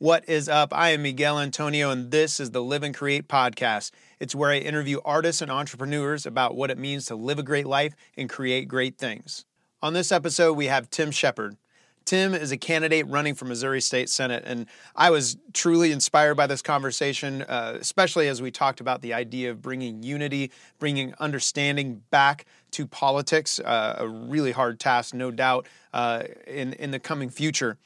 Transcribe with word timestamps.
What 0.00 0.28
is 0.28 0.48
up? 0.48 0.72
I 0.72 0.90
am 0.90 1.02
Miguel 1.02 1.40
Antonio, 1.40 1.90
and 1.90 2.12
this 2.12 2.38
is 2.38 2.52
the 2.52 2.62
Live 2.62 2.84
and 2.84 2.94
Create 2.94 3.26
podcast. 3.26 3.90
It's 4.20 4.32
where 4.32 4.50
I 4.50 4.58
interview 4.58 5.00
artists 5.04 5.42
and 5.42 5.50
entrepreneurs 5.50 6.24
about 6.24 6.54
what 6.54 6.70
it 6.70 6.78
means 6.78 7.06
to 7.06 7.16
live 7.16 7.40
a 7.40 7.42
great 7.42 7.66
life 7.66 7.96
and 8.16 8.30
create 8.30 8.68
great 8.68 8.96
things. 8.96 9.44
On 9.82 9.94
this 9.94 10.12
episode, 10.12 10.52
we 10.52 10.66
have 10.66 10.88
Tim 10.88 11.10
Shepard. 11.10 11.56
Tim 12.04 12.32
is 12.32 12.52
a 12.52 12.56
candidate 12.56 13.08
running 13.08 13.34
for 13.34 13.44
Missouri 13.46 13.80
State 13.80 14.08
Senate, 14.08 14.44
and 14.46 14.66
I 14.94 15.10
was 15.10 15.36
truly 15.52 15.90
inspired 15.90 16.36
by 16.36 16.46
this 16.46 16.62
conversation, 16.62 17.42
uh, 17.42 17.76
especially 17.80 18.28
as 18.28 18.40
we 18.40 18.52
talked 18.52 18.80
about 18.80 19.02
the 19.02 19.14
idea 19.14 19.50
of 19.50 19.60
bringing 19.60 20.04
unity, 20.04 20.52
bringing 20.78 21.12
understanding 21.18 22.02
back 22.12 22.46
to 22.70 22.86
politics, 22.86 23.58
uh, 23.58 23.96
a 23.98 24.06
really 24.06 24.52
hard 24.52 24.78
task, 24.78 25.12
no 25.12 25.32
doubt, 25.32 25.66
uh, 25.92 26.22
in, 26.46 26.72
in 26.74 26.92
the 26.92 27.00
coming 27.00 27.30
future. 27.30 27.78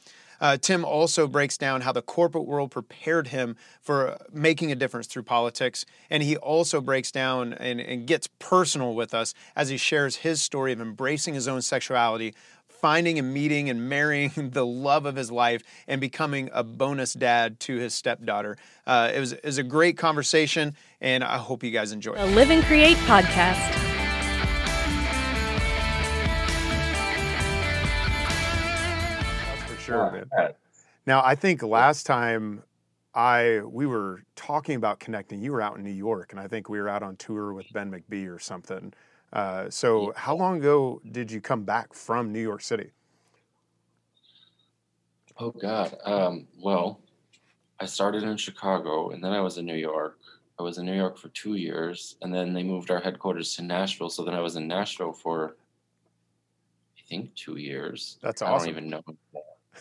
Uh, 0.43 0.57
Tim 0.57 0.85
also 0.85 1.29
breaks 1.29 1.57
down 1.57 1.83
how 1.83 1.93
the 1.93 2.03
corporate 2.03 2.47
world 2.47 2.73
prepared 2.73 3.29
him 3.29 3.57
for 3.81 4.19
making 4.33 4.73
a 4.73 4.75
difference 4.75 5.07
through 5.07 5.23
politics. 5.23 5.87
And 6.11 6.21
he 6.23 6.37
also 6.37 6.81
breaks 6.81 7.13
down 7.13 7.53
and, 7.55 7.81
and 7.81 8.07
gets 8.07 8.27
personal 8.41 8.95
with 8.95 9.15
us 9.15 9.35
as 9.55 9.69
he 9.69 9.77
shares 9.77 10.17
his 10.17 10.43
story 10.43 10.73
of 10.73 10.81
embracing 10.81 11.35
his 11.35 11.47
own 11.47 11.63
sexuality, 11.63 12.35
finding 12.67 13.21
and 13.21 13.33
meeting 13.33 13.71
and 13.71 13.89
marrying 13.89 14.33
the 14.53 14.67
love 14.67 15.07
of 15.07 15.15
his 15.15 15.31
life 15.31 15.63
and 15.87 16.01
becoming 16.01 16.51
a 16.53 16.65
bonus 16.65 17.13
dad 17.13 17.61
to 17.61 17.77
his 17.77 17.95
stepdaughter. 17.95 18.59
Uh, 18.85 19.13
it, 19.15 19.21
was, 19.21 19.33
it 19.33 19.45
was 19.45 19.59
a 19.59 19.63
great 19.63 19.97
conversation, 19.97 20.75
and 21.01 21.23
I 21.23 21.39
hope 21.39 21.63
you 21.63 21.71
guys 21.71 21.93
enjoy 21.93 22.17
The 22.17 22.27
Live 22.27 22.51
and 22.51 22.65
Create 22.65 22.97
podcast. 22.99 23.92
Sure, 29.83 30.11
man. 30.11 30.53
Now, 31.07 31.23
I 31.25 31.35
think 31.35 31.63
last 31.63 32.07
time 32.07 32.63
I 33.15 33.61
we 33.65 33.87
were 33.87 34.23
talking 34.37 34.77
about 34.77 35.01
connecting, 35.01 35.43
you 35.43 35.53
were 35.53 35.61
out 35.61 35.77
in 35.77 35.83
New 35.83 35.91
York, 35.91 36.33
and 36.33 36.41
I 36.41 36.49
think 36.49 36.69
we 36.69 36.81
were 36.81 36.89
out 36.89 37.03
on 37.03 37.17
tour 37.17 37.53
with 37.53 37.67
Ben 37.73 37.91
McBee 37.91 38.33
or 38.33 38.39
something. 38.39 38.93
Uh, 39.33 39.71
so, 39.71 40.13
how 40.17 40.37
long 40.37 40.59
ago 40.59 41.01
did 41.11 41.31
you 41.31 41.41
come 41.41 41.65
back 41.65 41.95
from 41.95 42.33
New 42.33 42.41
York 42.41 42.61
City? 42.61 42.91
Oh 45.39 45.51
God. 45.51 45.97
Um, 46.05 46.47
well, 46.59 47.01
I 47.81 47.87
started 47.87 48.23
in 48.23 48.37
Chicago, 48.37 49.11
and 49.11 49.25
then 49.25 49.33
I 49.33 49.41
was 49.41 49.59
in 49.59 49.67
New 49.67 49.77
York. 49.77 50.19
I 50.59 50.63
was 50.63 50.79
in 50.79 50.87
New 50.87 50.95
York 50.95 51.19
for 51.19 51.29
two 51.31 51.55
years, 51.55 52.17
and 52.23 52.33
then 52.33 52.53
they 52.53 52.63
moved 52.63 52.91
our 52.91 53.01
headquarters 53.01 53.57
to 53.57 53.63
Nashville. 53.63 54.11
So 54.11 54.25
then 54.25 54.35
I 54.35 54.41
was 54.41 54.57
in 54.57 54.69
Nashville 54.69 55.13
for, 55.13 55.57
I 56.97 57.01
think, 57.09 57.35
two 57.35 57.57
years. 57.57 58.19
That's 58.23 58.43
I 58.43 58.57
don't 58.57 58.69
even 58.69 58.89
know. 58.91 59.03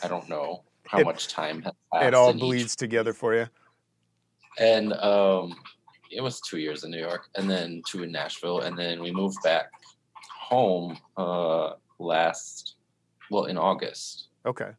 I 0.04 0.08
don't 0.08 0.28
know 0.30 0.64
how 0.86 1.00
It- 1.00 1.06
much 1.06 1.28
time 1.28 1.62
has 1.64 1.74
passed. 1.94 2.06
It 2.06 2.14
all 2.14 2.30
in 2.30 2.38
each- 2.38 2.42
bleeds 2.42 2.76
together 2.76 3.14
for 3.14 3.34
you. 3.36 3.48
And 4.60 4.94
um, 4.94 5.56
it 6.12 6.22
was 6.22 6.42
two 6.42 6.58
years 6.58 6.84
in 6.84 6.92
New 6.92 7.00
York, 7.00 7.30
and 7.36 7.50
then 7.50 7.82
two 7.88 8.04
in 8.04 8.12
Nashville, 8.12 8.62
and 8.62 8.78
then 8.78 9.02
we 9.02 9.12
moved 9.12 9.38
back 9.44 9.72
home 10.14 10.98
uh, 11.18 11.74
last, 12.00 12.76
well, 13.30 13.46
in 13.46 13.58
August. 13.58 14.28
Okay, 14.46 14.72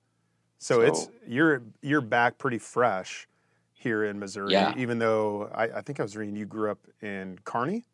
so, 0.58 0.80
it's 0.82 1.08
you're 1.26 1.62
you're 1.80 2.00
back 2.02 2.36
pretty 2.36 2.58
fresh 2.58 3.26
here 3.72 4.04
in 4.04 4.18
Missouri, 4.18 4.52
Yeah. 4.52 4.74
even 4.76 4.98
though 4.98 5.50
I, 5.54 5.64
I 5.78 5.80
think 5.80 5.98
I 6.00 6.02
was 6.02 6.16
reading 6.16 6.36
you 6.36 6.44
grew 6.46 6.70
up 6.70 6.78
in 7.00 7.38
Kearney, 7.44 7.84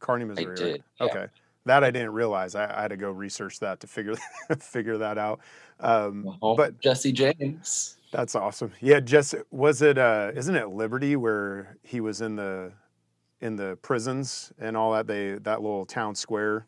Kearney, 0.00 0.24
Missouri. 0.26 0.46
right? 0.48 0.56
did, 0.56 0.84
yeah. 1.00 1.06
Okay, 1.06 1.26
that 1.68 1.84
I 1.84 1.90
didn't 1.90 2.12
realize. 2.12 2.54
I, 2.54 2.78
I 2.78 2.82
had 2.82 2.88
to 2.88 2.96
go 2.96 3.10
research 3.10 3.60
that 3.60 3.80
to 3.80 3.86
figure 3.86 4.14
figure 4.58 4.98
that 4.98 5.18
out. 5.18 5.40
Um, 5.80 6.24
Home 6.40 6.56
but 6.56 6.80
Jesse 6.80 7.12
James. 7.12 7.96
That's 8.10 8.34
awesome. 8.34 8.72
Yeah, 8.80 9.00
Jesse. 9.00 9.38
was 9.50 9.82
it 9.82 9.98
uh 9.98 10.32
isn't 10.34 10.56
it 10.56 10.68
Liberty 10.68 11.16
where 11.16 11.76
he 11.82 12.00
was 12.00 12.20
in 12.20 12.36
the 12.36 12.72
in 13.40 13.56
the 13.56 13.78
prisons 13.82 14.52
and 14.58 14.76
all 14.76 14.92
that 14.92 15.06
they 15.06 15.34
that 15.42 15.62
little 15.62 15.86
town 15.86 16.14
square? 16.14 16.66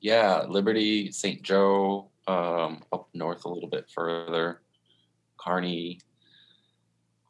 Yeah, 0.00 0.44
Liberty, 0.48 1.12
St. 1.12 1.42
Joe, 1.42 2.08
um, 2.26 2.82
up 2.90 3.08
north 3.12 3.44
a 3.44 3.50
little 3.50 3.68
bit 3.68 3.86
further, 3.94 4.62
Kearney, 5.36 6.00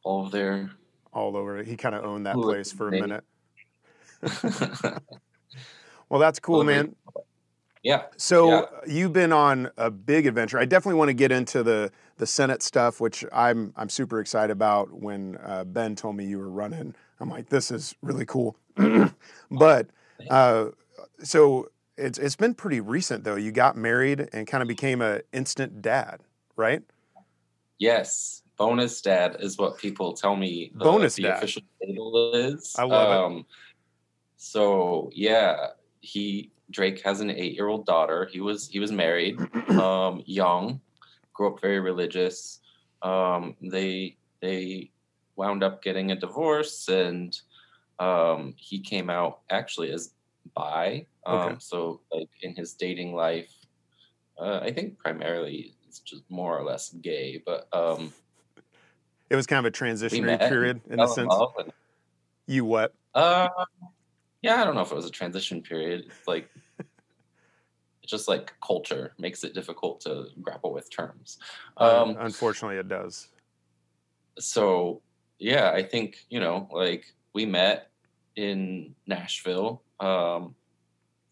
all 0.04 0.26
of 0.26 0.30
there. 0.30 0.70
all 1.12 1.36
over. 1.36 1.64
He 1.64 1.76
kind 1.76 1.96
of 1.96 2.04
owned 2.04 2.26
that 2.26 2.36
place 2.36 2.70
for 2.70 2.88
a 2.88 2.92
minute. 2.92 3.24
Well, 6.10 6.20
that's 6.20 6.38
cool, 6.40 6.58
Lovely. 6.58 6.74
man. 6.74 6.96
yeah, 7.82 8.02
So 8.18 8.50
Yeah. 8.50 8.62
you've 8.86 9.12
been 9.14 9.32
on 9.32 9.70
a 9.78 9.90
big 9.90 10.26
adventure. 10.26 10.58
I 10.58 10.66
definitely 10.66 10.98
want 10.98 11.08
to 11.08 11.14
get 11.14 11.32
into 11.32 11.62
the 11.62 11.90
the 12.18 12.26
Senate 12.26 12.62
stuff, 12.62 13.00
which 13.00 13.24
I'm 13.32 13.72
I'm 13.76 13.88
super 13.88 14.20
excited 14.20 14.50
about. 14.52 14.92
When 14.92 15.38
uh, 15.42 15.64
Ben 15.64 15.94
told 15.96 16.16
me 16.16 16.26
you 16.26 16.38
were 16.38 16.50
running, 16.50 16.94
I'm 17.20 17.30
like, 17.30 17.48
this 17.48 17.70
is 17.70 17.94
really 18.02 18.26
cool. 18.26 18.56
but 19.50 19.88
uh, 20.28 20.66
so 21.22 21.70
it's 21.96 22.18
it's 22.18 22.36
been 22.36 22.54
pretty 22.54 22.80
recent 22.80 23.22
though. 23.24 23.36
You 23.36 23.52
got 23.52 23.76
married 23.76 24.28
and 24.32 24.46
kind 24.48 24.62
of 24.62 24.68
became 24.68 25.00
a 25.00 25.20
instant 25.32 25.80
dad, 25.80 26.20
right? 26.56 26.82
yes. 27.78 28.42
Bonus 28.58 29.00
dad 29.00 29.36
is 29.40 29.56
what 29.56 29.78
people 29.78 30.12
tell 30.12 30.36
me 30.36 30.70
the, 30.74 30.84
Bonus 30.84 31.14
the 31.14 31.22
dad. 31.22 31.36
official 31.38 31.62
title 31.80 32.34
is. 32.34 32.74
I 32.78 32.82
love 32.82 33.08
it. 33.10 33.36
um, 33.36 33.46
So 34.36 35.08
yeah, 35.14 35.68
he 36.00 36.50
Drake 36.70 37.02
has 37.04 37.20
an 37.20 37.30
eight 37.30 37.54
year 37.54 37.68
old 37.68 37.86
daughter. 37.86 38.28
He 38.30 38.40
was 38.40 38.68
he 38.68 38.78
was 38.78 38.92
married, 38.92 39.38
um, 39.70 40.22
young, 40.26 40.80
grew 41.32 41.52
up 41.54 41.60
very 41.60 41.80
religious. 41.80 42.60
Um, 43.02 43.56
they 43.62 44.16
they 44.40 44.90
wound 45.36 45.62
up 45.62 45.82
getting 45.82 46.10
a 46.12 46.16
divorce, 46.16 46.88
and 46.88 47.38
um, 47.98 48.54
he 48.56 48.78
came 48.80 49.10
out 49.10 49.40
actually 49.50 49.90
as 49.92 50.14
bi. 50.54 51.06
Um, 51.26 51.38
Okay. 51.40 51.56
So 51.58 52.00
like 52.12 52.28
in 52.42 52.54
his 52.54 52.74
dating 52.74 53.14
life, 53.14 53.52
uh, 54.38 54.60
I 54.62 54.72
think 54.72 54.98
primarily 54.98 55.74
it's 55.86 56.00
just 56.00 56.22
more 56.30 56.56
or 56.56 56.64
less 56.64 56.90
gay, 57.02 57.42
but 57.44 57.68
um, 57.72 58.12
It 59.28 59.36
was 59.36 59.46
kind 59.46 59.64
of 59.66 59.72
a 59.72 59.76
transitionary 59.76 60.22
met 60.38 60.48
period 60.48 60.80
in 60.88 61.00
a 61.00 61.08
sense. 61.08 61.34
and 61.58 61.72
You 62.46 62.64
what? 62.64 62.94
uh, 63.14 63.48
yeah, 64.42 64.60
I 64.60 64.64
don't 64.64 64.74
know 64.74 64.80
if 64.80 64.90
it 64.92 64.96
was 64.96 65.06
a 65.06 65.10
transition 65.10 65.62
period. 65.62 66.04
It's 66.06 66.26
like 66.26 66.48
it's 66.78 68.10
just 68.10 68.28
like 68.28 68.52
culture 68.64 69.14
makes 69.18 69.44
it 69.44 69.54
difficult 69.54 70.00
to 70.02 70.26
grapple 70.40 70.72
with 70.72 70.90
terms. 70.90 71.38
Um, 71.76 72.16
unfortunately, 72.18 72.78
it 72.78 72.88
does. 72.88 73.28
so 74.38 75.02
yeah, 75.38 75.70
I 75.70 75.82
think 75.82 76.24
you 76.28 76.40
know, 76.40 76.68
like 76.72 77.06
we 77.32 77.46
met 77.46 77.90
in 78.36 78.94
Nashville. 79.06 79.82
Um, 79.98 80.54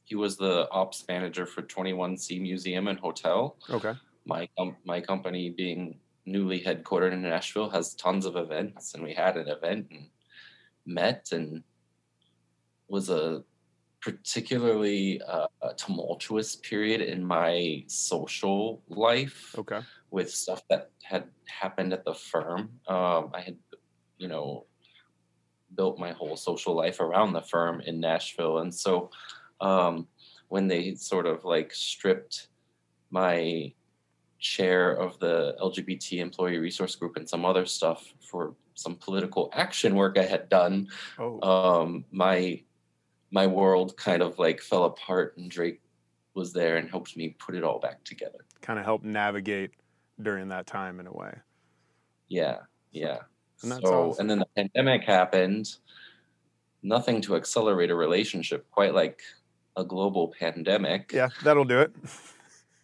he 0.04 0.14
was 0.14 0.36
the 0.36 0.68
ops 0.70 1.04
manager 1.06 1.44
for 1.44 1.62
21C 1.62 2.40
Museum 2.40 2.88
and 2.88 2.98
Hotel. 2.98 3.56
Okay. 3.68 3.92
My 4.24 4.48
com- 4.56 4.76
my 4.84 5.00
company 5.00 5.50
being 5.50 5.98
newly 6.24 6.60
headquartered 6.60 7.12
in 7.12 7.22
Nashville 7.22 7.70
has 7.70 7.94
tons 7.94 8.26
of 8.26 8.36
events, 8.36 8.94
and 8.94 9.02
we 9.02 9.14
had 9.14 9.36
an 9.36 9.48
event 9.48 9.86
and 9.90 10.08
met 10.86 11.28
and 11.32 11.62
was 12.88 13.10
a 13.10 13.42
particularly 14.00 15.20
uh, 15.22 15.46
a 15.62 15.74
tumultuous 15.74 16.56
period 16.56 17.00
in 17.00 17.24
my 17.24 17.82
social 17.88 18.80
life 18.88 19.54
Okay. 19.58 19.80
with 20.10 20.30
stuff 20.32 20.62
that 20.70 20.90
had 21.02 21.24
happened 21.46 21.92
at 21.92 22.04
the 22.04 22.14
firm. 22.14 22.70
Um, 22.86 23.30
I 23.34 23.40
had, 23.40 23.56
you 24.18 24.28
know, 24.28 24.66
built 25.74 25.98
my 25.98 26.12
whole 26.12 26.36
social 26.36 26.74
life 26.74 27.00
around 27.00 27.32
the 27.32 27.42
firm 27.42 27.80
in 27.80 28.00
Nashville, 28.00 28.58
and 28.58 28.72
so 28.74 29.10
um, 29.60 30.06
when 30.48 30.68
they 30.68 30.94
sort 30.94 31.26
of 31.26 31.44
like 31.44 31.74
stripped 31.74 32.48
my 33.10 33.72
chair 34.38 34.92
of 34.92 35.18
the 35.18 35.56
LGBT 35.60 36.20
employee 36.20 36.58
resource 36.58 36.94
group 36.94 37.16
and 37.16 37.28
some 37.28 37.44
other 37.44 37.66
stuff 37.66 38.14
for 38.30 38.54
some 38.74 38.94
political 38.94 39.50
action 39.52 39.96
work 39.96 40.16
I 40.16 40.22
had 40.24 40.48
done, 40.48 40.88
Oh. 41.18 41.40
um, 41.42 42.04
my 42.12 42.62
my 43.30 43.46
world 43.46 43.96
kind 43.96 44.22
of 44.22 44.38
like 44.38 44.60
fell 44.60 44.84
apart, 44.84 45.36
and 45.36 45.50
Drake 45.50 45.80
was 46.34 46.52
there 46.52 46.76
and 46.76 46.88
helped 46.88 47.16
me 47.16 47.36
put 47.38 47.54
it 47.54 47.64
all 47.64 47.78
back 47.78 48.04
together. 48.04 48.38
kind 48.60 48.78
of 48.78 48.84
help 48.84 49.02
navigate 49.02 49.72
during 50.22 50.48
that 50.48 50.66
time 50.66 51.00
in 51.00 51.06
a 51.06 51.12
way. 51.12 51.34
Yeah, 52.28 52.58
yeah. 52.92 53.18
And 53.62 53.72
that's 53.72 53.82
so, 53.82 54.10
awesome. 54.10 54.22
and 54.22 54.30
then 54.30 54.38
the 54.38 54.46
pandemic 54.56 55.04
happened. 55.04 55.74
Nothing 56.82 57.20
to 57.22 57.34
accelerate 57.34 57.90
a 57.90 57.94
relationship 57.94 58.70
quite 58.70 58.94
like 58.94 59.20
a 59.76 59.84
global 59.84 60.32
pandemic. 60.38 61.12
Yeah, 61.12 61.28
that'll 61.42 61.64
do 61.64 61.80
it. 61.80 61.92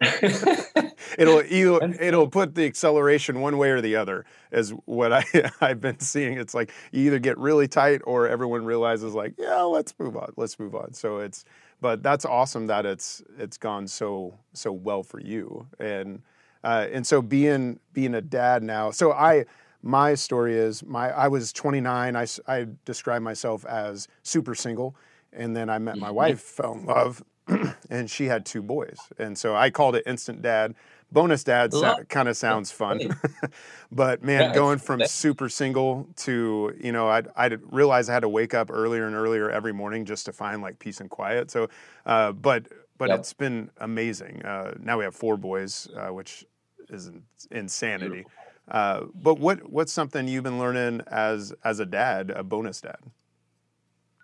It'll 1.19 1.43
either, 1.43 1.95
it'll 2.01 2.29
put 2.29 2.55
the 2.55 2.67
acceleration 2.67 3.41
one 3.41 3.59
way 3.59 3.71
or 3.71 3.81
the 3.81 3.97
other. 3.97 4.25
Is 4.53 4.71
what 4.85 5.13
I 5.13 5.25
I've 5.61 5.81
been 5.81 6.01
seeing. 6.01 6.39
It's 6.39 6.55
like 6.55 6.73
you 6.93 7.07
either 7.07 7.19
get 7.19 7.39
really 7.39 7.69
tight 7.69 8.01
or 8.05 8.29
everyone 8.29 8.65
realizes 8.65 9.15
like, 9.15 9.35
yeah, 9.39 9.63
let's 9.63 9.95
move 9.99 10.17
on. 10.17 10.33
Let's 10.37 10.59
move 10.59 10.75
on. 10.75 10.93
So 10.95 11.19
it's 11.19 11.45
but 11.81 12.03
that's 12.03 12.25
awesome 12.25 12.67
that 12.69 12.87
it's 12.87 13.23
it's 13.39 13.59
gone 13.59 13.87
so 13.87 14.39
so 14.53 14.73
well 14.73 15.03
for 15.03 15.21
you. 15.21 15.67
And 15.79 16.23
Uh, 16.65 16.89
and 16.93 17.07
so 17.07 17.21
being 17.21 17.79
being 17.93 18.15
a 18.15 18.23
dad 18.23 18.63
now, 18.63 18.91
so 18.91 19.13
I 19.13 19.45
my 19.83 20.15
story 20.15 20.57
is 20.57 20.83
my 20.83 21.11
I 21.11 21.29
was 21.29 21.53
29. 21.53 22.17
I, 22.17 22.27
I 22.49 22.67
describe 22.87 23.21
myself 23.21 23.67
as 23.67 24.09
super 24.23 24.55
single, 24.55 24.97
and 25.33 25.55
then 25.55 25.69
I 25.69 25.79
met 25.79 25.99
my 25.99 26.07
mm-hmm. 26.07 26.17
wife, 26.17 26.41
fell 26.41 26.73
in 26.73 26.87
love, 26.87 27.23
and 27.91 28.11
she 28.11 28.25
had 28.25 28.47
two 28.47 28.63
boys, 28.63 28.97
and 29.19 29.37
so 29.37 29.55
I 29.55 29.69
called 29.69 29.95
it 29.95 30.05
instant 30.07 30.41
dad. 30.41 30.75
Bonus 31.13 31.45
dad 31.45 31.73
sa- 31.73 32.03
kind 32.09 32.29
of 32.29 32.37
sounds 32.37 32.73
fun, 32.73 33.17
but 33.93 34.25
man, 34.25 34.53
going 34.53 34.79
from 34.79 35.05
super 35.07 35.49
single 35.49 36.09
to 36.17 36.75
you 36.81 36.91
know, 36.91 37.09
I 37.09 37.23
I 37.37 37.57
realized 37.71 38.11
I 38.11 38.15
had 38.15 38.21
to 38.21 38.29
wake 38.29 38.53
up 38.53 38.71
earlier 38.71 39.07
and 39.07 39.15
earlier 39.15 39.51
every 39.51 39.73
morning 39.73 40.05
just 40.05 40.27
to 40.27 40.33
find 40.33 40.61
like 40.61 40.79
peace 40.79 41.01
and 41.01 41.09
quiet. 41.09 41.51
So, 41.51 41.69
uh, 42.05 42.33
but 42.33 42.67
but 42.99 43.11
yep. 43.11 43.21
it's 43.21 43.33
been 43.33 43.71
amazing. 43.79 44.43
Uh, 44.45 44.75
now 44.81 44.99
we 44.99 45.05
have 45.05 45.15
four 45.15 45.37
boys, 45.37 45.89
uh, 45.97 46.13
which 46.13 46.45
is 46.89 47.11
insanity. 47.51 48.25
Uh, 48.69 49.03
but 49.15 49.39
what 49.39 49.71
what's 49.71 49.93
something 49.93 50.27
you've 50.27 50.45
been 50.45 50.59
learning 50.59 51.03
as 51.09 51.53
as 51.65 51.81
a 51.81 51.87
dad, 51.87 52.31
a 52.31 52.43
bonus 52.43 52.81
dad? 52.81 52.99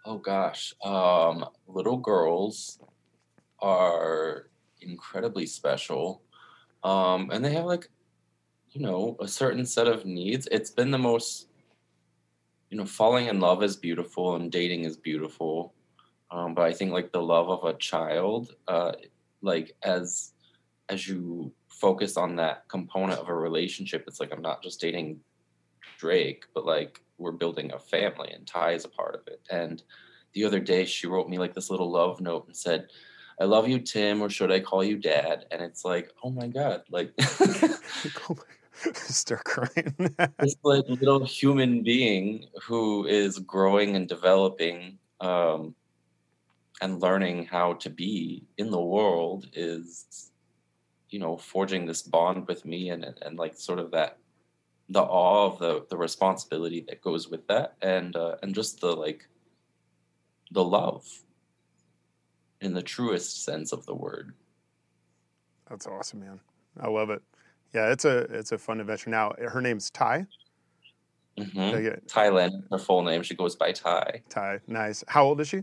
Oh 0.07 0.19
gosh, 0.19 0.75
um, 0.83 1.45
little 1.67 1.99
girls 1.99 2.79
are 3.61 4.49
incredibly 4.81 5.45
special, 5.45 6.23
um, 6.83 7.31
and 7.31 7.45
they 7.45 7.53
have 7.53 7.65
like, 7.65 7.89
you 8.73 8.81
know, 8.81 9.17
a 9.21 9.29
certain 9.29 9.67
set 9.67 9.87
of 9.87 10.05
needs. 10.05 10.49
It's 10.51 10.71
been 10.71 10.91
the 10.91 10.99
most, 10.99 11.49
you 12.71 12.79
know, 12.79 12.85
falling 12.85 13.27
in 13.27 13.41
love 13.41 13.63
is 13.63 13.77
beautiful 13.77 14.37
and 14.37 14.51
dating 14.51 14.85
is 14.85 14.97
beautiful, 14.97 15.75
um, 16.31 16.55
but 16.55 16.63
I 16.63 16.73
think 16.73 16.93
like 16.93 17.13
the 17.13 17.23
love 17.23 17.49
of 17.49 17.65
a 17.65 17.77
child, 17.77 18.55
uh, 18.69 18.93
like 19.43 19.75
as 19.83 20.33
as 20.89 21.07
you 21.07 21.53
focus 21.69 22.17
on 22.17 22.37
that 22.37 22.69
component 22.69 23.21
of 23.21 23.29
a 23.29 23.35
relationship, 23.35 24.05
it's 24.07 24.21
like 24.21 24.33
I'm 24.33 24.43
not 24.43 24.63
just 24.63 24.81
dating 24.81 25.21
Drake, 25.99 26.45
but 26.55 26.67
like 26.67 27.01
we're 27.19 27.33
building 27.33 27.73
a 27.73 27.79
family 27.79 28.31
and 28.33 28.47
Ty 28.47 28.73
is 28.73 28.85
a 28.85 28.89
part 28.89 29.15
of 29.15 29.27
it. 29.27 29.41
And 29.51 29.83
the 30.33 30.45
other 30.45 30.61
day 30.61 30.85
she 30.85 31.07
wrote 31.07 31.29
me 31.29 31.39
like 31.39 31.55
this 31.55 31.71
little 31.71 31.91
love 31.91 32.21
note 32.21 32.47
and 32.47 32.57
said, 32.57 32.89
I 33.41 33.45
love 33.45 33.69
you, 33.69 33.79
Tim, 33.81 34.21
or 34.21 34.29
should 34.29 34.53
I 34.53 34.61
call 34.61 34.85
you 34.85 34.99
dad? 34.99 35.47
And 35.51 35.63
it's 35.63 35.85
like, 35.85 36.13
oh 36.23 36.31
my 36.31 36.47
God, 36.47 36.83
like 36.91 37.13
start 38.95 39.45
crying. 39.45 39.95
this 40.39 40.57
like 40.63 40.85
little 40.89 41.25
human 41.25 41.83
being 41.83 42.47
who 42.63 43.07
is 43.07 43.39
growing 43.41 43.97
and 43.97 44.09
developing 44.09 44.99
um, 45.21 45.75
and 46.81 47.01
learning 47.01 47.45
how 47.45 47.75
to 47.75 47.91
be 47.91 48.45
in 48.57 48.71
the 48.71 48.81
world 48.81 49.49
is 49.53 50.31
you 51.11 51.19
know 51.19 51.37
forging 51.37 51.85
this 51.85 52.03
bond 52.03 52.47
with 52.49 52.65
me 52.65 52.91
and, 52.91 53.05
and, 53.05 53.19
and 53.23 53.39
like 53.39 53.55
sort 53.55 53.79
of 53.79 53.91
that 53.91 54.17
the 54.89 55.03
awe 55.03 55.47
of 55.47 55.59
the 55.59 55.85
the 55.91 55.97
responsibility 55.97 56.85
that 56.89 57.03
goes 57.03 57.29
with 57.29 57.47
that 57.49 57.75
and 57.83 58.17
uh, 58.17 58.37
and 58.43 58.55
just 58.55 58.81
the 58.81 58.91
like 58.91 59.29
the 60.53 60.65
love 60.65 61.07
in 62.61 62.75
the 62.75 62.83
truest 62.83 63.45
sense 63.45 63.73
of 63.73 63.87
the 63.87 63.95
word. 63.95 64.35
That's 65.69 65.87
awesome 65.87 66.21
man. 66.21 66.41
I 66.81 66.89
love 66.89 67.11
it. 67.11 67.23
Yeah 67.73 67.91
it's 67.91 68.05
a 68.05 68.19
it's 68.19 68.53
a 68.53 68.59
fun 68.59 68.81
adventure. 68.81 69.11
Now 69.11 69.33
her 69.39 69.61
name's 69.61 69.91
ty? 69.91 70.27
Mm-hmm. 71.39 72.07
thailand 72.07 72.65
her 72.71 72.79
full 72.79 73.03
name. 73.03 73.23
She 73.23 73.35
goes 73.35 73.57
by 73.57 73.73
ty. 73.73 74.23
Ty. 74.29 74.61
Nice. 74.67 75.05
How 75.09 75.25
old 75.25 75.41
is 75.41 75.49
she? 75.49 75.63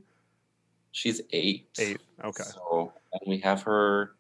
She's 0.92 1.22
eight. 1.32 1.68
Eight. 1.78 2.02
Okay. 2.24 2.44
So 2.44 2.94
and 3.14 3.22
we 3.28 3.40
have 3.40 3.62
her 3.64 4.16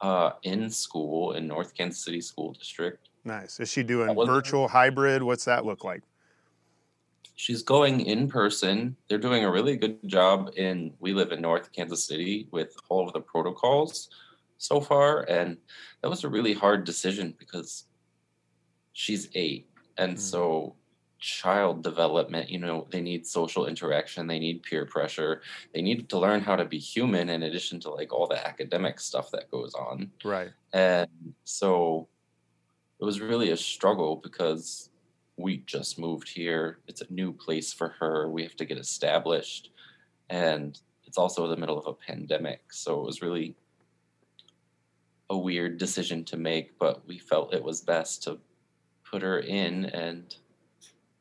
uh, 0.00 0.32
in 0.42 0.70
school 0.70 1.32
in 1.32 1.46
North 1.46 1.74
Kansas 1.74 2.04
City 2.04 2.20
School 2.20 2.52
District. 2.52 3.08
Nice. 3.24 3.58
Is 3.58 3.72
she 3.72 3.82
doing 3.82 4.14
virtual, 4.14 4.68
hybrid? 4.68 5.22
What's 5.22 5.46
that 5.46 5.64
look 5.64 5.82
like? 5.82 6.02
She's 7.36 7.62
going 7.62 8.00
in 8.00 8.28
person. 8.28 8.96
They're 9.08 9.18
doing 9.18 9.44
a 9.44 9.50
really 9.50 9.76
good 9.76 9.98
job 10.08 10.50
in. 10.56 10.94
We 11.00 11.12
live 11.12 11.32
in 11.32 11.42
North 11.42 11.70
Kansas 11.72 12.04
City 12.04 12.48
with 12.50 12.74
all 12.88 13.06
of 13.06 13.12
the 13.12 13.20
protocols 13.20 14.08
so 14.58 14.80
far, 14.80 15.22
and 15.28 15.58
that 16.02 16.08
was 16.08 16.24
a 16.24 16.28
really 16.28 16.54
hard 16.54 16.84
decision 16.84 17.34
because 17.38 17.84
she's 18.92 19.28
eight, 19.34 19.68
and 19.98 20.12
mm-hmm. 20.12 20.20
so 20.20 20.74
child 21.18 21.82
development 21.82 22.50
you 22.50 22.58
know 22.58 22.86
they 22.90 23.00
need 23.00 23.26
social 23.26 23.66
interaction 23.66 24.26
they 24.26 24.38
need 24.38 24.62
peer 24.62 24.84
pressure 24.84 25.40
they 25.72 25.80
need 25.80 26.08
to 26.10 26.18
learn 26.18 26.40
how 26.40 26.54
to 26.54 26.64
be 26.64 26.78
human 26.78 27.30
in 27.30 27.42
addition 27.44 27.80
to 27.80 27.90
like 27.90 28.12
all 28.12 28.26
the 28.26 28.46
academic 28.46 29.00
stuff 29.00 29.30
that 29.30 29.50
goes 29.50 29.74
on 29.74 30.10
right 30.24 30.50
and 30.74 31.08
so 31.44 32.06
it 33.00 33.04
was 33.04 33.20
really 33.20 33.50
a 33.50 33.56
struggle 33.56 34.16
because 34.16 34.90
we 35.36 35.58
just 35.58 35.98
moved 35.98 36.28
here 36.28 36.78
it's 36.86 37.02
a 37.02 37.12
new 37.12 37.32
place 37.32 37.72
for 37.72 37.88
her 38.00 38.30
we 38.30 38.42
have 38.42 38.56
to 38.56 38.64
get 38.64 38.78
established 38.78 39.70
and 40.30 40.80
it's 41.04 41.18
also 41.18 41.46
the 41.46 41.56
middle 41.56 41.78
of 41.78 41.86
a 41.86 41.92
pandemic 41.92 42.62
so 42.72 43.00
it 43.00 43.04
was 43.04 43.22
really 43.22 43.54
a 45.30 45.36
weird 45.36 45.78
decision 45.78 46.24
to 46.24 46.36
make 46.36 46.78
but 46.78 47.06
we 47.06 47.18
felt 47.18 47.54
it 47.54 47.62
was 47.62 47.80
best 47.80 48.22
to 48.22 48.38
put 49.04 49.22
her 49.22 49.38
in 49.40 49.86
and 49.86 50.36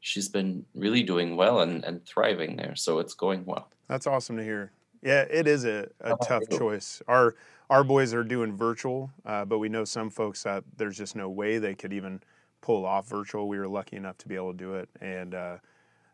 she's 0.05 0.29
been 0.29 0.63
really 0.75 1.01
doing 1.01 1.35
well 1.35 1.61
and, 1.61 1.83
and 1.83 2.05
thriving 2.05 2.55
there. 2.55 2.75
So 2.75 2.99
it's 2.99 3.15
going 3.15 3.43
well. 3.43 3.69
That's 3.87 4.05
awesome 4.05 4.37
to 4.37 4.43
hear. 4.43 4.71
Yeah, 5.01 5.21
it 5.23 5.47
is 5.47 5.65
a, 5.65 5.89
a 5.99 6.15
tough 6.23 6.43
choice. 6.57 7.01
Our 7.07 7.35
our 7.71 7.83
boys 7.83 8.13
are 8.13 8.23
doing 8.23 8.55
virtual, 8.55 9.09
uh, 9.25 9.45
but 9.45 9.57
we 9.57 9.69
know 9.69 9.83
some 9.83 10.11
folks 10.11 10.43
that 10.43 10.63
there's 10.77 10.97
just 10.97 11.15
no 11.15 11.29
way 11.29 11.57
they 11.57 11.73
could 11.73 11.91
even 11.91 12.21
pull 12.65 12.83
off 12.83 13.07
virtual. 13.07 13.47
We 13.47 13.59
were 13.59 13.67
lucky 13.67 13.95
enough 13.95 14.17
to 14.17 14.27
be 14.27 14.35
able 14.35 14.51
to 14.51 14.57
do 14.57 14.73
it, 14.73 14.89
and 14.99 15.35
uh, 15.35 15.57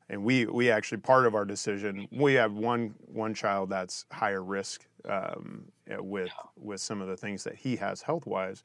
and 0.10 0.22
we 0.22 0.46
we 0.46 0.70
actually 0.70 0.98
part 0.98 1.26
of 1.26 1.34
our 1.34 1.46
decision. 1.46 2.10
We 2.12 2.34
have 2.34 2.52
one 2.52 2.94
one 3.08 3.34
child 3.34 3.70
that's 3.70 4.06
higher 4.12 4.44
risk 4.44 4.86
um, 5.08 5.64
with 5.88 6.30
with 6.58 6.82
some 6.82 7.02
of 7.02 7.08
the 7.08 7.16
things 7.16 7.46
that 7.46 7.56
he 7.56 7.78
has 7.78 8.02
health 8.02 8.26
wise, 8.26 8.64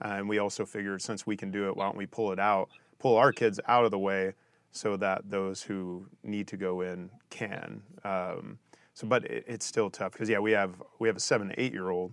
uh, 0.00 0.12
and 0.12 0.28
we 0.28 0.38
also 0.38 0.64
figured 0.64 1.02
since 1.02 1.26
we 1.26 1.36
can 1.36 1.50
do 1.50 1.68
it, 1.68 1.76
why 1.76 1.86
don't 1.86 1.96
we 1.96 2.06
pull 2.06 2.30
it 2.30 2.38
out, 2.38 2.68
pull 3.00 3.16
our 3.16 3.32
kids 3.32 3.58
out 3.66 3.84
of 3.84 3.90
the 3.90 3.98
way 3.98 4.32
so 4.70 4.96
that 4.96 5.28
those 5.28 5.60
who 5.60 6.06
need 6.22 6.46
to 6.48 6.56
go 6.56 6.82
in 6.82 7.10
can. 7.30 7.82
Um, 8.04 8.58
so, 8.94 9.08
but 9.08 9.24
it, 9.24 9.44
it's 9.48 9.66
still 9.66 9.90
tough 9.90 10.12
because 10.12 10.28
yeah, 10.28 10.38
we 10.38 10.52
have 10.52 10.80
we 11.00 11.08
have 11.08 11.16
a 11.16 11.20
seven 11.20 11.48
to 11.48 11.60
eight 11.60 11.72
year 11.72 11.90
old, 11.90 12.12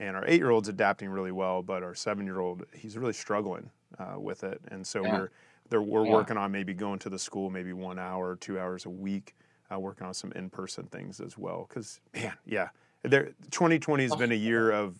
and 0.00 0.16
our 0.16 0.24
eight 0.26 0.38
year 0.38 0.50
old's 0.50 0.70
adapting 0.70 1.10
really 1.10 1.32
well, 1.32 1.62
but 1.62 1.82
our 1.82 1.94
seven 1.94 2.24
year 2.24 2.40
old 2.40 2.64
he's 2.72 2.96
really 2.96 3.12
struggling 3.12 3.68
uh, 3.98 4.18
with 4.18 4.44
it, 4.44 4.60
and 4.68 4.86
so 4.86 5.04
yeah. 5.04 5.26
we're 5.70 5.82
we're 5.82 6.06
yeah. 6.06 6.12
working 6.12 6.36
on 6.36 6.52
maybe 6.52 6.74
going 6.74 6.98
to 7.00 7.08
the 7.08 7.18
school 7.18 7.48
maybe 7.50 7.72
one 7.72 7.98
hour, 7.98 8.36
two 8.36 8.58
hours 8.58 8.84
a 8.84 8.90
week, 8.90 9.34
uh, 9.72 9.78
working 9.78 10.06
on 10.06 10.14
some 10.14 10.32
in 10.32 10.50
person 10.50 10.84
things 10.86 11.20
as 11.20 11.38
well. 11.38 11.66
Because 11.68 12.00
man, 12.14 12.34
yeah, 12.44 12.68
there 13.02 13.32
2020 13.50 14.02
has 14.02 14.16
been 14.16 14.32
a 14.32 14.36
year 14.36 14.70
of 14.70 14.98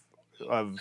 of 0.49 0.80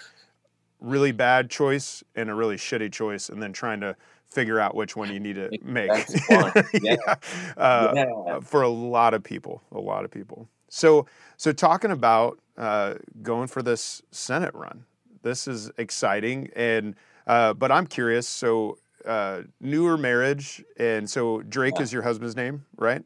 really 0.79 1.11
bad 1.11 1.49
choice 1.49 2.03
and 2.15 2.29
a 2.29 2.33
really 2.33 2.57
shitty 2.57 2.91
choice, 2.91 3.29
and 3.29 3.41
then 3.41 3.53
trying 3.53 3.81
to 3.81 3.95
figure 4.31 4.59
out 4.59 4.75
which 4.75 4.95
one 4.95 5.11
you 5.13 5.19
need 5.19 5.35
to 5.35 5.49
make. 5.63 5.91
yeah. 6.29 6.51
yeah. 6.81 7.15
Uh, 7.57 7.93
yeah. 7.95 8.39
For 8.39 8.61
a 8.61 8.69
lot 8.69 9.13
of 9.13 9.23
people, 9.23 9.61
a 9.71 9.79
lot 9.79 10.05
of 10.05 10.11
people. 10.11 10.47
So, 10.69 11.05
so 11.35 11.51
talking 11.51 11.91
about 11.91 12.39
uh, 12.57 12.95
going 13.21 13.47
for 13.47 13.61
this 13.61 14.01
Senate 14.11 14.55
run, 14.55 14.85
this 15.21 15.47
is 15.47 15.69
exciting. 15.77 16.49
And 16.55 16.95
uh, 17.27 17.53
but 17.53 17.71
I'm 17.71 17.87
curious. 17.87 18.27
So, 18.27 18.77
uh, 19.05 19.41
newer 19.59 19.97
marriage, 19.97 20.63
and 20.77 21.09
so 21.09 21.41
Drake 21.41 21.75
yeah. 21.77 21.83
is 21.83 21.93
your 21.93 22.01
husband's 22.01 22.35
name, 22.35 22.65
right? 22.77 23.03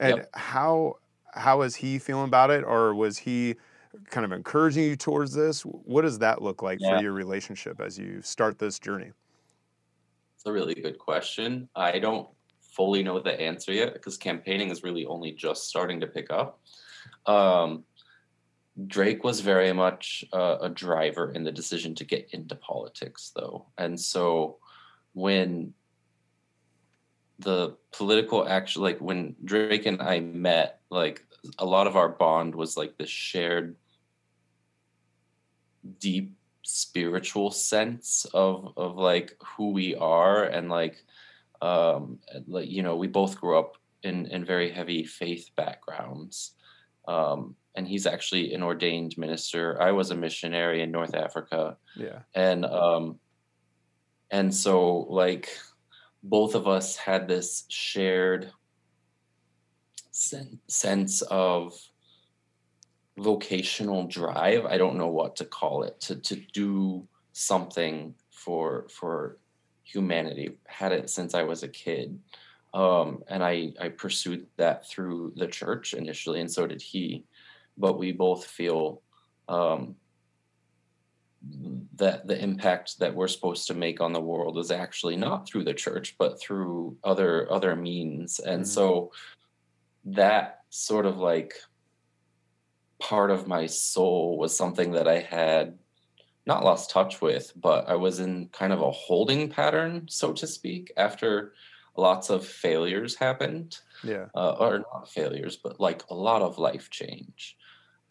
And 0.00 0.18
yep. 0.18 0.30
how 0.34 0.96
how 1.34 1.62
is 1.62 1.74
he 1.74 1.98
feeling 1.98 2.26
about 2.26 2.50
it, 2.50 2.64
or 2.64 2.94
was 2.94 3.18
he? 3.18 3.56
kind 4.10 4.24
of 4.24 4.32
encouraging 4.32 4.84
you 4.84 4.96
towards 4.96 5.34
this 5.34 5.66
what 5.66 6.00
does 6.00 6.18
that 6.18 6.40
look 6.40 6.62
like 6.62 6.78
for 6.78 7.02
your 7.02 7.12
relationship 7.12 7.78
as 7.78 7.98
you 7.98 8.22
start 8.22 8.58
this 8.58 8.78
journey 8.78 9.12
it's 10.42 10.48
a 10.48 10.52
really 10.52 10.74
good 10.74 10.98
question. 10.98 11.68
I 11.76 12.00
don't 12.00 12.28
fully 12.60 13.04
know 13.04 13.20
the 13.20 13.40
answer 13.40 13.72
yet 13.72 13.92
because 13.92 14.16
campaigning 14.16 14.70
is 14.70 14.82
really 14.82 15.06
only 15.06 15.30
just 15.30 15.68
starting 15.68 16.00
to 16.00 16.08
pick 16.08 16.32
up. 16.32 16.58
Um, 17.26 17.84
Drake 18.86 19.22
was 19.22 19.40
very 19.40 19.72
much 19.72 20.24
uh, 20.32 20.58
a 20.62 20.68
driver 20.68 21.32
in 21.32 21.44
the 21.44 21.52
decision 21.52 21.94
to 21.96 22.04
get 22.04 22.28
into 22.32 22.54
politics, 22.54 23.32
though. 23.36 23.66
And 23.76 24.00
so 24.00 24.58
when 25.12 25.74
the 27.38 27.76
political 27.92 28.48
action, 28.48 28.82
like 28.82 28.98
when 28.98 29.36
Drake 29.44 29.86
and 29.86 30.00
I 30.00 30.20
met, 30.20 30.80
like 30.90 31.24
a 31.58 31.66
lot 31.66 31.86
of 31.86 31.96
our 31.96 32.08
bond 32.08 32.54
was 32.54 32.76
like 32.76 32.96
this 32.96 33.10
shared 33.10 33.76
deep 35.98 36.32
spiritual 36.62 37.50
sense 37.50 38.24
of 38.32 38.72
of 38.76 38.96
like 38.96 39.36
who 39.44 39.70
we 39.70 39.96
are 39.96 40.44
and 40.44 40.70
like 40.70 41.04
um 41.60 42.20
like 42.46 42.70
you 42.70 42.84
know 42.84 42.94
we 42.96 43.08
both 43.08 43.40
grew 43.40 43.58
up 43.58 43.76
in 44.04 44.26
in 44.26 44.44
very 44.44 44.70
heavy 44.70 45.04
faith 45.04 45.50
backgrounds 45.56 46.54
Um, 47.08 47.56
and 47.74 47.88
he's 47.88 48.06
actually 48.06 48.52
an 48.54 48.62
ordained 48.62 49.16
minister. 49.16 49.80
I 49.80 49.92
was 49.92 50.10
a 50.10 50.14
missionary 50.14 50.82
in 50.82 50.90
North 50.90 51.14
Africa. 51.14 51.76
Yeah. 51.96 52.20
And 52.34 52.64
um 52.64 53.18
and 54.30 54.54
so 54.54 55.00
like 55.10 55.48
both 56.22 56.54
of 56.54 56.68
us 56.68 56.96
had 56.96 57.28
this 57.28 57.64
shared 57.68 58.52
sen- 60.10 60.60
sense 60.68 61.22
of 61.22 61.74
vocational 63.18 64.06
drive. 64.06 64.64
I 64.64 64.78
don't 64.78 64.96
know 64.96 65.08
what 65.08 65.36
to 65.36 65.44
call 65.44 65.82
it 65.82 66.00
to 66.02 66.16
to 66.16 66.36
do 66.52 67.06
something 67.32 68.14
for 68.30 68.86
for 68.88 69.38
humanity. 69.84 70.56
Had 70.66 70.92
it 70.92 71.10
since 71.10 71.34
I 71.34 71.42
was 71.42 71.62
a 71.62 71.68
kid. 71.68 72.18
Um, 72.74 73.22
and 73.28 73.44
I, 73.44 73.74
I 73.78 73.90
pursued 73.90 74.46
that 74.56 74.88
through 74.88 75.34
the 75.36 75.46
church 75.46 75.92
initially, 75.92 76.40
and 76.40 76.50
so 76.50 76.66
did 76.66 76.80
he 76.80 77.24
but 77.76 77.98
we 77.98 78.12
both 78.12 78.44
feel 78.44 79.02
um, 79.48 79.96
that 81.96 82.26
the 82.26 82.40
impact 82.40 82.98
that 83.00 83.14
we're 83.14 83.28
supposed 83.28 83.66
to 83.66 83.74
make 83.74 84.00
on 84.00 84.12
the 84.12 84.20
world 84.20 84.58
is 84.58 84.70
actually 84.70 85.16
not 85.16 85.46
through 85.46 85.64
the 85.64 85.74
church 85.74 86.16
but 86.18 86.40
through 86.40 86.96
other 87.02 87.50
other 87.50 87.74
means. 87.74 88.38
And 88.38 88.62
mm-hmm. 88.62 88.70
so 88.70 89.12
that 90.04 90.60
sort 90.70 91.06
of 91.06 91.18
like 91.18 91.54
part 92.98 93.30
of 93.30 93.48
my 93.48 93.66
soul 93.66 94.38
was 94.38 94.56
something 94.56 94.92
that 94.92 95.08
i 95.08 95.18
had 95.18 95.76
not 96.46 96.64
lost 96.64 96.90
touch 96.90 97.20
with 97.20 97.52
but 97.56 97.88
i 97.88 97.94
was 97.94 98.20
in 98.20 98.48
kind 98.52 98.72
of 98.72 98.80
a 98.80 98.90
holding 98.90 99.48
pattern 99.48 100.06
so 100.08 100.32
to 100.32 100.46
speak 100.46 100.92
after 100.96 101.52
lots 101.94 102.30
of 102.30 102.46
failures 102.46 103.14
happened. 103.14 103.78
Yeah. 104.02 104.26
Uh, 104.34 104.52
or 104.58 104.78
not 104.78 105.10
failures 105.10 105.56
but 105.56 105.78
like 105.78 106.04
a 106.10 106.14
lot 106.14 106.42
of 106.42 106.58
life 106.58 106.90
change 106.90 107.56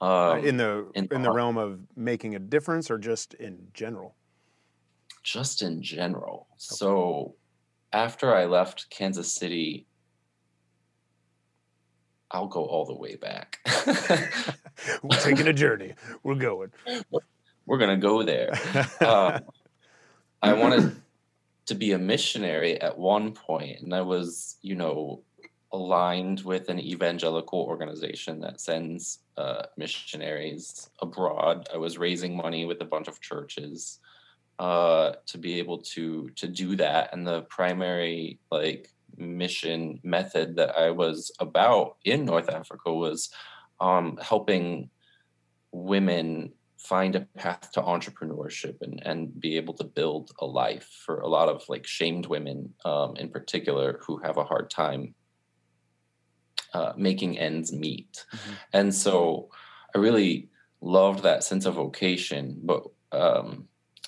um, 0.01 0.43
in 0.43 0.57
the 0.57 0.89
in, 0.95 1.07
in 1.11 1.21
the 1.21 1.31
realm 1.31 1.57
of 1.57 1.79
making 1.95 2.35
a 2.35 2.39
difference, 2.39 2.89
or 2.89 2.97
just 2.97 3.35
in 3.35 3.67
general? 3.73 4.15
Just 5.23 5.61
in 5.61 5.81
general. 5.83 6.47
Okay. 6.49 6.57
So, 6.57 7.35
after 7.93 8.33
I 8.33 8.45
left 8.45 8.89
Kansas 8.89 9.31
City, 9.31 9.85
I'll 12.31 12.47
go 12.47 12.65
all 12.65 12.85
the 12.85 12.95
way 12.95 13.15
back. 13.15 13.59
We're 15.03 15.17
taking 15.19 15.47
a 15.47 15.53
journey. 15.53 15.93
We're 16.23 16.35
going. 16.35 16.71
We're 17.65 17.77
gonna 17.77 17.97
go 17.97 18.23
there. 18.23 18.53
Um, 19.01 19.41
I 20.43 20.53
wanted 20.53 20.95
to 21.67 21.75
be 21.75 21.91
a 21.91 21.99
missionary 21.99 22.81
at 22.81 22.97
one 22.97 23.33
point, 23.33 23.81
and 23.81 23.93
I 23.93 24.01
was, 24.01 24.57
you 24.61 24.75
know, 24.75 25.21
aligned 25.73 26.41
with 26.41 26.69
an 26.69 26.79
evangelical 26.79 27.61
organization 27.61 28.41
that 28.41 28.59
sends 28.59 29.19
uh, 29.37 29.63
missionaries 29.77 30.89
abroad. 31.01 31.67
I 31.73 31.77
was 31.77 31.97
raising 31.97 32.35
money 32.35 32.65
with 32.65 32.81
a 32.81 32.85
bunch 32.85 33.07
of 33.07 33.21
churches 33.21 33.99
uh, 34.59 35.13
to 35.25 35.37
be 35.37 35.59
able 35.59 35.79
to 35.79 36.29
to 36.35 36.47
do 36.47 36.75
that, 36.75 37.13
and 37.13 37.25
the 37.25 37.41
primary 37.43 38.39
like 38.51 38.89
mission 39.17 39.99
method 40.03 40.55
that 40.55 40.77
I 40.77 40.91
was 40.91 41.31
about 41.39 41.97
in 42.05 42.25
North 42.25 42.49
Africa 42.49 42.93
was 42.93 43.29
um, 43.79 44.17
helping 44.21 44.89
women 45.71 46.51
find 46.77 47.15
a 47.15 47.21
path 47.37 47.71
to 47.71 47.81
entrepreneurship 47.81 48.81
and, 48.81 49.01
and 49.05 49.39
be 49.39 49.55
able 49.55 49.73
to 49.75 49.83
build 49.83 50.31
a 50.39 50.45
life 50.45 50.89
for 51.05 51.19
a 51.19 51.27
lot 51.27 51.47
of 51.47 51.63
like 51.69 51.85
shamed 51.85 52.25
women 52.25 52.73
um, 52.85 53.15
in 53.17 53.29
particular 53.29 53.99
who 54.05 54.17
have 54.17 54.37
a 54.37 54.43
hard 54.43 54.69
time 54.69 55.13
uh, 56.73 56.93
making 56.95 57.37
ends 57.37 57.71
meet. 57.71 58.25
Mm-hmm. 58.33 58.51
And 58.73 58.95
so 58.95 59.49
I 59.93 59.97
really 59.97 60.49
loved 60.81 61.23
that 61.23 61.43
sense 61.43 61.65
of 61.65 61.75
vocation. 61.75 62.59
But 62.63 62.83
um, 63.11 63.67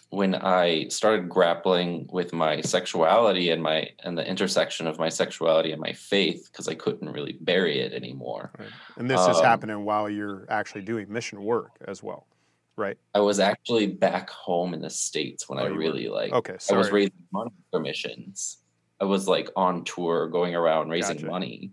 when 0.10 0.36
I 0.36 0.88
started 0.90 1.28
grappling 1.28 2.08
with 2.12 2.34
my 2.34 2.62
sexuality 2.62 3.50
and 3.50 3.62
my 3.62 3.90
and 4.04 4.18
the 4.18 4.28
intersection 4.28 4.88
of 4.88 5.00
my 5.00 5.10
sexuality 5.10 5.72
and 5.72 5.82
my 5.82 5.94
faith, 5.94 6.50
because 6.52 6.68
I 6.68 6.76
couldn't 6.76 7.10
really 7.10 7.38
bury 7.42 7.80
it 7.80 7.94
anymore. 7.94 8.52
Right. 8.58 8.70
And 8.98 9.10
this 9.10 9.20
um, 9.20 9.32
is 9.32 9.40
happening 9.42 9.86
while 9.86 10.10
you're 10.10 10.46
actually 10.50 10.82
doing 10.82 11.12
mission 11.12 11.44
work 11.44 11.72
as 11.88 12.04
well, 12.04 12.28
right? 12.76 12.98
I 13.16 13.22
was 13.22 13.40
actually 13.40 13.88
back 13.88 14.30
home 14.30 14.74
in 14.74 14.82
the 14.82 14.90
states 14.90 15.50
when 15.50 15.60
oh, 15.60 15.64
I 15.64 15.68
really 15.68 16.08
were. 16.08 16.16
like. 16.16 16.32
Okay, 16.34 16.56
sorry. 16.60 16.78
I 16.78 16.80
was 16.80 16.92
raising 16.92 17.14
money 17.32 17.52
for 17.72 17.80
missions. 17.80 18.60
I 19.02 19.06
was 19.06 19.28
like 19.28 19.50
on 19.56 19.84
tour, 19.84 20.28
going 20.28 20.56
around 20.56 20.90
raising 20.90 21.18
gotcha. 21.18 21.28
money 21.28 21.72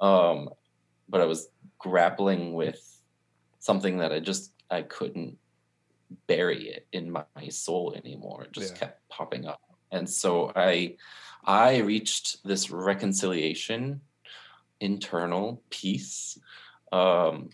um, 0.00 0.50
but 1.08 1.20
I 1.20 1.24
was 1.24 1.48
grappling 1.78 2.54
with 2.54 2.80
something 3.58 3.98
that 3.98 4.12
I 4.12 4.20
just 4.20 4.52
I 4.70 4.82
couldn't 4.82 5.38
bury 6.26 6.68
it 6.68 6.86
in 6.92 7.10
my 7.10 7.48
soul 7.48 7.94
anymore. 7.96 8.44
It 8.44 8.52
just 8.52 8.74
yeah. 8.74 8.78
kept 8.78 9.08
popping 9.08 9.46
up, 9.46 9.60
and 9.90 10.08
so 10.08 10.52
I 10.54 10.96
I 11.44 11.78
reached 11.78 12.44
this 12.44 12.70
reconciliation, 12.70 14.00
internal 14.80 15.62
peace, 15.70 16.38
um, 16.92 17.50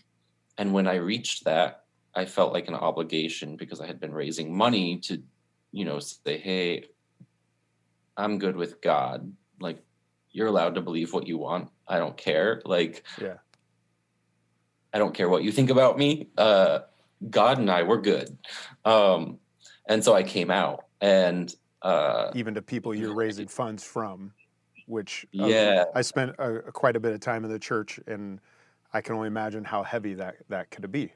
and 0.57 0.73
when 0.73 0.87
I 0.87 0.95
reached 0.95 1.45
that, 1.45 1.83
I 2.13 2.25
felt 2.25 2.53
like 2.53 2.67
an 2.67 2.75
obligation 2.75 3.57
because 3.57 3.81
I 3.81 3.87
had 3.87 3.99
been 3.99 4.13
raising 4.13 4.55
money 4.55 4.97
to, 4.99 5.21
you 5.71 5.83
know, 5.83 5.99
say, 5.99 6.37
hey, 6.37 6.85
I'm 8.15 8.39
good 8.39 8.55
with 8.55 8.81
God. 8.81 9.33
Like 9.59 9.83
you're 10.31 10.47
allowed 10.47 10.75
to 10.75 10.81
believe 10.81 11.13
what 11.13 11.27
you 11.27 11.37
want. 11.37 11.69
I 11.87 11.99
don't 11.99 12.17
care. 12.17 12.61
Like, 12.65 13.03
yeah, 13.21 13.35
I 14.93 14.97
don't 14.97 15.13
care 15.13 15.29
what 15.29 15.43
you 15.43 15.51
think 15.51 15.69
about 15.69 15.97
me. 15.97 16.29
Uh, 16.37 16.79
God 17.29 17.59
and 17.59 17.69
I 17.69 17.83
were 17.83 17.99
good. 17.99 18.37
Um, 18.83 19.39
and 19.87 20.03
so 20.03 20.13
I 20.13 20.23
came 20.23 20.49
out 20.49 20.85
and 21.01 21.53
uh, 21.81 22.31
even 22.33 22.55
to 22.55 22.61
people 22.61 22.95
you're 22.95 23.13
raising 23.13 23.47
funds 23.47 23.83
from, 23.83 24.31
which 24.87 25.25
uh, 25.39 25.45
yeah, 25.45 25.83
I 25.93 26.01
spent 26.01 26.35
a, 26.39 26.55
a, 26.55 26.71
quite 26.71 26.95
a 26.95 26.99
bit 26.99 27.13
of 27.13 27.19
time 27.19 27.45
in 27.45 27.51
the 27.51 27.59
church, 27.59 27.99
and 28.07 28.39
I 28.93 29.01
can 29.01 29.15
only 29.15 29.27
imagine 29.27 29.63
how 29.63 29.83
heavy 29.83 30.13
that 30.15 30.35
that 30.49 30.71
could 30.71 30.91
be. 30.91 31.13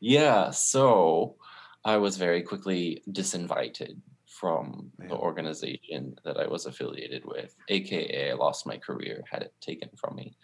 Yeah, 0.00 0.50
so 0.50 1.36
I 1.84 1.96
was 1.96 2.16
very 2.16 2.42
quickly 2.42 3.02
disinvited 3.10 3.96
from 4.42 4.90
Man. 4.98 5.08
the 5.08 5.14
organization 5.14 6.16
that 6.24 6.36
I 6.36 6.48
was 6.48 6.66
affiliated 6.66 7.24
with, 7.24 7.54
aka 7.68 8.32
I 8.32 8.34
lost 8.34 8.66
my 8.66 8.76
career, 8.76 9.22
had 9.30 9.42
it 9.42 9.54
taken 9.60 9.90
from 9.96 10.16
me. 10.16 10.34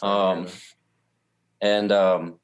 Um, 0.00 0.46
and 1.60 1.92
um, 1.92 2.40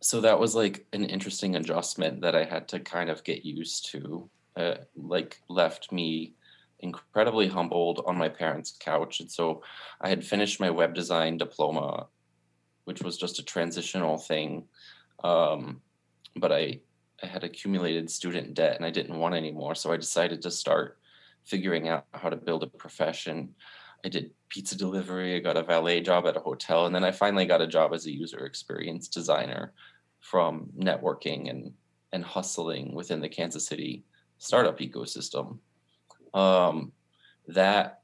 so 0.00 0.22
that 0.22 0.40
was 0.40 0.54
like 0.54 0.86
an 0.94 1.04
interesting 1.04 1.54
adjustment 1.56 2.22
that 2.22 2.34
I 2.34 2.44
had 2.44 2.66
to 2.68 2.80
kind 2.80 3.10
of 3.10 3.24
get 3.24 3.44
used 3.44 3.90
to. 3.92 4.30
Uh, 4.56 4.76
like 4.96 5.40
left 5.48 5.92
me 5.92 6.34
incredibly 6.80 7.48
humbled 7.48 8.02
on 8.06 8.16
my 8.16 8.30
parents' 8.30 8.74
couch, 8.80 9.20
and 9.20 9.30
so 9.30 9.62
I 10.00 10.08
had 10.08 10.24
finished 10.24 10.60
my 10.60 10.70
web 10.70 10.94
design 10.94 11.36
diploma, 11.36 12.06
which 12.84 13.02
was 13.02 13.18
just 13.18 13.38
a 13.38 13.44
transitional 13.44 14.16
thing. 14.16 14.64
Um, 15.22 15.82
but 16.36 16.52
I 16.52 16.80
I 17.22 17.26
had 17.26 17.44
accumulated 17.44 18.10
student 18.10 18.54
debt 18.54 18.76
and 18.76 18.84
I 18.84 18.90
didn't 18.90 19.18
want 19.18 19.34
any 19.34 19.52
more. 19.52 19.74
So 19.74 19.92
I 19.92 19.96
decided 19.96 20.42
to 20.42 20.50
start 20.50 20.98
figuring 21.44 21.88
out 21.88 22.06
how 22.12 22.28
to 22.28 22.36
build 22.36 22.62
a 22.62 22.66
profession. 22.66 23.54
I 24.04 24.08
did 24.08 24.30
pizza 24.48 24.76
delivery, 24.76 25.36
I 25.36 25.38
got 25.38 25.56
a 25.56 25.62
valet 25.62 26.00
job 26.00 26.26
at 26.26 26.36
a 26.36 26.40
hotel, 26.40 26.86
and 26.86 26.94
then 26.94 27.04
I 27.04 27.12
finally 27.12 27.46
got 27.46 27.62
a 27.62 27.66
job 27.66 27.94
as 27.94 28.06
a 28.06 28.12
user 28.12 28.44
experience 28.44 29.08
designer 29.08 29.72
from 30.20 30.70
networking 30.76 31.48
and, 31.50 31.72
and 32.12 32.24
hustling 32.24 32.94
within 32.94 33.20
the 33.20 33.28
Kansas 33.28 33.66
City 33.66 34.04
startup 34.38 34.80
ecosystem. 34.80 35.58
Um, 36.34 36.92
that 37.48 38.02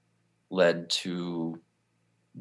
led 0.50 0.88
to 0.90 1.60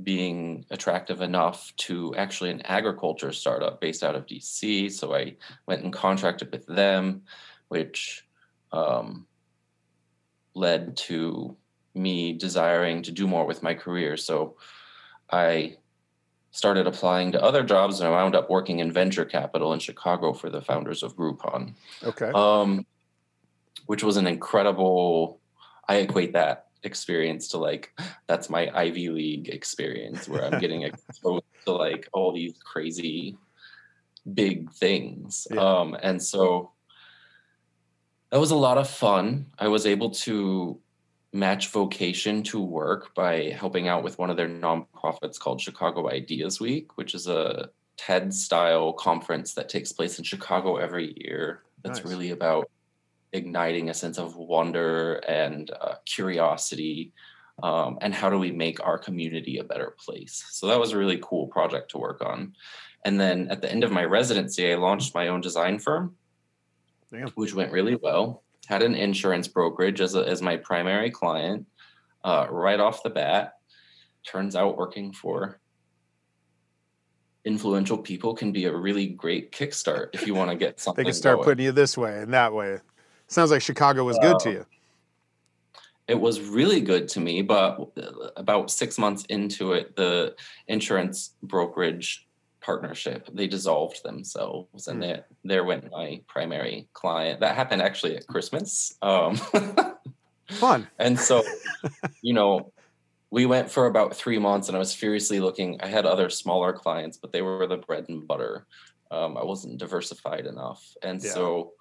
being 0.03 0.65
attractive 0.69 1.21
enough 1.21 1.73
to 1.77 2.13
actually 2.15 2.51
an 2.51 2.61
agriculture 2.63 3.31
startup 3.31 3.79
based 3.81 4.03
out 4.03 4.15
of 4.15 4.25
DC. 4.25 4.91
So 4.91 5.15
I 5.15 5.35
went 5.65 5.83
and 5.83 5.93
contracted 5.93 6.51
with 6.51 6.65
them, 6.65 7.23
which 7.69 8.25
um, 8.71 9.25
led 10.53 10.97
to 10.97 11.55
me 11.95 12.33
desiring 12.33 13.01
to 13.03 13.11
do 13.11 13.27
more 13.27 13.45
with 13.45 13.63
my 13.63 13.73
career. 13.73 14.17
So 14.17 14.57
I 15.31 15.77
started 16.51 16.87
applying 16.87 17.31
to 17.31 17.43
other 17.43 17.63
jobs 17.63 17.99
and 17.99 18.07
I 18.07 18.11
wound 18.11 18.35
up 18.35 18.49
working 18.49 18.79
in 18.79 18.91
venture 18.91 19.25
capital 19.25 19.73
in 19.73 19.79
Chicago 19.79 20.33
for 20.33 20.49
the 20.49 20.61
founders 20.61 21.03
of 21.03 21.15
Groupon. 21.15 21.73
Okay. 22.03 22.31
Um, 22.33 22.85
which 23.85 24.03
was 24.03 24.17
an 24.17 24.27
incredible, 24.27 25.39
I 25.87 25.97
equate 25.97 26.33
that 26.33 26.66
experience 26.83 27.47
to 27.49 27.57
like 27.57 27.91
that's 28.27 28.49
my 28.49 28.69
Ivy 28.73 29.09
League 29.09 29.49
experience 29.49 30.27
where 30.27 30.45
I'm 30.45 30.59
getting 30.59 30.81
exposed 31.07 31.43
to 31.65 31.73
like 31.73 32.07
all 32.13 32.33
these 32.33 32.53
crazy 32.63 33.37
big 34.33 34.71
things. 34.71 35.47
Yeah. 35.51 35.61
Um, 35.61 35.97
and 36.01 36.21
so 36.21 36.71
that 38.31 38.39
was 38.39 38.51
a 38.51 38.55
lot 38.55 38.77
of 38.77 38.89
fun. 38.89 39.47
I 39.57 39.67
was 39.67 39.85
able 39.85 40.09
to 40.11 40.79
match 41.33 41.69
vocation 41.69 42.41
to 42.41 42.59
work 42.59 43.13
by 43.13 43.49
helping 43.49 43.87
out 43.87 44.03
with 44.03 44.17
one 44.17 44.29
of 44.29 44.37
their 44.37 44.49
nonprofits 44.49 45.39
called 45.39 45.61
Chicago 45.61 46.09
Ideas 46.09 46.59
Week, 46.59 46.97
which 46.97 47.13
is 47.13 47.27
a 47.27 47.69
TED 47.97 48.33
style 48.33 48.93
conference 48.93 49.53
that 49.53 49.69
takes 49.69 49.91
place 49.91 50.17
in 50.17 50.23
Chicago 50.23 50.77
every 50.77 51.13
year. 51.17 51.63
That's 51.83 51.99
nice. 51.99 52.07
really 52.07 52.31
about 52.31 52.69
igniting 53.33 53.89
a 53.89 53.93
sense 53.93 54.17
of 54.17 54.35
wonder 54.35 55.15
and 55.27 55.71
uh, 55.79 55.95
curiosity. 56.05 57.13
Um, 57.61 57.97
and 58.01 58.13
how 58.13 58.29
do 58.29 58.37
we 58.37 58.51
make 58.51 58.85
our 58.85 58.97
community 58.97 59.57
a 59.57 59.63
better 59.63 59.95
place? 59.97 60.45
So 60.51 60.67
that 60.67 60.79
was 60.79 60.91
a 60.91 60.97
really 60.97 61.19
cool 61.21 61.47
project 61.47 61.91
to 61.91 61.97
work 61.97 62.21
on. 62.21 62.53
And 63.05 63.19
then 63.19 63.47
at 63.49 63.61
the 63.61 63.71
end 63.71 63.83
of 63.83 63.91
my 63.91 64.03
residency, 64.03 64.71
I 64.71 64.75
launched 64.75 65.15
my 65.15 65.29
own 65.29 65.41
design 65.41 65.79
firm, 65.79 66.15
Damn. 67.11 67.29
which 67.29 67.53
went 67.53 67.71
really 67.71 67.95
well. 67.95 68.43
Had 68.67 68.83
an 68.83 68.95
insurance 68.95 69.47
brokerage 69.47 70.01
as, 70.01 70.15
a, 70.15 70.27
as 70.27 70.41
my 70.41 70.57
primary 70.57 71.09
client 71.09 71.65
uh, 72.23 72.47
right 72.49 72.79
off 72.79 73.03
the 73.03 73.09
bat. 73.09 73.53
Turns 74.25 74.55
out 74.55 74.77
working 74.77 75.13
for 75.13 75.59
influential 77.47 77.97
people 77.97 78.35
can 78.35 78.51
be 78.51 78.65
a 78.65 78.75
really 78.75 79.07
great 79.07 79.53
kickstart 79.53 80.09
if 80.13 80.27
you 80.27 80.35
want 80.35 80.51
to 80.51 80.57
get 80.57 80.79
something. 80.81 81.03
they 81.05 81.11
can 81.11 81.17
start 81.17 81.37
going. 81.37 81.45
putting 81.45 81.65
you 81.65 81.71
this 81.71 81.97
way 81.97 82.19
and 82.19 82.33
that 82.33 82.53
way. 82.53 82.79
Sounds 83.27 83.51
like 83.51 83.61
Chicago 83.61 84.03
was 84.03 84.17
good 84.19 84.35
uh, 84.35 84.39
to 84.39 84.51
you. 84.51 84.65
It 86.07 86.19
was 86.19 86.39
really 86.39 86.79
good 86.79 87.09
to 87.09 87.19
me, 87.19 87.41
but 87.41 87.77
about 88.37 88.71
six 88.71 88.97
months 88.97 89.25
into 89.25 89.73
it, 89.73 89.95
the 89.95 90.35
insurance 90.67 91.33
brokerage 91.43 92.25
partnership 92.61 93.29
they 93.33 93.47
dissolved 93.47 94.03
themselves, 94.03 94.87
and 94.87 94.99
mm. 94.99 95.07
there 95.07 95.25
there 95.43 95.63
went 95.63 95.91
my 95.91 96.21
primary 96.27 96.87
client. 96.93 97.41
That 97.41 97.55
happened 97.55 97.81
actually 97.81 98.15
at 98.17 98.27
Christmas. 98.27 98.95
Um, 99.01 99.39
Fun. 100.49 100.87
And 100.97 101.19
so, 101.19 101.43
you 102.21 102.33
know, 102.33 102.71
we 103.29 103.45
went 103.45 103.69
for 103.69 103.87
about 103.87 104.15
three 104.15 104.39
months 104.39 104.67
and 104.67 104.75
I 104.75 104.79
was 104.79 104.93
furiously 104.93 105.39
looking. 105.39 105.79
I 105.81 105.87
had 105.87 106.05
other 106.05 106.29
smaller 106.29 106.73
clients, 106.73 107.17
but 107.17 107.31
they 107.31 107.41
were 107.41 107.67
the 107.67 107.77
bread 107.77 108.05
and 108.07 108.25
butter. 108.25 108.65
Um, 109.11 109.37
I 109.37 109.43
wasn't 109.43 109.77
diversified 109.77 110.45
enough. 110.45 110.95
And 111.01 111.21
yeah. 111.21 111.31
so, 111.31 111.73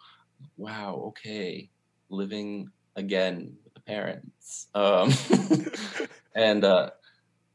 wow, 0.57 1.03
okay, 1.09 1.71
living 2.09 2.71
again 2.97 3.57
with 3.65 3.75
the 3.75 3.81
parents. 3.81 4.69
Um, 4.75 5.13
and 6.35 6.65
uh, 6.65 6.91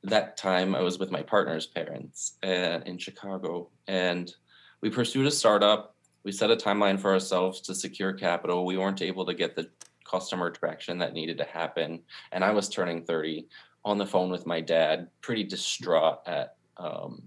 that 0.03 0.37
time 0.37 0.75
I 0.75 0.81
was 0.81 0.99
with 0.99 1.11
my 1.11 1.21
partner's 1.21 1.67
parents 1.67 2.37
uh, 2.43 2.79
in 2.85 2.97
Chicago. 2.97 3.69
And 3.87 4.33
we 4.81 4.89
pursued 4.89 5.27
a 5.27 5.31
startup. 5.31 5.95
We 6.23 6.31
set 6.31 6.51
a 6.51 6.55
timeline 6.55 6.99
for 6.99 7.11
ourselves 7.11 7.61
to 7.61 7.75
secure 7.75 8.13
capital. 8.13 8.65
We 8.65 8.77
weren't 8.77 9.01
able 9.01 9.25
to 9.25 9.33
get 9.33 9.55
the 9.55 9.69
customer 10.05 10.49
traction 10.49 10.97
that 10.99 11.13
needed 11.13 11.37
to 11.37 11.45
happen. 11.45 12.01
And 12.31 12.43
I 12.43 12.51
was 12.51 12.69
turning 12.69 13.03
30 13.03 13.47
on 13.83 13.97
the 13.97 14.05
phone 14.05 14.29
with 14.29 14.45
my 14.45 14.61
dad, 14.61 15.07
pretty 15.21 15.43
distraught 15.43 16.19
at, 16.27 16.55
um, 16.77 17.23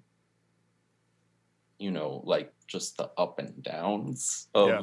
you 1.79 1.91
know, 1.91 2.23
like 2.25 2.53
just 2.67 2.97
the 2.97 3.11
up 3.19 3.39
and 3.39 3.63
downs 3.63 4.49
of 4.55 4.69
yeah. 4.69 4.83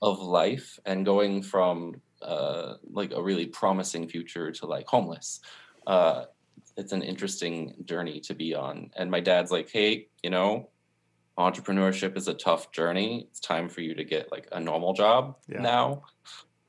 Of 0.00 0.20
life, 0.20 0.78
and 0.86 1.04
going 1.04 1.42
from 1.42 2.00
uh, 2.22 2.74
like 2.90 3.12
a 3.12 3.22
really 3.22 3.46
promising 3.46 4.08
future 4.08 4.50
to 4.52 4.66
like 4.66 4.86
homeless. 4.86 5.40
Uh, 5.86 6.24
it's 6.76 6.92
an 6.92 7.02
interesting 7.02 7.74
journey 7.84 8.20
to 8.20 8.34
be 8.34 8.54
on. 8.54 8.90
And 8.96 9.10
my 9.10 9.20
dad's 9.20 9.50
like, 9.50 9.68
hey, 9.70 10.08
you 10.22 10.30
know, 10.30 10.68
entrepreneurship 11.36 12.16
is 12.16 12.28
a 12.28 12.34
tough 12.34 12.70
journey. 12.72 13.26
It's 13.30 13.40
time 13.40 13.68
for 13.68 13.80
you 13.80 13.94
to 13.94 14.04
get 14.04 14.30
like 14.30 14.48
a 14.52 14.60
normal 14.60 14.92
job 14.92 15.36
yeah. 15.48 15.60
now. 15.60 16.02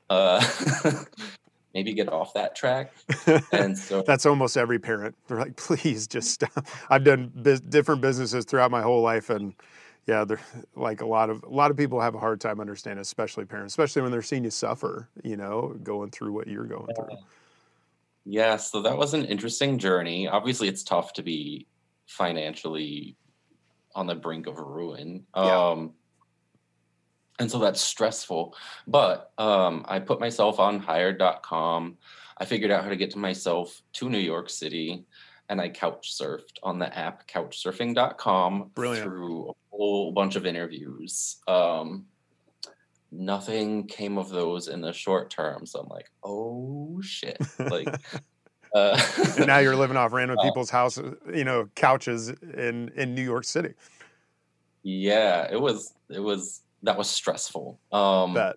Uh, 0.08 0.44
maybe 1.74 1.92
get 1.92 2.08
off 2.08 2.34
that 2.34 2.56
track. 2.56 2.92
And 3.52 3.78
so 3.78 4.02
that's 4.06 4.26
almost 4.26 4.56
every 4.56 4.78
parent. 4.78 5.14
They're 5.28 5.38
like, 5.38 5.56
please 5.56 6.06
just 6.06 6.30
stop. 6.30 6.66
I've 6.88 7.04
done 7.04 7.32
biz- 7.40 7.60
different 7.60 8.00
businesses 8.00 8.44
throughout 8.44 8.70
my 8.70 8.82
whole 8.82 9.02
life, 9.02 9.30
and 9.30 9.54
yeah, 10.10 10.24
they're 10.24 10.40
like 10.74 11.02
a 11.02 11.06
lot 11.06 11.30
of 11.30 11.44
a 11.44 11.48
lot 11.48 11.70
of 11.70 11.76
people 11.76 12.00
have 12.00 12.16
a 12.16 12.18
hard 12.18 12.40
time 12.40 12.58
understanding, 12.58 13.00
especially 13.00 13.44
parents, 13.44 13.72
especially 13.72 14.02
when 14.02 14.10
they're 14.10 14.22
seeing 14.22 14.42
you 14.42 14.50
suffer. 14.50 15.08
You 15.22 15.36
know, 15.36 15.76
going 15.84 16.10
through 16.10 16.32
what 16.32 16.48
you're 16.48 16.64
going 16.64 16.92
through. 16.96 17.16
Yeah, 18.24 18.56
so 18.56 18.82
that 18.82 18.98
was 18.98 19.14
an 19.14 19.24
interesting 19.24 19.78
journey. 19.78 20.26
Obviously, 20.26 20.66
it's 20.66 20.82
tough 20.82 21.12
to 21.12 21.22
be 21.22 21.68
financially 22.06 23.16
on 23.94 24.08
the 24.08 24.16
brink 24.16 24.48
of 24.48 24.58
ruin. 24.58 25.26
Yeah. 25.36 25.68
Um, 25.68 25.92
and 27.38 27.50
so 27.50 27.58
that's 27.58 27.80
stressful 27.80 28.54
but 28.86 29.32
um, 29.38 29.86
i 29.88 29.98
put 29.98 30.20
myself 30.20 30.60
on 30.60 30.78
hired.com 30.78 31.96
i 32.36 32.44
figured 32.44 32.70
out 32.70 32.84
how 32.84 32.90
to 32.90 32.96
get 32.96 33.12
to 33.12 33.18
myself 33.18 33.80
to 33.94 34.10
new 34.10 34.18
york 34.18 34.50
city 34.50 35.06
and 35.50 35.60
i 35.60 35.68
couch 35.68 36.16
surfed 36.18 36.58
on 36.62 36.78
the 36.78 36.98
app 36.98 37.28
couchsurfing.com 37.28 38.70
Brilliant. 38.74 39.04
through 39.04 39.50
a 39.50 39.52
whole 39.70 40.12
bunch 40.12 40.36
of 40.36 40.46
interviews 40.46 41.36
um, 41.46 42.06
nothing 43.12 43.86
came 43.86 44.16
of 44.16 44.30
those 44.30 44.68
in 44.68 44.80
the 44.80 44.92
short 44.92 45.28
term 45.28 45.66
so 45.66 45.80
i'm 45.80 45.88
like 45.88 46.10
oh 46.24 46.98
shit 47.02 47.38
like 47.58 47.88
uh, 48.74 48.98
and 49.36 49.46
now 49.46 49.58
you're 49.58 49.76
living 49.76 49.98
off 49.98 50.12
random 50.12 50.38
uh, 50.40 50.42
people's 50.42 50.70
houses 50.70 51.14
you 51.34 51.44
know 51.44 51.68
couches 51.74 52.30
in 52.56 52.90
in 52.96 53.14
new 53.14 53.22
york 53.22 53.44
city 53.44 53.74
yeah 54.82 55.46
it 55.52 55.60
was 55.60 55.92
it 56.08 56.20
was 56.20 56.62
that 56.82 56.96
was 56.96 57.08
stressful. 57.08 57.78
Um, 57.92 58.34
Bet. 58.34 58.56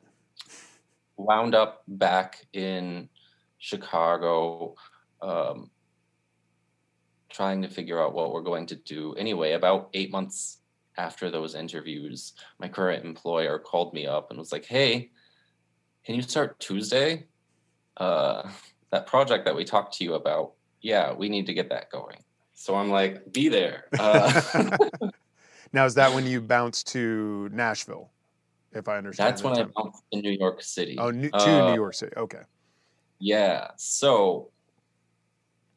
Wound 1.18 1.56
up 1.56 1.84
back 1.88 2.46
in 2.54 3.10
Chicago, 3.60 4.76
um, 5.22 5.70
trying 7.34 7.62
to 7.64 7.68
figure 7.68 8.02
out 8.02 8.14
what 8.14 8.32
we're 8.32 8.42
going 8.42 8.66
to 8.68 8.76
do. 8.76 9.14
Anyway, 9.16 9.54
about 9.54 9.90
eight 9.94 10.12
months 10.12 10.60
after 10.98 11.30
those 11.30 11.56
interviews, 11.56 12.34
my 12.60 12.68
current 12.68 13.04
employer 13.04 13.60
called 13.60 13.94
me 13.94 14.06
up 14.06 14.30
and 14.30 14.40
was 14.40 14.52
like, 14.52 14.66
"Hey, 14.66 15.12
can 16.06 16.16
you 16.16 16.22
start 16.22 16.60
Tuesday? 16.60 17.26
Uh, 17.98 18.50
that 18.92 19.08
project 19.08 19.46
that 19.46 19.56
we 19.56 19.66
talked 19.66 19.98
to 19.98 20.04
you 20.04 20.14
about, 20.14 20.54
yeah, 20.82 21.14
we 21.14 21.28
need 21.28 21.48
to 21.48 21.54
get 21.54 21.70
that 21.70 21.90
going." 21.90 22.24
So 22.54 22.76
I'm 22.76 22.90
like, 22.90 23.34
"Be 23.34 23.50
there." 23.50 23.86
Uh, 24.00 24.88
now, 25.74 25.86
is 25.86 25.96
that 25.96 26.14
when 26.14 26.26
you 26.26 26.40
bounce 26.40 26.84
to 26.86 27.50
Nashville? 27.52 28.14
if 28.76 28.88
I 28.88 28.98
understand. 28.98 29.30
That's 29.30 29.44
when 29.44 29.58
I 29.58 29.64
bounced 29.64 30.04
to 30.12 30.22
New 30.22 30.32
York 30.32 30.62
City. 30.62 30.98
Oh, 30.98 31.12
new, 31.12 31.30
to 31.30 31.38
uh, 31.38 31.70
New 31.70 31.76
York 31.76 31.94
City. 31.94 32.14
Okay. 32.18 32.42
Yeah. 33.20 33.70
So 33.78 34.50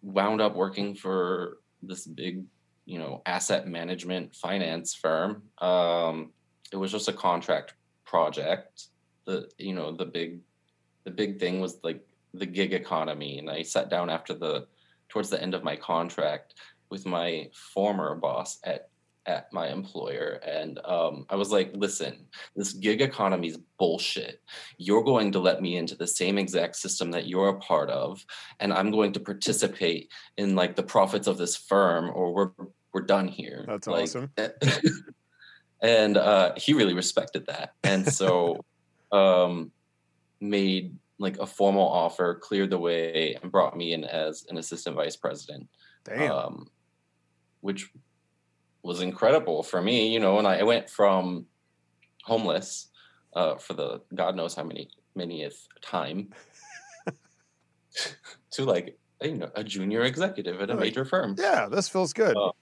wound 0.02 0.40
up 0.40 0.54
working 0.54 0.94
for 0.94 1.59
this 1.82 2.06
big, 2.06 2.44
you 2.85 2.98
know, 2.98 3.22
asset 3.26 3.68
management 3.68 4.35
finance 4.35 4.94
firm. 4.94 5.42
Um, 5.59 6.32
it 6.72 6.76
was 6.76 6.92
just 6.92 7.09
a 7.09 7.12
contract 7.12 7.74
project. 8.04 8.87
The 9.24 9.48
you 9.59 9.74
know 9.74 9.92
the 9.92 10.06
big, 10.06 10.40
the 11.04 11.11
big 11.11 11.38
thing 11.38 11.61
was 11.61 11.78
like 11.82 12.06
the 12.35 12.46
gig 12.46 12.72
economy, 12.72 13.38
and 13.38 13.50
I 13.50 13.62
sat 13.62 13.90
down 13.90 14.11
after 14.11 14.35
the 14.35 14.66
towards 15.09 15.30
the 15.30 15.42
end 15.42 15.54
of 15.54 15.64
my 15.64 15.76
contract 15.76 16.54
with 16.90 17.06
my 17.06 17.48
former 17.52 18.14
boss 18.14 18.59
at 18.64 18.90
at 19.26 19.52
my 19.52 19.68
employer 19.68 20.40
and 20.46 20.78
um, 20.84 21.26
i 21.30 21.36
was 21.36 21.50
like 21.50 21.70
listen 21.74 22.26
this 22.54 22.72
gig 22.72 23.00
economy 23.00 23.48
is 23.48 23.58
bullshit. 23.78 24.40
You're 24.78 25.02
going 25.04 25.32
to 25.32 25.38
let 25.38 25.60
me 25.60 25.76
into 25.76 25.94
the 25.94 26.06
same 26.06 26.38
exact 26.38 26.76
system 26.76 27.10
that 27.10 27.26
you're 27.26 27.48
a 27.48 27.58
part 27.58 27.90
of 27.90 28.24
and 28.60 28.72
i'm 28.72 28.90
going 28.90 29.12
to 29.12 29.20
participate 29.20 30.10
in 30.36 30.54
like 30.54 30.76
the 30.76 30.82
profits 30.82 31.26
of 31.26 31.38
this 31.38 31.56
firm 31.56 32.10
or 32.14 32.32
we're 32.32 32.50
we're 32.96 33.02
done 33.02 33.28
here. 33.28 33.62
That's 33.66 33.86
like, 33.86 34.04
awesome. 34.04 34.30
and 35.82 36.16
uh, 36.16 36.54
he 36.56 36.72
really 36.72 36.94
respected 36.94 37.46
that 37.46 37.74
and 37.84 38.10
so 38.12 38.64
um, 39.12 39.70
made 40.40 40.96
like 41.18 41.38
a 41.38 41.46
formal 41.46 41.86
offer 41.86 42.36
cleared 42.36 42.70
the 42.70 42.78
way 42.78 43.36
and 43.42 43.52
brought 43.52 43.76
me 43.76 43.92
in 43.92 44.04
as 44.04 44.46
an 44.48 44.56
assistant 44.56 44.96
vice 44.96 45.16
president. 45.16 45.68
Damn. 46.04 46.32
Um, 46.32 46.70
which 47.60 47.90
was 48.87 49.01
incredible 49.03 49.62
for 49.62 49.83
me, 49.83 50.12
you 50.12 50.20
know, 50.20 50.38
and 50.38 50.46
I 50.46 50.62
went 50.62 50.88
from 50.88 51.46
homeless 52.25 52.88
uh, 53.35 53.57
for 53.57 53.75
the 53.75 54.01
God 54.14 54.37
knows 54.37 54.55
how 54.55 54.64
many 54.64 54.88
manyth 55.16 55.66
time 55.83 56.31
to 58.51 58.64
like 58.64 58.99
you 59.22 59.37
know 59.37 59.51
a 59.55 59.64
junior 59.64 60.03
executive 60.03 60.61
at 60.61 60.70
a 60.70 60.75
major 60.75 61.05
firm. 61.05 61.37
Yeah, 61.38 61.68
this 61.70 61.88
feels 61.88 62.12
good. 62.12 62.37
Uh, 62.37 62.53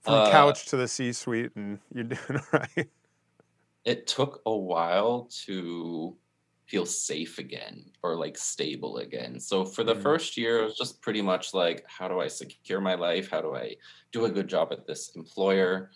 from 0.00 0.14
uh, 0.14 0.30
couch 0.30 0.66
to 0.66 0.76
the 0.76 0.88
C-suite, 0.88 1.52
and 1.54 1.78
you're 1.94 2.04
doing 2.14 2.20
all 2.30 2.60
right. 2.60 2.90
It 3.84 4.06
took 4.06 4.42
a 4.46 4.56
while 4.56 5.28
to 5.44 6.16
feel 6.72 6.86
safe 6.86 7.38
again 7.38 7.84
or 8.02 8.16
like 8.16 8.38
stable 8.38 8.96
again. 8.96 9.38
So 9.38 9.62
for 9.62 9.84
the 9.84 9.94
mm. 9.94 10.02
first 10.02 10.38
year, 10.38 10.60
it 10.60 10.64
was 10.64 10.74
just 10.74 11.02
pretty 11.02 11.20
much 11.20 11.52
like, 11.52 11.84
how 11.86 12.08
do 12.08 12.18
I 12.18 12.28
secure 12.28 12.80
my 12.80 12.94
life? 12.94 13.30
How 13.30 13.42
do 13.42 13.54
I 13.54 13.76
do 14.10 14.24
a 14.24 14.30
good 14.30 14.48
job 14.48 14.68
at 14.72 14.86
this 14.86 15.14
employer? 15.14 15.90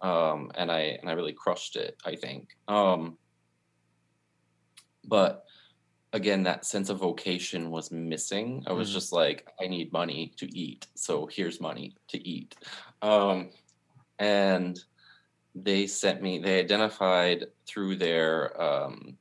Um, 0.00 0.50
and 0.54 0.72
I 0.72 0.98
and 0.98 1.10
I 1.10 1.12
really 1.12 1.34
crushed 1.34 1.76
it. 1.76 1.98
I 2.06 2.16
think. 2.16 2.56
Um, 2.68 3.18
but 5.04 5.44
again, 6.14 6.42
that 6.44 6.64
sense 6.64 6.88
of 6.88 7.00
vocation 7.00 7.70
was 7.70 7.90
missing. 7.90 8.64
I 8.66 8.72
was 8.72 8.88
Mhm. 8.88 8.94
just 8.94 9.12
like, 9.12 9.46
I 9.60 9.66
need 9.66 9.92
money 9.92 10.32
to 10.38 10.46
eat. 10.56 10.86
So 10.94 11.26
here's 11.26 11.60
money 11.60 11.96
to 12.08 12.18
eat. 12.26 12.56
Um, 13.02 13.50
and 14.18 14.82
they 15.54 15.86
sent 15.86 16.22
me, 16.22 16.38
they 16.38 16.60
identified 16.60 17.44
through 17.66 17.96
their 17.96 18.32
um, 18.58 19.18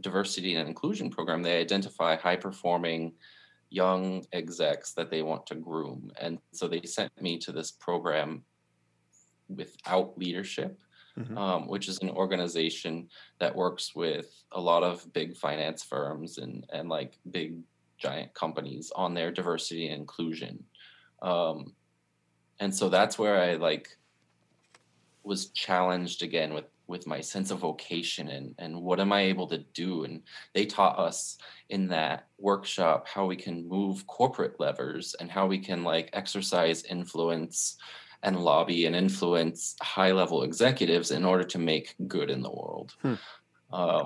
diversity 0.00 0.54
and 0.54 0.68
inclusion 0.68 1.10
program, 1.10 1.42
they 1.42 1.58
identify 1.60 2.16
high 2.16 2.36
performing 2.36 3.14
young 3.70 4.24
execs 4.32 4.92
that 4.92 5.10
they 5.10 5.22
want 5.22 5.46
to 5.46 5.54
groom. 5.54 6.10
And 6.20 6.38
so 6.52 6.68
they 6.68 6.82
sent 6.82 7.10
me 7.20 7.38
to 7.38 7.52
this 7.52 7.70
program 7.70 8.44
with 9.48 9.76
Out 9.86 10.16
Leadership, 10.18 10.80
Mhm. 11.16 11.36
um, 11.36 11.66
which 11.66 11.88
is 11.88 11.98
an 11.98 12.10
organization 12.10 13.08
that 13.38 13.56
works 13.56 13.94
with 13.94 14.44
a 14.52 14.60
lot 14.60 14.82
of 14.82 15.12
big 15.12 15.36
finance 15.36 15.82
firms 15.82 16.38
and, 16.38 16.66
and 16.70 16.88
like 16.88 17.18
big 17.30 17.58
giant 17.96 18.34
companies 18.34 18.92
on 18.94 19.14
their 19.14 19.32
diversity 19.32 19.88
and 19.88 20.00
inclusion. 20.00 20.64
Um, 21.22 21.74
and 22.60 22.74
so 22.74 22.88
that's 22.88 23.18
where 23.18 23.40
I 23.40 23.54
like 23.54 23.96
was 25.22 25.48
challenged 25.50 26.22
again 26.22 26.54
with 26.54 26.66
with 26.88 27.06
my 27.06 27.20
sense 27.20 27.50
of 27.50 27.58
vocation 27.58 28.28
and 28.28 28.54
and 28.58 28.80
what 28.80 29.00
am 29.00 29.12
I 29.12 29.22
able 29.22 29.46
to 29.48 29.58
do 29.58 30.04
and 30.04 30.22
they 30.54 30.66
taught 30.66 30.98
us 30.98 31.38
in 31.68 31.88
that 31.88 32.28
workshop 32.38 33.06
how 33.08 33.26
we 33.26 33.36
can 33.36 33.68
move 33.68 34.06
corporate 34.06 34.60
levers 34.60 35.14
and 35.20 35.30
how 35.30 35.46
we 35.46 35.58
can 35.58 35.82
like 35.82 36.10
exercise 36.12 36.84
influence 36.84 37.76
and 38.22 38.40
lobby 38.40 38.86
and 38.86 38.96
influence 38.96 39.76
high 39.82 40.12
level 40.12 40.42
executives 40.42 41.10
in 41.10 41.24
order 41.24 41.44
to 41.44 41.58
make 41.58 41.94
good 42.06 42.30
in 42.30 42.42
the 42.42 42.50
world 42.50 42.94
Hmm. 43.02 43.14
uh, 43.72 44.04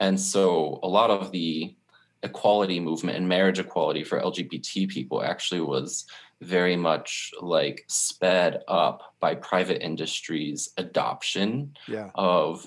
and 0.00 0.18
so 0.18 0.80
a 0.82 0.88
lot 0.88 1.10
of 1.10 1.32
the 1.32 1.74
equality 2.22 2.78
movement 2.78 3.16
and 3.16 3.28
marriage 3.28 3.58
equality 3.58 4.04
for 4.04 4.20
lgbt 4.20 4.88
people 4.88 5.22
actually 5.22 5.60
was 5.60 6.06
very 6.42 6.76
much 6.76 7.30
like 7.40 7.84
sped 7.88 8.62
up 8.68 9.14
by 9.20 9.34
private 9.34 9.82
industries 9.84 10.70
adoption 10.76 11.74
Yeah. 11.88 12.10
of 12.14 12.66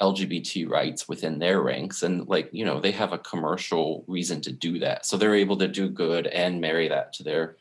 LGBT 0.00 0.68
rights 0.68 1.08
within 1.08 1.38
their 1.38 1.62
ranks. 1.62 2.02
And 2.02 2.28
like, 2.28 2.50
you 2.52 2.64
know, 2.64 2.80
they 2.80 2.90
have 2.92 3.12
a 3.12 3.18
commercial 3.18 4.04
reason 4.06 4.40
to 4.42 4.52
do 4.52 4.78
that. 4.80 5.06
So 5.06 5.16
they're 5.16 5.34
able 5.34 5.56
to 5.58 5.68
do 5.68 5.88
good 5.88 6.26
and 6.26 6.60
marry 6.60 6.88
that 6.88 7.12
to 7.14 7.22
their 7.22 7.56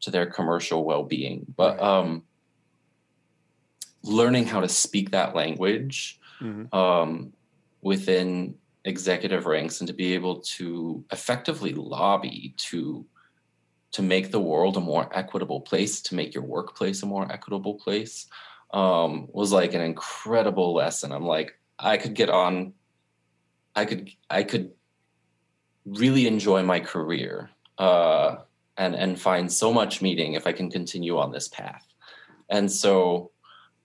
to 0.00 0.10
their 0.10 0.26
commercial 0.26 0.84
well-being. 0.84 1.46
But 1.56 1.78
Right. 1.78 1.82
um 1.86 2.22
learning 4.02 4.46
how 4.46 4.60
to 4.60 4.68
speak 4.68 5.10
that 5.10 5.34
language 5.34 6.20
Mhm. 6.40 6.72
um 6.74 7.32
within 7.82 8.56
executive 8.84 9.46
ranks 9.46 9.80
and 9.80 9.88
to 9.88 9.94
be 9.94 10.14
able 10.14 10.40
to 10.40 11.04
effectively 11.12 11.72
lobby 11.74 12.54
to 12.56 13.04
to 13.96 14.02
make 14.02 14.30
the 14.30 14.38
world 14.38 14.76
a 14.76 14.80
more 14.80 15.08
equitable 15.16 15.62
place, 15.62 16.02
to 16.02 16.14
make 16.14 16.34
your 16.34 16.44
workplace 16.44 17.02
a 17.02 17.06
more 17.06 17.32
equitable 17.32 17.76
place, 17.76 18.26
um, 18.74 19.26
was 19.32 19.52
like 19.52 19.72
an 19.72 19.80
incredible 19.80 20.74
lesson. 20.74 21.12
I'm 21.12 21.24
like, 21.24 21.58
I 21.78 21.96
could 21.96 22.12
get 22.12 22.28
on, 22.28 22.74
I 23.74 23.86
could, 23.86 24.10
I 24.28 24.42
could 24.42 24.72
really 25.86 26.26
enjoy 26.26 26.62
my 26.62 26.78
career 26.78 27.48
uh, 27.78 28.36
and 28.76 28.94
and 28.94 29.18
find 29.18 29.50
so 29.50 29.72
much 29.72 30.02
meaning 30.02 30.34
if 30.34 30.46
I 30.46 30.52
can 30.52 30.70
continue 30.70 31.16
on 31.16 31.32
this 31.32 31.48
path. 31.48 31.86
And 32.50 32.70
so, 32.70 33.30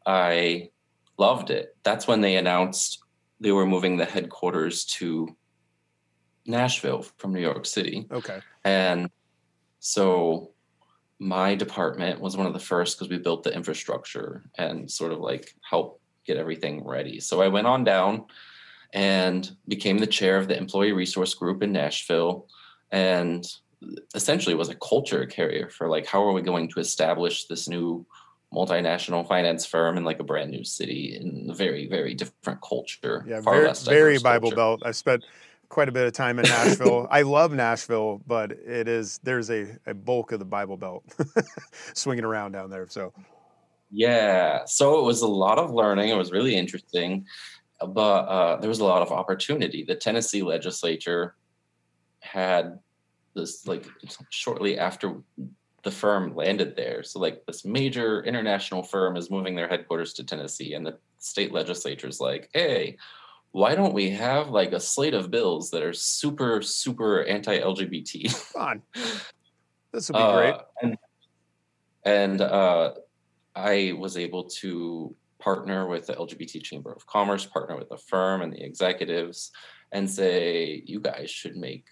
I 0.06 0.72
loved 1.18 1.52
it. 1.52 1.78
That's 1.84 2.06
when 2.06 2.20
they 2.20 2.36
announced 2.36 3.00
they 3.40 3.54
were 3.54 3.66
moving 3.66 3.96
the 3.96 4.04
headquarters 4.04 4.84
to 5.00 5.38
Nashville 6.46 7.04
from 7.18 7.32
New 7.32 7.40
York 7.40 7.66
City. 7.66 8.08
Okay. 8.12 8.42
And 8.66 9.10
so 9.82 10.52
my 11.20 11.56
department 11.56 12.22
was 12.22 12.38
one 12.38 12.46
of 12.46 12.54
the 12.54 12.60
first 12.60 12.98
because 12.98 13.10
we 13.10 13.18
built 13.18 13.44
the 13.44 13.54
infrastructure 13.54 14.44
and 14.58 14.90
sort 14.90 15.12
of 15.12 15.20
like 15.20 15.56
help 15.68 16.00
get 16.26 16.38
everything 16.38 16.86
ready. 16.86 17.20
So 17.20 17.42
I 17.42 17.48
went 17.48 17.68
on 17.68 17.84
down 17.84 18.26
and 18.94 19.50
became 19.68 19.98
the 19.98 20.08
chair 20.08 20.38
of 20.38 20.48
the 20.48 20.58
employee 20.58 20.94
resource 20.94 21.34
group 21.34 21.64
in 21.64 21.72
Nashville 21.72 22.48
and 22.92 23.46
essentially 24.14 24.54
was 24.54 24.70
a 24.70 24.76
culture 24.76 25.26
carrier 25.26 25.68
for 25.70 25.90
like 25.90 26.06
how 26.06 26.24
are 26.24 26.34
we 26.34 26.44
going 26.44 26.68
to 26.70 26.80
establish 26.80 27.46
this 27.46 27.68
new 27.68 28.06
multinational 28.54 29.28
finance 29.28 29.66
firm 29.66 29.98
in 29.98 30.04
like 30.04 30.20
a 30.20 30.24
brand 30.24 30.52
new 30.52 30.64
city 30.64 31.18
in 31.20 31.50
a 31.50 31.56
very 31.56 31.88
very 31.88 32.14
different 32.14 32.62
culture 32.62 33.26
Yeah. 33.28 33.42
far 33.42 33.74
Very, 33.74 33.74
very 33.86 34.20
Bible 34.20 34.52
culture. 34.52 34.56
Belt. 34.56 34.82
I 34.86 34.92
spent 34.92 35.24
quite 35.72 35.88
a 35.88 35.92
bit 35.92 36.06
of 36.06 36.12
time 36.12 36.38
in 36.38 36.44
Nashville. 36.44 37.08
I 37.12 37.22
love 37.22 37.54
Nashville, 37.54 38.22
but 38.28 38.52
it 38.52 38.88
is 38.88 39.20
there's 39.24 39.50
a, 39.50 39.78
a 39.88 39.94
bulk 39.94 40.34
of 40.34 40.40
the 40.40 40.46
Bible 40.46 40.78
Belt 40.78 41.04
swinging 41.94 42.26
around 42.26 42.52
down 42.52 42.70
there. 42.70 42.88
So 42.90 43.14
Yeah. 43.90 44.66
So 44.66 45.00
it 45.00 45.04
was 45.04 45.22
a 45.22 45.28
lot 45.28 45.58
of 45.58 45.72
learning. 45.72 46.10
It 46.10 46.18
was 46.18 46.32
really 46.32 46.56
interesting, 46.56 47.26
but 47.80 48.02
uh, 48.26 48.58
there 48.58 48.70
was 48.70 48.82
a 48.82 48.86
lot 48.86 49.02
of 49.02 49.12
opportunity. 49.12 49.84
The 49.84 49.96
Tennessee 49.96 50.44
legislature 50.44 51.36
had 52.20 52.78
this, 53.34 53.66
like, 53.66 53.88
shortly 54.30 54.78
after 54.78 55.16
the 55.84 55.92
firm 55.92 56.36
landed 56.36 56.76
there. 56.76 57.02
So, 57.02 57.20
like, 57.20 57.46
this 57.46 57.64
major 57.66 58.24
international 58.24 58.84
firm 58.84 59.16
is 59.16 59.32
moving 59.32 59.56
their 59.56 59.70
headquarters 59.70 60.14
to 60.16 60.24
Tennessee, 60.24 60.74
and 60.74 60.86
the 60.86 61.00
state 61.18 61.54
legislature 61.54 62.08
is 62.08 62.20
like, 62.20 62.50
hey, 62.54 62.98
why 63.52 63.76
don't 63.76 63.94
we 63.94 64.10
have 64.12 64.50
like 64.50 64.72
a 64.72 64.80
slate 64.80 65.14
of 65.14 65.30
bills 65.30 65.72
that 65.72 65.84
are 65.84 65.94
super, 65.94 66.62
super 66.62 67.24
anti 67.24 67.60
LGBT? 67.60 68.32
fun. 68.34 68.82
This 69.92 70.10
would 70.10 70.18
be 70.18 70.24
great. 70.34 70.54
Uh, 70.56 70.62
and 70.82 70.98
and 72.06 72.42
uh, 72.42 72.94
I 73.56 73.94
was 73.98 74.18
able 74.18 74.46
to 74.62 75.14
partner 75.40 75.88
with 75.88 76.08
the 76.08 76.14
LGBT 76.14 76.64
Chamber 76.64 76.92
of 76.94 77.06
Commerce, 77.06 77.46
partner 77.46 77.78
with 77.78 77.90
the 77.90 77.98
firm 77.98 78.42
and 78.42 78.54
the 78.54 78.64
executives, 78.64 79.52
and 79.92 80.10
say, 80.10 80.82
you 80.86 81.00
guys 81.00 81.30
should 81.30 81.58
make 81.58 81.86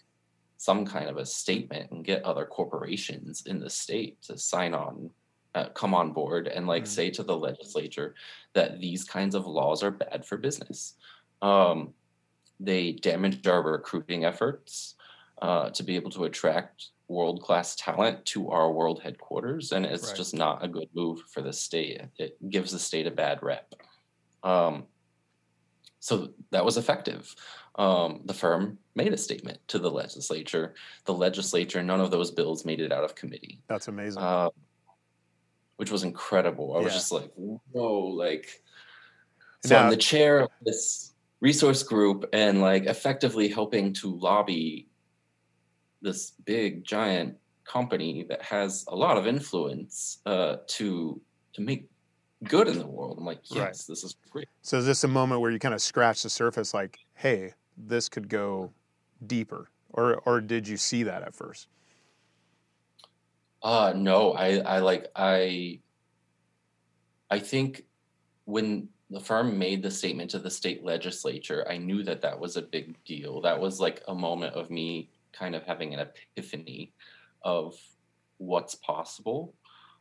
some 0.57 0.85
kind 0.85 1.09
of 1.09 1.17
a 1.17 1.25
statement 1.25 1.91
and 1.91 2.05
get 2.05 2.23
other 2.23 2.45
corporations 2.45 3.43
in 3.45 3.59
the 3.59 3.69
state 3.69 4.21
to 4.23 4.37
sign 4.37 4.73
on, 4.73 5.09
uh, 5.55 5.69
come 5.69 5.93
on 5.93 6.11
board, 6.13 6.47
and 6.47 6.67
like 6.67 6.83
Mhm. 6.83 6.87
say 6.87 7.09
to 7.11 7.23
the 7.23 7.37
legislature 7.37 8.15
that 8.53 8.79
these 8.79 9.03
kinds 9.03 9.35
of 9.35 9.45
laws 9.45 9.83
are 9.83 9.91
bad 9.91 10.25
for 10.25 10.37
business. 10.37 10.95
Um, 11.41 11.93
they 12.59 12.91
damage 12.93 13.45
our 13.47 13.61
recruiting 13.61 14.25
efforts 14.25 14.95
uh, 15.41 15.69
to 15.71 15.83
be 15.83 15.95
able 15.95 16.11
to 16.11 16.25
attract 16.25 16.87
world 17.07 17.41
class 17.41 17.75
talent 17.75 18.25
to 18.25 18.49
our 18.49 18.71
world 18.71 19.01
headquarters, 19.01 19.71
and 19.71 19.85
it's 19.85 20.07
Right. 20.07 20.15
just 20.15 20.33
not 20.35 20.63
a 20.63 20.67
good 20.67 20.89
move 20.93 21.21
for 21.31 21.41
the 21.41 21.53
state. 21.53 22.01
It 22.17 22.37
gives 22.49 22.71
the 22.71 22.79
state 22.79 23.07
a 23.07 23.11
bad 23.11 23.41
rep. 23.41 23.73
Um, 24.43 24.85
so 25.99 26.29
that 26.51 26.63
was 26.63 26.77
effective. 26.77 27.33
Um, 27.75 28.21
the 28.25 28.33
firm 28.33 28.77
made 28.95 29.13
a 29.13 29.17
statement 29.17 29.59
to 29.69 29.79
the 29.79 29.89
legislature. 29.89 30.75
The 31.05 31.13
legislature, 31.13 31.81
none 31.81 32.01
of 32.01 32.11
those 32.11 32.31
bills 32.31 32.65
made 32.65 32.79
it 32.81 32.91
out 32.91 33.03
of 33.03 33.15
committee, 33.15 33.61
That's 33.67 33.87
amazing. 33.87 34.21
uh, 34.21 34.49
which 35.77 35.91
was 35.91 36.03
incredible. 36.03 36.75
I 36.75 36.79
was 36.81 36.93
just 36.93 37.11
like, 37.11 37.31
whoa, 37.35 37.99
like. 38.07 38.61
So 39.65 39.75
I'm 39.77 39.89
the 39.89 39.97
chair 39.97 40.39
of 40.39 40.49
this 40.61 41.13
resource 41.41 41.83
group 41.83 42.25
and 42.33 42.61
like 42.61 42.85
effectively 42.85 43.47
helping 43.47 43.93
to 43.93 44.15
lobby 44.17 44.89
this 46.01 46.31
big 46.45 46.83
giant 46.83 47.37
company 47.65 48.25
that 48.29 48.41
has 48.41 48.85
a 48.87 48.95
lot 48.95 49.17
of 49.17 49.27
influence 49.27 50.19
uh, 50.25 50.57
to 50.67 51.21
to 51.53 51.61
make 51.61 51.89
good 52.45 52.67
in 52.67 52.77
the 52.79 52.87
world. 52.87 53.17
I'm 53.17 53.25
like, 53.25 53.41
yes, 53.51 53.57
Right. 53.59 53.71
this 53.87 54.03
is 54.03 54.15
great. 54.29 54.47
So 54.61 54.77
is 54.77 54.85
this 54.85 55.03
a 55.03 55.07
moment 55.07 55.41
where 55.41 55.51
you 55.51 55.59
kind 55.59 55.73
of 55.73 55.81
scratch 55.81 56.23
the 56.23 56.29
surface, 56.29 56.73
like, 56.73 56.99
hey, 57.15 57.53
this 57.77 58.09
could 58.09 58.29
go 58.29 58.73
deeper, 59.25 59.69
or 59.89 60.15
or 60.25 60.41
did 60.41 60.67
you 60.67 60.77
see 60.77 61.03
that 61.03 61.23
at 61.23 61.35
first? 61.35 61.67
Uh 63.61 63.93
no, 63.95 64.33
I 64.33 64.59
I 64.59 64.79
like 64.79 65.07
I 65.15 65.81
I 67.29 67.39
think 67.39 67.85
when 68.45 68.89
the 69.09 69.19
firm 69.19 69.57
made 69.57 69.81
the 69.81 69.91
statement 69.91 70.31
to 70.31 70.39
the 70.39 70.51
state 70.51 70.83
legislature, 70.83 71.65
I 71.69 71.77
knew 71.77 72.03
that 72.03 72.21
that 72.21 72.39
was 72.39 72.57
a 72.57 72.61
big 72.61 73.03
deal. 73.05 73.41
That 73.41 73.59
was 73.59 73.79
like 73.79 74.03
a 74.07 74.15
moment 74.15 74.53
of 74.55 74.69
me 74.69 75.11
kind 75.33 75.55
of 75.55 75.63
having 75.63 75.93
an 75.93 75.99
epiphany 75.99 76.93
of 77.43 77.75
what's 78.37 78.75
possible. 78.75 79.55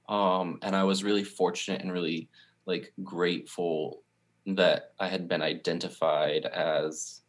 Um, 0.09 0.59
and 0.63 0.77
I 0.77 0.85
was 0.85 1.05
really 1.05 1.25
fortunate 1.25 1.81
and 1.83 1.93
really 1.93 2.29
like 2.67 2.93
grateful 3.03 4.05
that 4.47 4.95
I 4.99 5.09
had 5.09 5.29
been 5.29 5.43
identified 5.43 6.45
as 6.47 7.23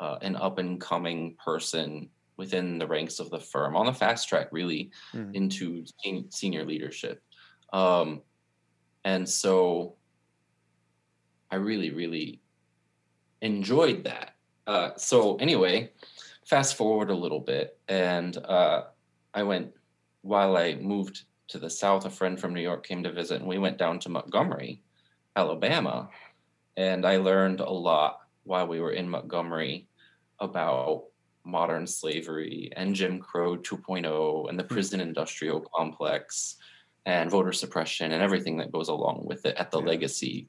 uh, 0.00 0.18
an 0.22 0.36
up 0.36 0.58
and 0.58 0.80
coming 0.80 1.36
person 1.44 2.10
within 2.36 2.78
the 2.78 2.86
ranks 2.86 3.20
of 3.20 3.30
the 3.30 3.40
firm 3.40 3.76
on 3.76 3.86
the 3.86 3.92
fast 3.94 4.28
track, 4.28 4.48
really 4.52 4.90
Mhm. 5.14 5.34
into 5.34 5.84
senior 6.30 6.64
leadership. 6.64 7.22
Um, 7.72 8.22
and 9.04 9.28
so 9.28 9.96
I 11.52 11.56
really, 11.56 11.90
really 11.90 12.40
enjoyed 13.42 14.04
that. 14.04 14.34
Uh, 14.66 14.90
so 14.96 15.36
anyway, 15.36 15.92
fast 16.46 16.76
forward 16.76 17.10
a 17.10 17.14
little 17.14 17.40
bit, 17.40 17.78
and 17.88 18.34
uh, 18.38 18.84
I 19.34 19.42
went 19.42 19.72
while 20.22 20.56
I 20.56 20.76
moved 20.76 21.24
to 21.48 21.58
the 21.58 21.68
south. 21.68 22.06
A 22.06 22.10
friend 22.10 22.40
from 22.40 22.54
New 22.54 22.62
York 22.62 22.86
came 22.86 23.02
to 23.02 23.12
visit, 23.12 23.40
and 23.40 23.48
we 23.48 23.58
went 23.58 23.76
down 23.76 23.98
to 24.00 24.08
Montgomery, 24.08 24.80
Alabama, 25.36 26.08
and 26.78 27.04
I 27.04 27.18
learned 27.18 27.60
a 27.60 27.70
lot 27.70 28.20
while 28.44 28.66
we 28.66 28.80
were 28.80 28.92
in 28.92 29.08
Montgomery 29.08 29.86
about 30.40 31.04
modern 31.44 31.86
slavery 31.86 32.72
and 32.76 32.94
Jim 32.94 33.18
Crow 33.20 33.58
2.0 33.58 34.48
and 34.48 34.58
the 34.58 34.62
hmm. 34.62 34.72
prison 34.72 35.00
industrial 35.00 35.60
complex 35.74 36.56
and 37.04 37.30
voter 37.30 37.52
suppression 37.52 38.12
and 38.12 38.22
everything 38.22 38.56
that 38.56 38.72
goes 38.72 38.88
along 38.88 39.24
with 39.26 39.44
it 39.44 39.56
at 39.56 39.70
the 39.70 39.80
yeah. 39.80 39.86
Legacy 39.86 40.48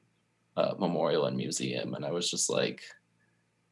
uh, 0.56 0.74
Memorial 0.78 1.26
and 1.26 1.36
Museum. 1.36 1.94
And 1.94 2.04
I 2.04 2.10
was 2.10 2.30
just 2.30 2.50
like, 2.50 2.82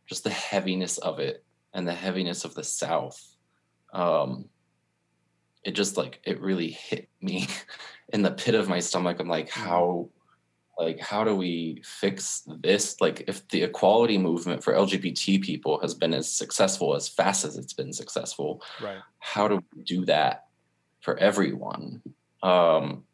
just 0.06 0.24
the 0.24 0.30
heaviness 0.30 0.98
of 0.98 1.18
it 1.18 1.44
and 1.72 1.86
the 1.86 1.94
heaviness 1.94 2.44
of 2.44 2.54
the 2.54 2.64
South. 2.64 3.20
Um, 3.92 4.46
it 5.64 5.72
just 5.72 5.96
like, 5.96 6.20
it 6.24 6.40
really 6.40 6.70
hit 6.70 7.08
me 7.20 7.48
in 8.12 8.22
the 8.22 8.32
pit 8.32 8.54
of 8.54 8.68
my 8.68 8.80
stomach. 8.80 9.18
I'm 9.20 9.28
like, 9.28 9.50
hmm. 9.50 9.60
how 9.60 10.08
like 10.78 11.00
how 11.00 11.22
do 11.24 11.36
we 11.36 11.82
fix 11.84 12.42
this 12.60 13.00
like 13.00 13.24
if 13.28 13.46
the 13.48 13.62
equality 13.62 14.18
movement 14.18 14.62
for 14.64 14.72
lgbt 14.72 15.42
people 15.42 15.78
has 15.80 15.94
been 15.94 16.14
as 16.14 16.30
successful 16.30 16.94
as 16.94 17.08
fast 17.08 17.44
as 17.44 17.56
it's 17.56 17.72
been 17.72 17.92
successful 17.92 18.62
right 18.82 18.98
how 19.18 19.46
do 19.46 19.62
we 19.76 19.82
do 19.82 20.04
that 20.04 20.46
for 21.00 21.16
everyone 21.18 22.00
um 22.42 23.04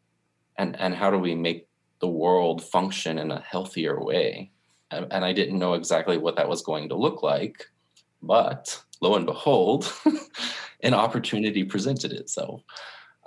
and 0.57 0.79
and 0.79 0.95
how 0.95 1.11
do 1.11 1.17
we 1.17 1.35
make 1.35 1.67
the 2.01 2.07
world 2.07 2.63
function 2.63 3.19
in 3.19 3.31
a 3.31 3.41
healthier 3.41 4.03
way 4.03 4.51
and, 4.91 5.07
and 5.11 5.25
i 5.25 5.33
didn't 5.33 5.59
know 5.59 5.73
exactly 5.73 6.17
what 6.17 6.35
that 6.35 6.49
was 6.49 6.61
going 6.61 6.89
to 6.89 6.95
look 6.95 7.23
like 7.23 7.65
but 8.21 8.81
lo 9.01 9.15
and 9.15 9.25
behold 9.25 9.93
an 10.83 10.93
opportunity 10.93 11.63
presented 11.63 12.11
itself 12.11 12.63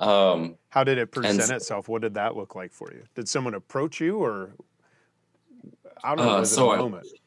um, 0.03 0.57
How 0.69 0.83
did 0.83 0.99
it 0.99 1.13
present 1.13 1.41
and, 1.41 1.53
itself? 1.53 1.89
What 1.89 2.03
did 2.03 2.15
that 2.15 2.37
look 2.37 2.57
like 2.57 2.73
for 2.73 2.93
you? 2.93 3.05
Did 3.15 3.29
someone 3.29 3.55
approach 3.55 4.01
you, 4.01 4.19
or 4.19 4.55
I 6.03 6.15
don't 6.17 6.27
know? 6.27 6.39
Uh, 6.39 6.45
so 6.45 6.73
it 6.73 6.75
a 6.75 6.79
moment? 6.79 7.07
I, 7.07 7.19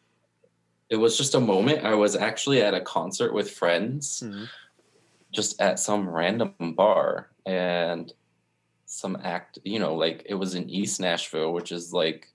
it 0.90 0.96
was 0.98 1.18
just 1.18 1.36
a 1.36 1.40
moment. 1.40 1.86
I 1.86 1.96
was 1.96 2.16
actually 2.16 2.62
at 2.62 2.74
a 2.74 2.82
concert 2.82 3.34
with 3.34 3.50
friends, 3.50 4.24
mm-hmm. 4.26 4.44
just 5.32 5.60
at 5.62 5.80
some 5.80 6.08
random 6.10 6.54
bar, 6.76 7.30
and 7.46 8.12
some 8.96 9.18
act. 9.24 9.60
You 9.64 9.80
know, 9.80 9.96
like 9.96 10.24
it 10.26 10.36
was 10.36 10.56
in 10.56 10.70
East 10.70 11.00
Nashville, 11.00 11.54
which 11.54 11.72
is 11.72 11.94
like 11.94 12.28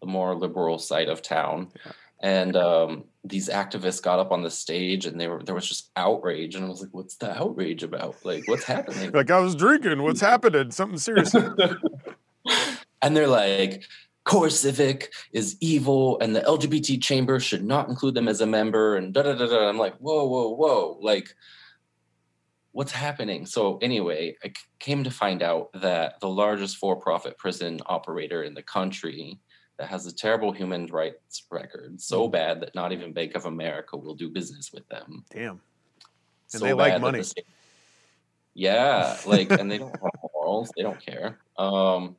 the 0.00 0.06
more 0.06 0.34
liberal 0.34 0.78
side 0.78 1.08
of 1.08 1.22
town. 1.22 1.68
Yeah. 1.84 1.92
And 2.22 2.54
um, 2.54 3.04
these 3.24 3.48
activists 3.48 4.02
got 4.02 4.18
up 4.18 4.30
on 4.30 4.42
the 4.42 4.50
stage 4.50 5.06
and 5.06 5.18
they 5.18 5.26
were 5.26 5.42
there 5.42 5.54
was 5.54 5.68
just 5.68 5.90
outrage. 5.96 6.54
And 6.54 6.64
i 6.64 6.68
was 6.68 6.80
like 6.80 6.92
what's 6.92 7.16
the 7.16 7.36
outrage 7.38 7.82
about? 7.82 8.16
Like 8.24 8.46
what's 8.46 8.64
happening? 8.64 9.12
Like 9.12 9.30
i 9.30 9.40
was 9.40 9.54
drinking. 9.54 10.02
What's 10.02 10.20
happening? 10.20 10.70
Something 10.70 10.98
serious. 10.98 11.34
And 13.02 13.16
they're 13.16 13.28
like 13.28 13.84
CoreCivic 14.26 15.06
is 15.32 15.56
evil 15.60 16.20
and 16.20 16.36
the 16.36 16.42
lgbt 16.42 17.02
chamber 17.02 17.40
should 17.40 17.64
not 17.64 17.88
include 17.88 18.14
them 18.14 18.28
as 18.28 18.42
a 18.42 18.46
member. 18.46 18.96
And 18.96 19.14
da 19.14 19.22
da 19.22 19.34
da 19.34 19.46
da. 19.46 19.68
I'm 19.68 19.78
like 19.78 19.96
whoa 19.96 20.26
whoa 20.26 20.50
whoa. 20.50 20.98
Like 21.00 21.34
what's 22.72 22.92
happening 22.92 23.44
so 23.46 23.78
anyway 23.78 24.34
i 24.44 24.52
came 24.78 25.02
to 25.02 25.10
find 25.10 25.42
out 25.42 25.70
that 25.74 26.18
the 26.20 26.28
largest 26.28 26.76
for-profit 26.76 27.36
prison 27.38 27.80
operator 27.86 28.44
in 28.44 28.54
the 28.54 28.62
country 28.62 29.38
that 29.80 29.88
has 29.88 30.04
a 30.04 30.14
terrible 30.14 30.52
human 30.52 30.84
rights 30.88 31.44
record, 31.50 31.98
so 31.98 32.28
mm. 32.28 32.32
bad 32.32 32.60
that 32.60 32.74
not 32.74 32.92
even 32.92 33.14
Bank 33.14 33.34
of 33.34 33.46
America 33.46 33.96
will 33.96 34.14
do 34.14 34.28
business 34.28 34.70
with 34.74 34.86
them. 34.90 35.24
Damn. 35.30 35.52
And 35.52 35.60
so 36.48 36.58
they 36.58 36.74
like 36.74 37.00
money. 37.00 37.20
The 37.20 37.42
yeah, 38.52 39.16
like, 39.24 39.50
and 39.50 39.70
they 39.70 39.78
don't 39.78 39.90
have 39.90 40.30
morals. 40.34 40.70
They 40.76 40.82
don't 40.82 41.00
care. 41.00 41.38
Um, 41.56 42.16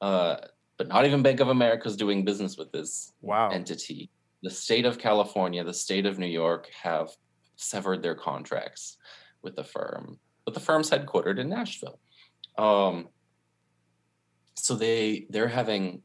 uh, 0.00 0.38
but 0.76 0.88
not 0.88 1.06
even 1.06 1.22
Bank 1.22 1.38
of 1.38 1.50
America 1.50 1.86
is 1.86 1.96
doing 1.96 2.24
business 2.24 2.56
with 2.56 2.72
this 2.72 3.12
wow. 3.20 3.50
entity. 3.50 4.10
The 4.42 4.50
state 4.50 4.84
of 4.84 4.98
California, 4.98 5.62
the 5.62 5.72
state 5.72 6.04
of 6.04 6.18
New 6.18 6.26
York 6.26 6.68
have 6.82 7.10
severed 7.54 8.02
their 8.02 8.16
contracts 8.16 8.96
with 9.42 9.56
the 9.56 9.64
firm, 9.64 10.18
but 10.44 10.54
the 10.54 10.60
firm's 10.60 10.90
headquartered 10.90 11.38
in 11.38 11.48
Nashville. 11.48 11.98
Um, 12.58 13.08
so 14.54 14.74
they 14.74 15.26
they're 15.30 15.48
having 15.48 16.02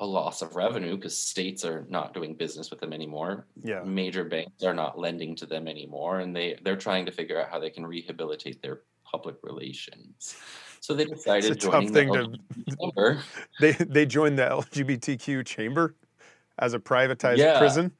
a 0.00 0.06
loss 0.06 0.42
of 0.42 0.56
revenue 0.56 0.96
because 0.96 1.16
states 1.16 1.64
are 1.64 1.86
not 1.88 2.12
doing 2.12 2.34
business 2.34 2.70
with 2.70 2.80
them 2.80 2.92
anymore. 2.92 3.46
Yeah. 3.62 3.82
Major 3.84 4.24
banks 4.24 4.64
are 4.64 4.74
not 4.74 4.98
lending 4.98 5.36
to 5.36 5.46
them 5.46 5.68
anymore, 5.68 6.20
and 6.20 6.34
they 6.34 6.58
they're 6.64 6.76
trying 6.76 7.06
to 7.06 7.12
figure 7.12 7.40
out 7.40 7.50
how 7.50 7.58
they 7.58 7.70
can 7.70 7.86
rehabilitate 7.86 8.60
their 8.62 8.80
public 9.04 9.36
relations. 9.42 10.36
So 10.80 10.94
they 10.94 11.04
decided 11.04 11.50
it's 11.52 11.64
a 11.64 11.70
tough 11.70 11.88
thing 11.90 12.12
to. 12.12 13.18
they 13.60 13.72
they 13.72 14.04
joined 14.04 14.38
the 14.38 14.42
LGBTQ 14.42 15.46
chamber 15.46 15.94
as 16.58 16.74
a 16.74 16.78
privatized 16.78 17.38
yeah. 17.38 17.58
prison. 17.58 17.92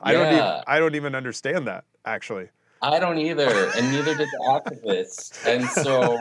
I 0.00 0.12
yeah. 0.12 0.18
don't 0.18 0.32
even 0.32 0.62
I 0.66 0.78
don't 0.78 0.94
even 0.94 1.14
understand 1.14 1.66
that 1.66 1.84
actually. 2.04 2.48
I 2.82 2.98
don't 2.98 3.18
either, 3.18 3.70
and 3.76 3.92
neither 3.92 4.14
did 4.16 4.28
the 4.28 4.40
activists. 4.84 5.46
And 5.46 5.68
so 5.68 6.14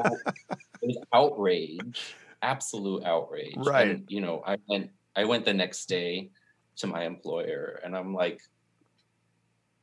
it 0.82 0.88
was 0.88 0.98
outrage 1.14 2.16
absolute 2.42 3.04
outrage. 3.04 3.56
Right. 3.58 3.90
And, 3.90 4.06
you 4.08 4.22
know, 4.22 4.44
I 4.46 4.58
went 4.68 4.92
I 5.16 5.26
went 5.26 5.46
the 5.46 5.54
next 5.54 5.88
day 5.88 6.30
to 6.78 6.88
my 6.88 7.04
employer 7.04 7.80
and 7.84 7.96
I'm 7.96 8.14
like, 8.14 8.42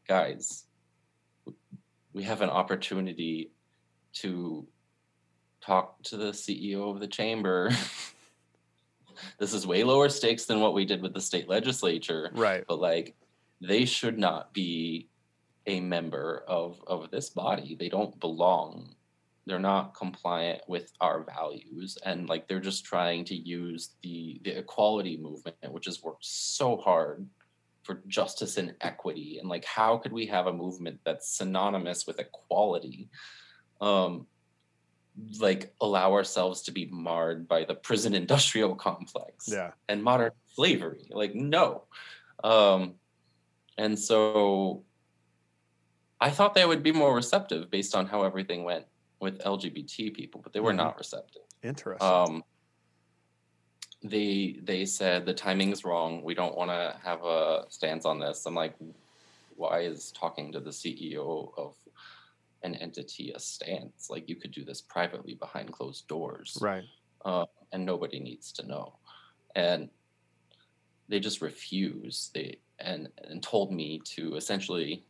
guys, 0.08 0.64
we 2.12 2.22
have 2.22 2.42
an 2.42 2.50
opportunity 2.50 3.50
to 4.14 4.66
talk 5.60 6.02
to 6.04 6.16
the 6.16 6.30
CEO 6.30 6.90
of 6.90 7.00
the 7.00 7.06
chamber. 7.06 7.70
this 9.38 9.52
is 9.52 9.66
way 9.66 9.84
lower 9.84 10.08
stakes 10.08 10.44
than 10.44 10.60
what 10.60 10.74
we 10.74 10.84
did 10.84 11.02
with 11.02 11.12
the 11.12 11.20
state 11.20 11.48
legislature. 11.48 12.30
Right. 12.34 12.64
But 12.66 12.80
like 12.80 13.14
they 13.60 13.84
should 13.84 14.18
not 14.18 14.52
be 14.52 15.08
a 15.66 15.80
member 15.80 16.44
of 16.46 16.80
of 16.86 17.10
this 17.10 17.30
body. 17.30 17.76
They 17.78 17.88
don't 17.88 18.18
belong 18.20 18.96
they're 19.46 19.58
not 19.60 19.94
compliant 19.94 20.60
with 20.66 20.92
our 21.00 21.22
values 21.22 21.96
and 22.04 22.28
like 22.28 22.48
they're 22.48 22.60
just 22.60 22.84
trying 22.84 23.24
to 23.24 23.34
use 23.34 23.90
the 24.02 24.40
the 24.44 24.58
equality 24.58 25.16
movement 25.16 25.56
which 25.70 25.86
has 25.86 26.02
worked 26.02 26.24
so 26.24 26.76
hard 26.76 27.26
for 27.84 28.02
justice 28.08 28.56
and 28.56 28.74
equity 28.80 29.38
and 29.38 29.48
like 29.48 29.64
how 29.64 29.96
could 29.96 30.12
we 30.12 30.26
have 30.26 30.48
a 30.48 30.52
movement 30.52 30.98
that's 31.04 31.28
synonymous 31.28 32.06
with 32.06 32.18
equality 32.18 33.08
um 33.80 34.26
like 35.38 35.72
allow 35.80 36.12
ourselves 36.12 36.62
to 36.62 36.72
be 36.72 36.86
marred 36.86 37.46
by 37.46 37.64
the 37.64 37.74
prison 37.74 38.14
industrial 38.22 38.74
complex 38.74 39.48
yeah. 39.48 39.70
and 39.88 40.02
modern 40.02 40.32
slavery 40.54 41.06
like 41.10 41.34
no 41.34 41.84
um 42.42 42.94
and 43.78 43.96
so 43.96 44.82
i 46.20 46.30
thought 46.30 46.54
they 46.54 46.66
would 46.66 46.82
be 46.82 46.92
more 46.92 47.14
receptive 47.14 47.70
based 47.70 47.94
on 47.94 48.06
how 48.06 48.22
everything 48.22 48.64
went 48.64 48.84
with 49.20 49.38
LGBT 49.38 50.14
people, 50.14 50.40
but 50.42 50.52
they 50.52 50.60
were 50.60 50.70
mm-hmm. 50.70 50.78
not 50.78 50.98
receptive. 50.98 51.42
Interesting. 51.62 52.06
Um, 52.06 52.44
they 54.02 54.58
they 54.62 54.84
said 54.84 55.26
the 55.26 55.34
timing's 55.34 55.84
wrong. 55.84 56.22
We 56.22 56.34
don't 56.34 56.56
want 56.56 56.70
to 56.70 56.96
have 57.02 57.24
a 57.24 57.64
stance 57.68 58.04
on 58.04 58.20
this. 58.20 58.44
I'm 58.46 58.54
like, 58.54 58.74
why 59.56 59.80
is 59.80 60.12
talking 60.12 60.52
to 60.52 60.60
the 60.60 60.70
CEO 60.70 61.50
of 61.56 61.74
an 62.62 62.74
entity 62.76 63.32
a 63.32 63.40
stance? 63.40 64.08
Like 64.10 64.28
you 64.28 64.36
could 64.36 64.52
do 64.52 64.64
this 64.64 64.80
privately 64.80 65.34
behind 65.34 65.72
closed 65.72 66.06
doors, 66.08 66.58
right? 66.60 66.84
Uh, 67.24 67.46
and 67.72 67.84
nobody 67.84 68.20
needs 68.20 68.52
to 68.52 68.66
know. 68.66 68.98
And 69.56 69.88
they 71.08 71.20
just 71.20 71.40
refused. 71.40 72.34
They 72.34 72.58
and 72.78 73.08
and 73.24 73.42
told 73.42 73.72
me 73.72 74.00
to 74.04 74.36
essentially 74.36 75.04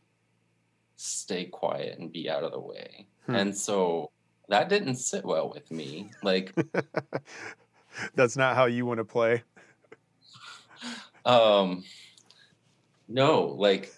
stay 0.97 1.45
quiet 1.45 1.97
and 1.97 2.11
be 2.11 2.29
out 2.29 2.43
of 2.43 2.51
the 2.51 2.59
way. 2.59 3.07
Hmm. 3.25 3.35
And 3.35 3.57
so 3.57 4.11
that 4.49 4.67
didn't 4.67 4.95
sit 4.95 5.23
well 5.23 5.49
with 5.49 5.71
me. 5.71 6.11
Like 6.21 6.53
that's 8.15 8.35
not 8.35 8.55
how 8.55 8.65
you 8.65 8.85
want 8.85 8.97
to 8.99 9.05
play. 9.05 9.43
Um 11.25 11.83
no, 13.07 13.45
like 13.45 13.93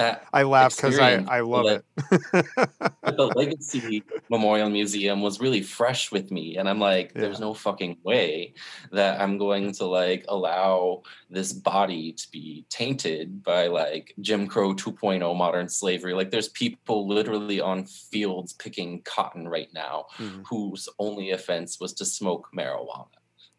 that 0.00 0.26
I 0.32 0.42
laugh 0.44 0.76
because 0.76 0.98
I, 0.98 1.24
I 1.28 1.40
love 1.40 1.66
it. 1.66 1.84
the 2.00 3.32
Legacy 3.36 4.02
Memorial 4.30 4.70
Museum 4.70 5.20
was 5.20 5.40
really 5.40 5.62
fresh 5.62 6.10
with 6.10 6.30
me. 6.30 6.56
And 6.56 6.68
I'm 6.68 6.78
like, 6.78 7.12
yeah. 7.14 7.22
there's 7.22 7.40
no 7.40 7.52
fucking 7.54 7.98
way 8.02 8.54
that 8.92 9.20
I'm 9.20 9.36
going 9.36 9.72
to 9.74 9.84
like 9.86 10.24
allow 10.28 11.02
this 11.28 11.52
body 11.52 12.12
to 12.12 12.30
be 12.30 12.64
tainted 12.70 13.42
by 13.42 13.66
like 13.66 14.14
Jim 14.20 14.46
Crow 14.46 14.74
2.0 14.74 15.36
modern 15.36 15.68
slavery. 15.68 16.14
Like 16.14 16.30
there's 16.30 16.48
people 16.48 17.06
literally 17.06 17.60
on 17.60 17.84
fields 17.84 18.54
picking 18.54 19.02
cotton 19.02 19.46
right 19.46 19.68
now 19.74 20.06
mm-hmm. 20.16 20.42
whose 20.48 20.88
only 20.98 21.32
offense 21.32 21.78
was 21.78 21.92
to 21.94 22.04
smoke 22.04 22.48
marijuana. 22.56 23.06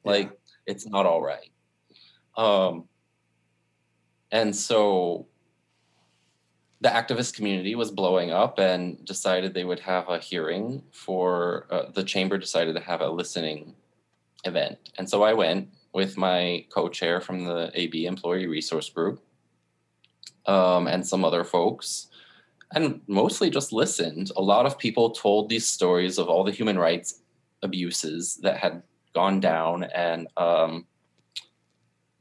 Like 0.03 0.29
yeah. 0.29 0.73
it's 0.73 0.87
not 0.87 1.05
all 1.05 1.21
right. 1.21 1.51
Um 2.35 2.85
and 4.31 4.55
so 4.55 5.27
the 6.81 6.89
activist 6.89 7.35
community 7.35 7.75
was 7.75 7.91
blowing 7.91 8.31
up 8.31 8.57
and 8.57 9.05
decided 9.05 9.53
they 9.53 9.63
would 9.63 9.79
have 9.79 10.09
a 10.09 10.17
hearing 10.17 10.83
for 10.91 11.67
uh, 11.69 11.91
the 11.93 12.03
chamber 12.03 12.39
decided 12.39 12.75
to 12.75 12.81
have 12.81 13.01
a 13.01 13.09
listening 13.09 13.75
event. 14.43 14.77
And 14.97 15.07
so 15.07 15.23
i 15.23 15.33
went 15.33 15.69
with 15.93 16.17
my 16.17 16.65
co-chair 16.69 17.21
from 17.21 17.45
the 17.45 17.71
ab 17.75 17.93
employee 18.05 18.47
resource 18.47 18.89
group 18.89 19.21
um, 20.47 20.87
and 20.87 21.05
some 21.05 21.23
other 21.23 21.43
folks 21.43 22.07
and 22.73 23.01
mostly 23.05 23.49
just 23.49 23.73
listened. 23.73 24.31
A 24.37 24.41
lot 24.41 24.65
of 24.65 24.79
people 24.79 25.11
told 25.11 25.49
these 25.49 25.67
stories 25.67 26.17
of 26.17 26.29
all 26.29 26.43
the 26.43 26.51
human 26.51 26.79
rights 26.79 27.21
abuses 27.61 28.39
that 28.41 28.57
had 28.57 28.81
gone 29.13 29.39
down 29.39 29.83
and 29.83 30.27
um, 30.37 30.85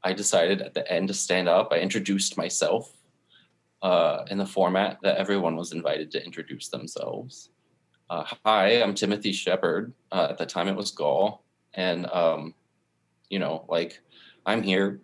i 0.03 0.13
decided 0.13 0.61
at 0.61 0.75
the 0.75 0.91
end 0.91 1.07
to 1.07 1.15
stand 1.15 1.49
up. 1.49 1.69
I 1.71 1.79
introduced 1.79 2.37
myself 2.37 3.00
uh, 3.81 4.25
in 4.29 4.37
the 4.37 4.45
format 4.45 4.97
that 5.01 5.17
everyone 5.17 5.55
was 5.55 5.71
invited 5.71 6.11
to 6.11 6.23
introduce 6.23 6.69
themselves. 6.69 7.49
Uh, 8.09 8.25
hi, 8.45 8.81
I'm 8.81 8.93
Timothy 8.93 9.31
Shepard. 9.31 9.93
Uh, 10.11 10.27
at 10.29 10.37
the 10.37 10.45
time, 10.45 10.67
it 10.67 10.75
was 10.75 10.91
Gaull, 10.91 11.43
and 11.73 12.05
um, 12.07 12.53
you 13.29 13.39
know, 13.39 13.65
like 13.69 14.01
I'm 14.45 14.61
here 14.61 15.01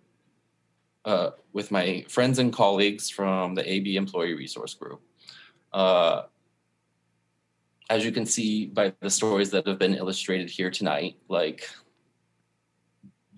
uh, 1.04 1.30
with 1.52 1.70
my 1.70 2.04
friends 2.08 2.38
and 2.38 2.52
colleagues 2.52 3.08
from 3.08 3.54
the 3.54 3.68
AB 3.70 3.96
Employee 3.96 4.34
Resource 4.34 4.74
Group. 4.74 5.00
Uh, 5.72 6.22
as 7.90 8.04
you 8.04 8.12
can 8.12 8.26
see 8.26 8.66
by 8.66 8.92
the 9.00 9.10
stories 9.10 9.50
that 9.50 9.66
have 9.66 9.78
been 9.78 9.94
illustrated 9.94 10.50
here 10.50 10.70
tonight, 10.70 11.16
like 11.28 11.68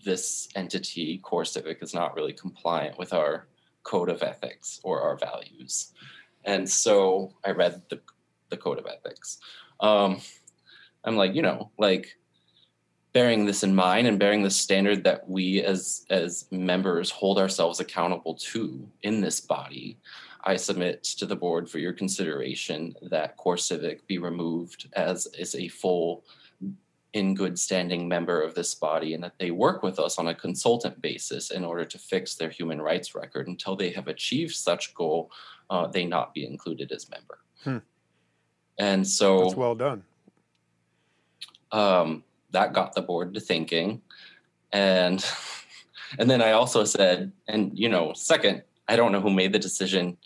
this 0.04 0.48
entity, 0.56 1.20
CoreCivic, 1.22 1.82
is 1.82 1.94
not 1.94 2.16
really 2.16 2.32
compliant 2.32 2.98
with 2.98 3.12
our 3.12 3.46
code 3.90 4.08
of 4.08 4.22
ethics 4.22 4.80
or 4.84 5.00
our 5.02 5.16
values. 5.16 5.92
And 6.44 6.68
so 6.68 7.34
I 7.44 7.50
read 7.50 7.82
the, 7.90 8.00
the 8.48 8.56
code 8.56 8.78
of 8.78 8.86
ethics. 8.86 9.38
Um, 9.80 10.20
I'm 11.04 11.16
like, 11.16 11.34
you 11.34 11.42
know, 11.42 11.72
like 11.76 12.16
bearing 13.12 13.46
this 13.46 13.64
in 13.64 13.74
mind 13.74 14.06
and 14.06 14.18
bearing 14.18 14.42
the 14.44 14.50
standard 14.64 15.02
that 15.04 15.28
we 15.28 15.62
as 15.62 16.06
as 16.10 16.46
members 16.52 17.10
hold 17.10 17.36
ourselves 17.38 17.80
accountable 17.80 18.34
to 18.52 18.88
in 19.02 19.20
this 19.20 19.40
body, 19.40 19.98
I 20.44 20.54
submit 20.56 21.02
to 21.18 21.26
the 21.26 21.40
board 21.44 21.68
for 21.68 21.78
your 21.80 21.92
consideration 21.92 22.94
that 23.10 23.36
CoreCivic 23.38 24.06
be 24.06 24.18
removed 24.18 24.88
as 24.92 25.26
is 25.36 25.54
a 25.56 25.66
full 25.68 26.24
in 27.12 27.34
good 27.34 27.58
standing 27.58 28.06
member 28.06 28.40
of 28.40 28.54
this 28.54 28.74
body 28.74 29.14
and 29.14 29.24
that 29.24 29.38
they 29.38 29.50
work 29.50 29.82
with 29.82 29.98
us 29.98 30.18
on 30.18 30.28
a 30.28 30.34
consultant 30.34 31.00
basis 31.02 31.50
in 31.50 31.64
order 31.64 31.84
to 31.84 31.98
fix 31.98 32.34
their 32.34 32.50
human 32.50 32.80
rights 32.80 33.14
record 33.14 33.48
until 33.48 33.74
they 33.74 33.90
have 33.90 34.08
achieved 34.08 34.54
such 34.54 34.94
goal 34.94 35.30
uh, 35.70 35.86
they 35.86 36.04
not 36.04 36.34
be 36.34 36.46
included 36.46 36.90
as 36.92 37.08
member. 37.10 37.38
Hmm. 37.64 37.78
and 38.78 39.06
so 39.06 39.44
that's 39.44 39.54
well 39.54 39.74
done. 39.74 40.02
Um, 41.72 42.24
that 42.52 42.72
got 42.72 42.94
the 42.94 43.02
board 43.02 43.34
to 43.34 43.40
thinking. 43.40 44.02
And 44.72 45.24
and 46.18 46.28
then 46.28 46.42
i 46.42 46.50
also 46.50 46.82
said 46.84 47.30
and 47.46 47.70
you 47.78 47.88
know 47.88 48.12
second 48.14 48.64
i 48.88 48.96
don't 48.96 49.12
know 49.12 49.20
who 49.20 49.30
made 49.30 49.52
the 49.52 49.60
decision 49.60 50.16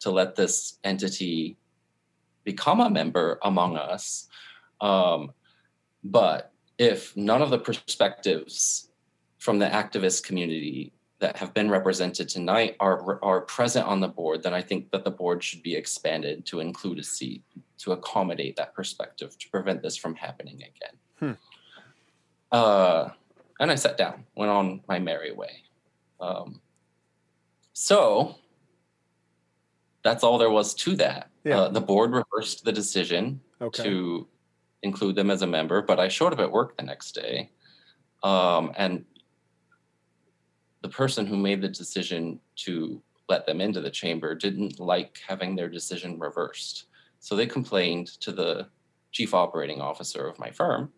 to 0.00 0.10
let 0.10 0.34
this 0.34 0.78
entity 0.82 1.56
become 2.44 2.80
a 2.80 2.88
member 2.88 3.38
among 3.42 3.76
us. 3.76 4.26
Um, 4.80 5.32
but 6.04 6.52
if 6.78 7.16
none 7.16 7.42
of 7.42 7.50
the 7.50 7.58
perspectives 7.58 8.90
from 9.38 9.58
the 9.58 9.66
activist 9.66 10.24
community 10.24 10.92
that 11.20 11.36
have 11.36 11.52
been 11.52 11.68
represented 11.68 12.28
tonight 12.28 12.76
are 12.78 13.22
are 13.24 13.40
present 13.42 13.86
on 13.86 14.00
the 14.00 14.08
board, 14.08 14.42
then 14.42 14.54
I 14.54 14.62
think 14.62 14.90
that 14.92 15.04
the 15.04 15.10
board 15.10 15.42
should 15.42 15.62
be 15.62 15.74
expanded 15.74 16.46
to 16.46 16.60
include 16.60 16.98
a 16.98 17.04
seat 17.04 17.42
to 17.78 17.92
accommodate 17.92 18.56
that 18.56 18.74
perspective 18.74 19.36
to 19.38 19.50
prevent 19.50 19.82
this 19.82 19.96
from 19.96 20.14
happening 20.14 20.56
again. 20.56 20.96
Hmm. 21.18 21.32
Uh, 22.52 23.08
and 23.60 23.70
I 23.70 23.74
sat 23.74 23.96
down, 23.96 24.24
went 24.36 24.50
on 24.50 24.80
my 24.88 24.98
merry 24.98 25.32
way. 25.32 25.64
Um, 26.20 26.60
so 27.72 28.36
that's 30.02 30.22
all 30.22 30.38
there 30.38 30.50
was 30.50 30.74
to 30.74 30.96
that. 30.96 31.30
Yeah. 31.44 31.60
Uh, 31.60 31.68
the 31.68 31.80
board 31.80 32.12
reversed 32.12 32.64
the 32.64 32.72
decision 32.72 33.40
okay. 33.60 33.82
to 33.82 34.26
include 34.82 35.16
them 35.16 35.30
as 35.30 35.42
a 35.42 35.46
member, 35.46 35.82
but 35.82 35.98
I 35.98 36.08
showed 36.08 36.32
up 36.32 36.40
at 36.40 36.52
work 36.52 36.76
the 36.76 36.84
next 36.84 37.12
day. 37.12 37.50
Um, 38.22 38.72
and 38.76 39.04
the 40.82 40.88
person 40.88 41.26
who 41.26 41.36
made 41.36 41.60
the 41.60 41.68
decision 41.68 42.40
to 42.56 43.02
let 43.28 43.46
them 43.46 43.60
into 43.60 43.80
the 43.80 43.90
chamber 43.90 44.34
didn't 44.34 44.80
like 44.80 45.20
having 45.26 45.54
their 45.54 45.68
decision 45.68 46.18
reversed. 46.18 46.86
So 47.20 47.34
they 47.34 47.46
complained 47.46 48.06
to 48.20 48.32
the 48.32 48.68
chief 49.12 49.34
operating 49.34 49.80
officer 49.80 50.26
of 50.26 50.38
my 50.38 50.50
firm. 50.50 50.92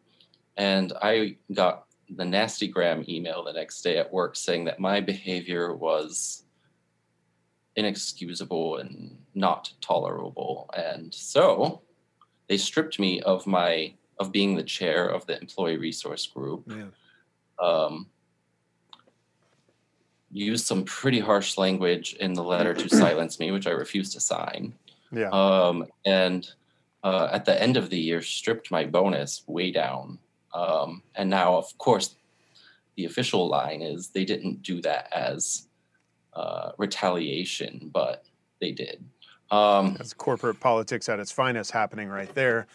And 0.56 0.92
I 1.00 1.36
got 1.52 1.86
the 2.10 2.24
nasty 2.24 2.68
gram 2.68 3.04
email 3.08 3.44
the 3.44 3.52
next 3.52 3.82
day 3.82 3.96
at 3.96 4.12
work 4.12 4.36
saying 4.36 4.64
that 4.66 4.80
my 4.80 5.00
behavior 5.00 5.74
was 5.74 6.44
inexcusable 7.76 8.76
and 8.76 9.16
not 9.34 9.72
tolerable. 9.80 10.68
And 10.76 11.14
so 11.14 11.82
they 12.50 12.56
stripped 12.56 12.98
me 12.98 13.20
of 13.20 13.46
my 13.46 13.94
of 14.18 14.32
being 14.32 14.56
the 14.56 14.62
chair 14.64 15.08
of 15.08 15.24
the 15.26 15.40
employee 15.40 15.78
resource 15.78 16.26
group. 16.26 16.64
Yeah. 16.66 16.88
Um, 17.64 18.08
used 20.32 20.66
some 20.66 20.84
pretty 20.84 21.20
harsh 21.20 21.56
language 21.56 22.14
in 22.14 22.34
the 22.34 22.42
letter 22.42 22.74
to 22.74 22.88
silence 22.88 23.38
me, 23.38 23.52
which 23.52 23.68
I 23.68 23.70
refused 23.70 24.12
to 24.14 24.20
sign. 24.20 24.74
Yeah. 25.12 25.30
Um, 25.30 25.86
and 26.04 26.50
uh, 27.04 27.28
at 27.32 27.44
the 27.44 27.60
end 27.62 27.76
of 27.76 27.88
the 27.88 27.98
year, 27.98 28.20
stripped 28.20 28.70
my 28.70 28.84
bonus 28.84 29.42
way 29.46 29.70
down. 29.70 30.18
Um, 30.52 31.02
and 31.14 31.30
now, 31.30 31.56
of 31.56 31.78
course, 31.78 32.16
the 32.96 33.04
official 33.04 33.48
line 33.48 33.80
is 33.80 34.08
they 34.08 34.24
didn't 34.24 34.62
do 34.62 34.82
that 34.82 35.08
as 35.12 35.68
uh, 36.34 36.72
retaliation, 36.78 37.90
but 37.92 38.24
they 38.60 38.72
did. 38.72 39.04
Um, 39.50 39.94
That's 39.94 40.14
corporate 40.14 40.60
politics 40.60 41.08
at 41.08 41.18
its 41.18 41.32
finest 41.32 41.72
happening 41.72 42.08
right 42.08 42.32
there. 42.34 42.66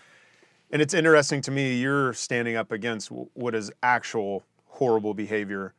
And 0.72 0.82
it's 0.82 0.94
interesting 0.94 1.42
to 1.42 1.52
me, 1.52 1.78
you're 1.78 2.14
standing 2.14 2.56
up 2.56 2.72
against 2.72 3.10
what 3.10 3.56
is 3.56 3.72
actual 3.84 4.44
horrible 4.66 5.14
behavior, 5.14 5.74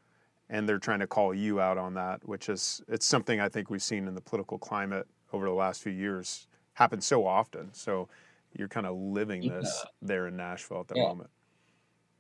and 0.48 0.68
they're 0.68 0.78
trying 0.78 1.00
to 1.00 1.06
call 1.06 1.35
you 1.35 1.61
out 1.61 1.76
on 1.76 1.94
that, 1.94 2.26
which 2.26 2.48
is 2.48 2.82
it's 2.88 3.04
something 3.04 3.40
I 3.40 3.48
think 3.48 3.68
we've 3.68 3.82
seen 3.82 4.09
in 4.09 4.14
the 4.14 4.20
political 4.20 4.59
climate 4.59 5.06
over 5.32 5.44
the 5.44 5.52
last 5.52 5.82
few 5.82 5.92
years 5.92 6.46
happen 6.74 7.00
so 7.00 7.26
often. 7.26 7.72
So 7.72 8.09
you're 8.54 8.68
kind 8.68 8.87
of 8.87 8.96
living 8.96 9.42
yeah. 9.42 9.59
this 9.59 9.85
there 10.00 10.28
in 10.28 10.37
Nashville 10.37 10.80
at 10.80 10.88
the 10.88 10.94
yeah. 10.96 11.02
moment. 11.02 11.30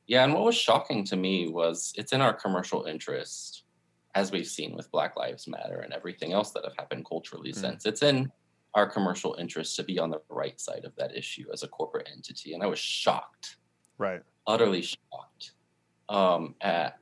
Yeah, 0.06 0.24
and 0.24 0.34
what 0.34 0.44
was 0.44 0.56
shocking 0.56 1.04
to 1.06 1.16
me 1.16 1.48
was 1.48 1.92
it's 1.96 2.12
in 2.12 2.20
our 2.20 2.32
commercial 2.32 2.84
interest, 2.84 3.64
as 4.14 4.30
we've 4.30 4.46
seen 4.46 4.76
with 4.76 4.90
Black 4.90 5.16
Lives 5.16 5.48
Matter 5.48 5.80
and 5.80 5.92
everything 5.92 6.32
else 6.32 6.50
that 6.52 6.64
have 6.64 6.74
happened 6.76 7.06
culturally 7.06 7.52
mm. 7.52 7.56
since. 7.56 7.86
It's 7.86 8.02
in 8.02 8.30
our 8.76 8.86
commercial 8.86 9.34
interests 9.38 9.74
to 9.74 9.82
be 9.82 9.98
on 9.98 10.10
the 10.10 10.20
right 10.28 10.60
side 10.60 10.84
of 10.84 10.94
that 10.96 11.16
issue 11.16 11.46
as 11.50 11.62
a 11.62 11.68
corporate 11.68 12.08
entity. 12.12 12.52
And 12.52 12.62
I 12.62 12.66
was 12.66 12.78
shocked, 12.78 13.56
right? 13.96 14.20
Utterly 14.46 14.82
shocked 14.82 15.52
um, 16.10 16.54
at 16.60 16.98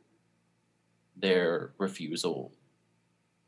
their 1.17 1.73
refusal 1.79 2.53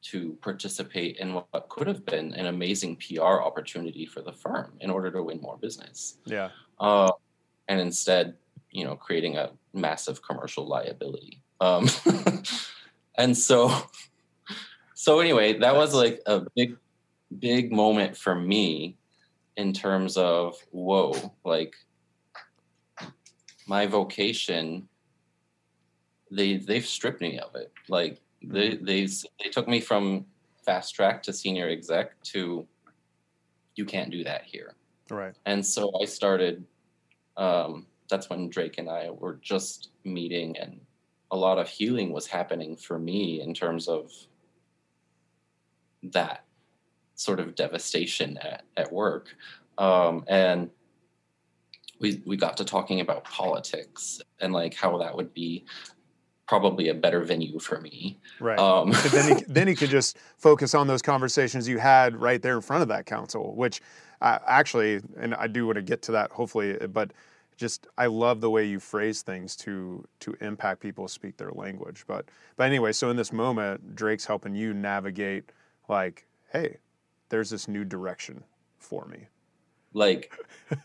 to 0.03 0.37
participate 0.43 1.19
in 1.19 1.35
what 1.35 1.69
could 1.69 1.87
have 1.87 2.05
been 2.05 2.35
an 2.35 2.47
amazing 2.47 2.97
PR 2.97 3.41
opportunity 3.41 4.05
for 4.05 4.23
the 4.23 4.33
firm 4.33 4.73
in 4.81 4.91
order 4.91 5.11
to 5.13 5.23
win 5.23 5.41
more 5.41 5.57
business. 5.57 6.19
Yeah. 6.25 6.51
Uh, 6.81 7.13
and 7.69 7.81
instead, 7.81 8.35
you 8.71 8.85
know, 8.85 8.97
creating 8.97 9.37
a 9.37 9.51
massive 9.73 10.21
commercial 10.21 10.67
liability. 10.67 11.43
Um, 11.61 11.89
and 13.17 13.37
so, 13.37 13.73
so 14.95 15.21
anyway, 15.21 15.59
that 15.61 15.77
was 15.77 15.95
like 15.95 16.21
a 16.27 16.43
big 16.57 16.77
big 17.39 17.73
moment 17.73 18.17
for 18.17 18.35
me 18.35 18.97
in 19.57 19.73
terms 19.73 20.17
of 20.17 20.57
whoa, 20.71 21.15
like 21.45 21.75
my 23.67 23.87
vocation. 23.87 24.89
They 26.31 26.57
they've 26.57 26.87
stripped 26.87 27.21
me 27.21 27.39
of 27.39 27.55
it. 27.55 27.73
Like 27.89 28.21
they 28.43 28.71
mm-hmm. 28.73 28.85
they 28.85 29.07
they 29.43 29.51
took 29.51 29.69
me 29.69 29.81
from 29.81 30.27
fast 30.65 30.95
track 30.95 31.23
to 31.25 31.33
senior 31.33 31.69
exec 31.69 32.21
to 32.25 32.67
you 33.77 33.85
can't 33.85 34.11
do 34.11 34.25
that 34.25 34.43
here. 34.45 34.75
Right. 35.11 35.35
And 35.47 35.65
so 35.65 35.93
I 36.01 36.05
started. 36.05 36.65
Um, 37.37 37.87
that's 38.09 38.31
when 38.31 38.49
Drake 38.49 38.79
and 38.79 38.89
I 38.89 39.11
were 39.11 39.39
just 39.43 39.91
meeting, 40.05 40.57
and 40.57 40.81
a 41.31 41.37
lot 41.37 41.59
of 41.59 41.69
healing 41.69 42.13
was 42.13 42.27
happening 42.27 42.77
for 42.77 42.99
me 42.99 43.41
in 43.41 43.53
terms 43.53 43.89
of 43.89 44.11
that 46.03 46.46
sort 47.17 47.41
of 47.41 47.55
devastation 47.55 48.39
at, 48.39 48.63
at 48.77 48.93
work. 48.93 49.35
Um, 49.79 50.25
and 50.29 50.71
we, 51.99 52.23
we 52.25 52.37
got 52.37 52.57
to 52.59 52.65
talking 52.65 53.01
about 53.01 53.25
politics 53.25 54.21
and 54.41 54.53
like 54.53 54.75
how 54.75 54.99
that 54.99 55.17
would 55.17 55.35
be 55.35 55.65
probably 56.47 56.91
a 56.91 56.95
better 56.95 57.23
venue 57.25 57.59
for 57.59 57.81
me. 57.81 58.19
Right. 58.39 58.59
Um, 58.59 58.93
then 59.11 59.37
he, 59.37 59.45
then 59.49 59.69
he 59.69 59.75
could 59.75 59.91
just 59.91 60.17
focus 60.39 60.75
on 60.75 60.87
those 60.87 61.03
conversations 61.03 61.67
you 61.67 61.79
had 61.79 62.17
right 62.17 62.41
there 62.41 62.55
in 62.55 62.61
front 62.61 62.83
of 62.83 62.89
that 62.89 63.07
council, 63.07 63.55
which 63.57 63.81
uh, 64.21 64.39
actually, 64.47 65.01
and 65.19 65.35
I 65.35 65.47
do 65.49 65.67
want 65.67 65.77
to 65.77 65.83
get 65.83 66.03
to 66.03 66.13
that 66.13 66.31
hopefully, 66.31 66.79
but 66.93 67.13
just 67.57 67.87
I 67.97 68.07
love 68.07 68.41
the 68.41 68.51
way 68.51 68.67
you 68.67 68.79
phrase 68.79 69.23
things 69.23 69.57
to 69.57 70.07
to 70.21 70.37
impact 70.41 70.81
people 70.81 71.09
speak 71.09 71.39
their 71.39 71.53
language. 71.53 72.05
But 72.07 72.27
but 72.57 72.65
anyway, 72.65 72.93
so 72.93 73.11
in 73.11 73.17
this 73.17 73.33
moment, 73.33 73.97
Drake's 73.97 74.27
helping 74.27 74.55
you 74.55 74.75
navigate 74.75 75.51
like, 75.89 76.27
hey, 76.53 76.77
there's 77.29 77.51
this 77.51 77.69
new 77.69 77.85
direction 77.85 78.43
for 78.79 79.05
me. 79.07 79.27
like 79.95 80.33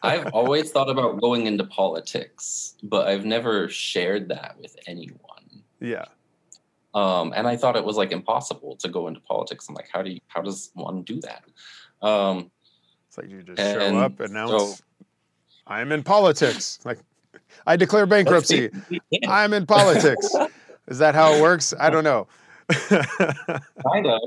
I've 0.03 0.27
always 0.33 0.71
thought 0.71 0.89
about 0.89 1.19
going 1.21 1.45
into 1.47 1.63
politics, 1.65 2.75
but 2.83 3.07
I've 3.07 3.25
never 3.25 3.67
shared 3.69 4.29
that 4.29 4.55
with 4.59 4.75
anyone. 4.87 5.63
Yeah. 5.79 6.05
Um, 6.93 7.33
and 7.35 7.47
I 7.47 7.55
thought 7.57 7.75
it 7.75 7.85
was 7.85 7.95
like 7.97 8.11
impossible 8.11 8.75
to 8.77 8.89
go 8.89 9.07
into 9.07 9.19
politics. 9.21 9.67
I'm 9.69 9.75
like, 9.75 9.89
how 9.93 10.01
do 10.01 10.11
you, 10.11 10.19
how 10.27 10.41
does 10.41 10.71
one 10.73 11.03
do 11.03 11.19
that? 11.21 11.43
Um, 12.05 12.51
It's 13.07 13.17
like 13.17 13.29
you 13.29 13.43
just 13.43 13.59
show 13.59 13.79
And 13.79 13.97
up, 13.97 14.19
announce, 14.19 14.51
so- 14.79 14.83
I'm 15.67 15.91
in 15.91 16.03
politics. 16.03 16.79
Like, 16.83 16.99
I 17.65 17.75
declare 17.77 18.05
bankruptcy. 18.05 18.69
I'm 19.27 19.53
in 19.53 19.65
politics. 19.65 20.27
Is 20.87 20.97
that 20.97 21.15
how 21.15 21.33
it 21.33 21.41
works? 21.41 21.73
I 21.79 21.89
don't 21.89 22.03
know. 22.03 22.27
kind 22.89 24.07
of. 24.07 24.21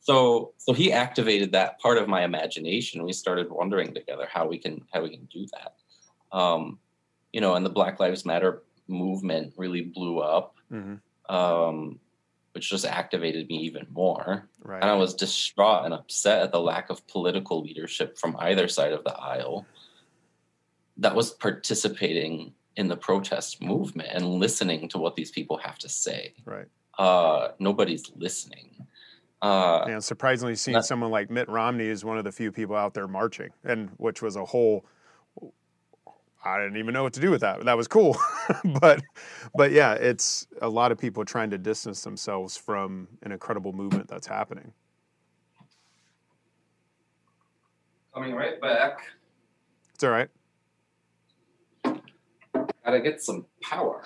So 0.00 0.52
so 0.56 0.72
he 0.72 0.92
activated 0.92 1.52
that 1.52 1.78
part 1.78 1.98
of 1.98 2.08
my 2.08 2.24
imagination. 2.24 3.04
We 3.04 3.12
started 3.12 3.50
wondering 3.50 3.94
together 3.94 4.26
how 4.30 4.46
we 4.46 4.58
can 4.58 4.84
how 4.92 5.02
we 5.02 5.10
can 5.10 5.26
do 5.26 5.46
that. 5.52 6.36
Um, 6.36 6.78
you 7.32 7.40
know, 7.40 7.54
and 7.54 7.64
the 7.64 7.70
Black 7.70 8.00
Lives 8.00 8.24
Matter 8.24 8.62
movement 8.88 9.52
really 9.56 9.82
blew 9.82 10.18
up, 10.18 10.56
hmm 10.68 10.96
um, 11.30 11.98
which 12.52 12.68
just 12.68 12.84
activated 12.84 13.48
me 13.48 13.58
even 13.58 13.86
more. 13.90 14.48
Right. 14.62 14.82
And 14.82 14.90
I 14.90 14.94
was 14.94 15.14
distraught 15.14 15.84
and 15.84 15.94
upset 15.94 16.42
at 16.42 16.52
the 16.52 16.60
lack 16.60 16.90
of 16.90 17.06
political 17.06 17.62
leadership 17.62 18.18
from 18.18 18.36
either 18.40 18.68
side 18.68 18.92
of 18.92 19.04
the 19.04 19.16
aisle 19.16 19.64
that 20.96 21.14
was 21.14 21.30
participating 21.30 22.52
in 22.76 22.88
the 22.88 22.96
protest 22.96 23.62
movement 23.62 24.10
and 24.12 24.26
listening 24.26 24.88
to 24.88 24.98
what 24.98 25.14
these 25.14 25.30
people 25.30 25.56
have 25.58 25.78
to 25.78 25.88
say. 25.88 26.34
Right. 26.44 26.66
Uh, 26.98 27.52
nobody's 27.58 28.10
listening. 28.16 28.86
Uh, 29.42 29.84
And 29.88 30.04
surprisingly, 30.04 30.54
seeing 30.54 30.76
That- 30.76 30.84
someone 30.84 31.10
like 31.10 31.30
Mitt 31.30 31.48
Romney 31.48 31.86
is 31.86 32.04
one 32.04 32.18
of 32.18 32.24
the 32.24 32.32
few 32.32 32.52
people 32.52 32.76
out 32.76 32.92
there 32.94 33.08
marching, 33.08 33.50
and 33.64 33.90
which 33.96 34.20
was 34.22 34.36
a 34.36 34.44
whole. 34.44 34.84
I 36.42 36.58
didn't 36.58 36.78
even 36.78 36.94
know 36.94 37.02
what 37.02 37.12
to 37.14 37.20
do 37.20 37.30
with 37.30 37.42
that. 37.42 37.64
That 37.64 37.76
was 37.76 37.86
cool, 37.88 38.16
but 38.80 39.02
but 39.54 39.72
yeah, 39.72 39.92
it's 39.94 40.46
a 40.62 40.68
lot 40.68 40.90
of 40.92 40.98
people 40.98 41.24
trying 41.24 41.50
to 41.50 41.58
distance 41.58 42.02
themselves 42.02 42.56
from 42.56 43.08
an 43.22 43.32
incredible 43.32 43.72
movement 43.72 44.08
that's 44.08 44.26
happening. 44.26 44.72
coming 48.12 48.34
right 48.34 48.60
back. 48.60 49.02
It's 49.94 50.02
all 50.02 50.10
right. 50.10 50.28
Gotta 51.84 53.00
get 53.00 53.22
some 53.22 53.46
power. 53.62 54.02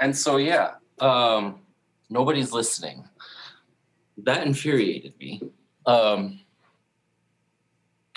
And 0.00 0.16
so, 0.16 0.38
yeah, 0.38 0.76
um, 1.00 1.60
nobody's 2.10 2.52
listening. 2.52 3.08
That 4.18 4.46
infuriated 4.46 5.14
me. 5.18 5.42
Um, 5.86 6.40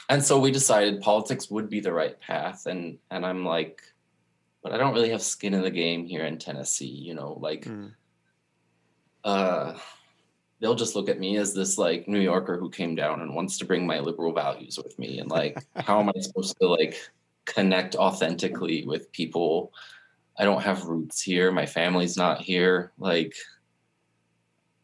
and 0.10 0.24
so 0.24 0.40
we 0.40 0.52
decided 0.52 1.02
politics 1.02 1.50
would 1.50 1.70
be 1.70 1.80
the 1.80 1.92
right 1.92 2.20
path. 2.20 2.66
And, 2.66 2.98
and 3.12 3.26
I'm 3.26 3.44
like, 3.44 3.82
but 4.64 4.72
I 4.72 4.78
don't 4.78 4.94
really 4.94 5.10
have 5.10 5.22
skin 5.22 5.54
in 5.54 5.62
the 5.62 5.72
game 5.72 6.06
here 6.06 6.26
in 6.26 6.38
Tennessee, 6.38 6.86
you 6.86 7.14
know, 7.14 7.38
like, 7.42 7.66
Mm. 7.66 7.94
uh, 9.24 9.74
they'll 10.60 10.76
just 10.76 10.96
look 10.96 11.10
at 11.10 11.20
me 11.20 11.38
as 11.38 11.54
this 11.54 11.78
like 11.78 12.08
New 12.08 12.20
Yorker 12.20 12.58
who 12.58 12.70
came 12.70 12.96
down 12.96 13.22
and 13.22 13.36
wants 13.36 13.58
to 13.60 13.66
bring 13.66 13.86
my 13.86 14.00
liberal 14.00 14.34
values 14.34 14.78
with 14.78 14.98
me. 14.98 15.20
And 15.20 15.30
like, 15.30 15.64
how 15.76 16.00
am 16.00 16.10
I 16.10 16.20
supposed 16.20 16.58
to 16.60 16.68
like 16.68 16.96
connect 17.46 17.96
authentically 17.96 18.86
with 18.86 19.12
people? 19.12 19.72
I 20.40 20.46
don't 20.46 20.62
have 20.62 20.86
roots 20.86 21.22
here. 21.22 21.52
My 21.52 21.66
family's 21.66 22.18
not 22.18 22.42
here. 22.42 22.92
Like, 22.98 23.34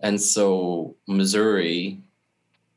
and 0.03 0.21
so 0.21 0.95
Missouri 1.07 1.99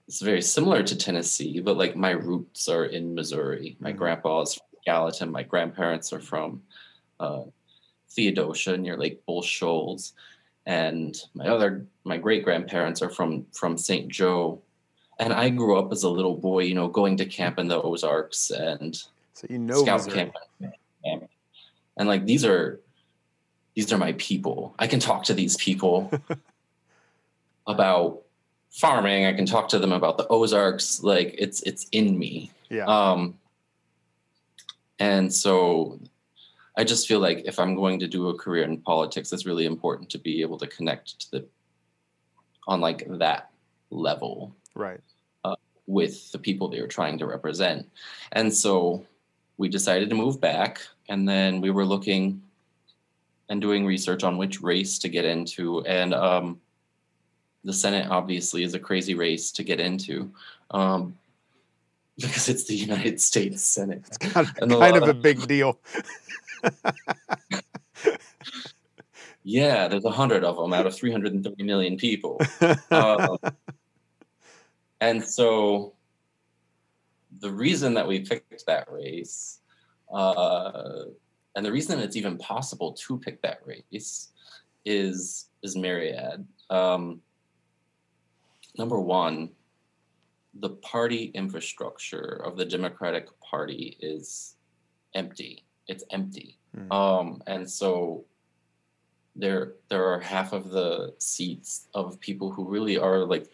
is 0.09 0.21
very 0.23 0.41
similar 0.41 0.83
to 0.85 0.97
Tennessee, 0.97 1.61
but 1.61 1.77
like 1.77 1.97
my 1.97 2.13
roots 2.13 2.69
are 2.69 2.85
in 2.87 3.15
Missouri. 3.15 3.77
My 3.81 3.93
Mhm. 3.93 3.97
grandpa 3.99 4.43
is 4.43 4.55
from 4.55 4.67
Gallatin. 4.87 5.31
My 5.33 5.43
grandparents 5.43 6.13
are 6.13 6.21
from 6.21 6.63
uh, 7.19 7.43
Theodosia 8.11 8.77
near 8.77 8.97
Lake 8.97 9.25
Bull 9.27 9.43
Shoals 9.43 10.13
and 10.67 11.17
my 11.35 11.47
other 11.49 11.87
my 12.05 12.17
great 12.19 12.45
grandparents 12.45 13.01
are 13.03 13.09
from 13.11 13.47
from 13.53 13.77
St. 13.79 14.09
Joe 14.09 14.61
and 15.19 15.33
I 15.33 15.49
grew 15.49 15.79
up 15.79 15.91
as 15.93 16.03
a 16.05 16.11
little 16.11 16.37
boy 16.37 16.61
you 16.65 16.75
know 16.75 16.89
going 16.89 17.17
to 17.17 17.25
camp 17.27 17.59
in 17.59 17.69
the 17.69 17.81
Ozarks 17.81 18.51
and 18.51 18.95
So 19.33 19.47
you 19.49 19.59
know, 19.59 19.83
scout 19.83 20.05
Missouri. 20.05 20.33
camp 21.05 21.31
and 21.97 22.07
like 22.09 22.27
these 22.27 22.45
are 22.45 22.81
these 23.75 23.91
are 23.93 23.99
my 23.99 24.13
people 24.19 24.75
I 24.79 24.87
can 24.87 25.01
talk 25.01 25.25
to 25.25 25.35
these 25.35 25.57
people 25.57 26.11
about 27.67 28.23
farming 28.71 29.27
I 29.27 29.33
can 29.33 29.47
talk 29.47 29.69
to 29.71 29.79
them 29.79 29.93
about 29.93 30.19
the 30.19 30.27
Ozarks 30.29 31.03
like 31.03 31.35
it's 31.39 31.63
it's 31.63 31.87
in 31.93 32.19
me 32.19 32.51
yeah, 32.69 32.85
um, 32.87 33.39
and 34.99 35.33
so 35.33 36.01
I 36.77 36.85
just 36.85 37.09
feel 37.09 37.21
like 37.21 37.43
if 37.47 37.59
I'm 37.59 37.75
going 37.75 37.99
to 38.01 38.09
do 38.09 38.29
a 38.29 38.35
career 38.35 38.65
in 38.65 38.79
politics, 38.79 39.33
it's 39.33 39.47
really 39.47 39.67
important 39.67 40.11
to 40.11 40.19
be 40.19 40.43
able 40.43 40.59
to 40.59 40.67
connect 40.67 41.21
to 41.21 41.31
the 41.31 41.47
on 42.69 42.81
like 42.81 43.07
that 43.19 43.51
level 43.91 44.55
right. 44.75 45.01
with 45.87 46.33
the 46.33 46.39
people 46.39 46.69
they 46.69 46.81
were 46.81 46.89
trying 46.89 47.17
to 47.19 47.27
represent. 47.27 47.89
And 48.33 48.53
so 48.53 49.07
we 49.57 49.69
decided 49.69 50.11
to 50.11 50.17
move 50.17 50.41
back 50.41 50.81
and 51.09 51.29
then 51.29 51.61
we 51.61 51.71
were 51.71 51.85
looking 51.85 52.43
and 53.49 53.61
doing 53.61 53.87
research 53.87 54.25
on 54.25 54.37
which 54.37 54.61
race 54.61 54.99
to 54.99 55.09
get 55.09 55.25
into. 55.25 55.81
And 55.87 56.13
um, 56.13 56.61
the 57.67 57.73
Senate 57.73 58.09
obviously 58.09 58.63
is 58.63 58.75
a 58.75 58.79
crazy 58.79 59.15
race 59.15 59.51
to 59.53 59.65
get 59.65 59.81
into. 59.81 60.33
Um, 60.71 61.19
because 62.17 62.49
it's 62.49 62.65
the 62.65 62.75
United 62.75 63.21
States 63.21 63.63
Senate. 63.63 64.03
It's 64.07 64.17
kind 64.17 64.49
of, 64.49 64.55
kind 64.55 64.97
of 64.97 65.03
a 65.03 65.11
of- 65.11 65.21
big 65.21 65.47
deal. 65.47 65.79
Yeah, 69.49 69.87
there's 69.87 70.05
a 70.05 70.11
hundred 70.11 70.43
of 70.43 70.57
them 70.57 70.73
out 70.73 70.89
of 70.89 70.97
330 70.97 71.63
million 71.63 71.97
people. 71.97 72.41
Um, 72.91 73.39
and 75.01 75.23
so 75.23 75.93
the 77.39 77.53
reason 77.53 77.95
that 77.95 78.09
we 78.09 78.19
picked 78.19 78.67
that 78.67 78.91
race, 78.91 79.61
uh, 80.13 81.05
and 81.55 81.65
the 81.65 81.71
reason 81.71 82.01
it's 82.01 82.17
even 82.17 82.39
possible 82.39 82.93
to 82.95 83.19
pick 83.21 83.41
that 83.43 83.61
race, 83.65 84.33
is 84.85 85.47
is 85.63 85.77
myriad. 85.77 86.45
Um, 86.69 87.21
number 88.79 89.01
one, 89.01 89.51
the 90.55 90.71
party 90.71 91.31
infrastructure 91.35 92.41
of 92.45 92.57
the 92.57 92.65
Democratic 92.65 93.29
Party 93.41 93.97
is 94.01 94.57
empty. 95.15 95.65
It's 95.87 96.05
empty, 96.11 96.59
Hmm. 96.75 96.93
um, 96.93 97.43
and 97.47 97.71
so 97.71 98.25
there 99.35 99.75
there 99.89 100.05
are 100.13 100.19
half 100.21 100.53
of 100.53 100.71
the 100.71 101.15
seats 101.19 101.89
of 101.95 102.19
people 102.21 102.51
who 102.51 102.65
really 102.65 102.99
are 102.99 103.25
like 103.25 103.47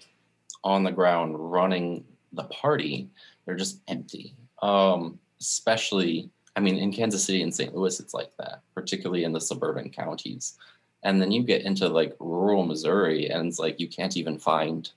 on 0.65 0.85
the 0.85 0.93
ground 0.93 1.35
running 1.39 2.05
the 2.33 2.45
party 2.45 3.09
they're 3.45 3.57
just 3.57 3.81
empty 3.89 4.33
um 4.63 5.19
especially 5.41 6.31
i 6.55 6.61
mean 6.61 6.77
in 6.77 6.93
kansas 6.93 7.25
city 7.25 7.43
and 7.43 7.53
st 7.53 7.75
louis 7.75 7.99
it's 7.99 8.15
like 8.15 8.31
that 8.39 8.61
particularly 8.75 9.25
in 9.25 9.33
the 9.33 9.41
suburban 9.41 9.91
counties 9.91 10.57
and 11.03 11.21
then 11.21 11.33
you 11.33 11.43
get 11.43 11.63
into 11.63 11.89
like 11.89 12.15
rural 12.21 12.65
missouri 12.65 13.29
and 13.29 13.49
it's 13.49 13.59
like 13.59 13.81
you 13.81 13.89
can't 13.89 14.17
even 14.17 14.39
find 14.39 14.93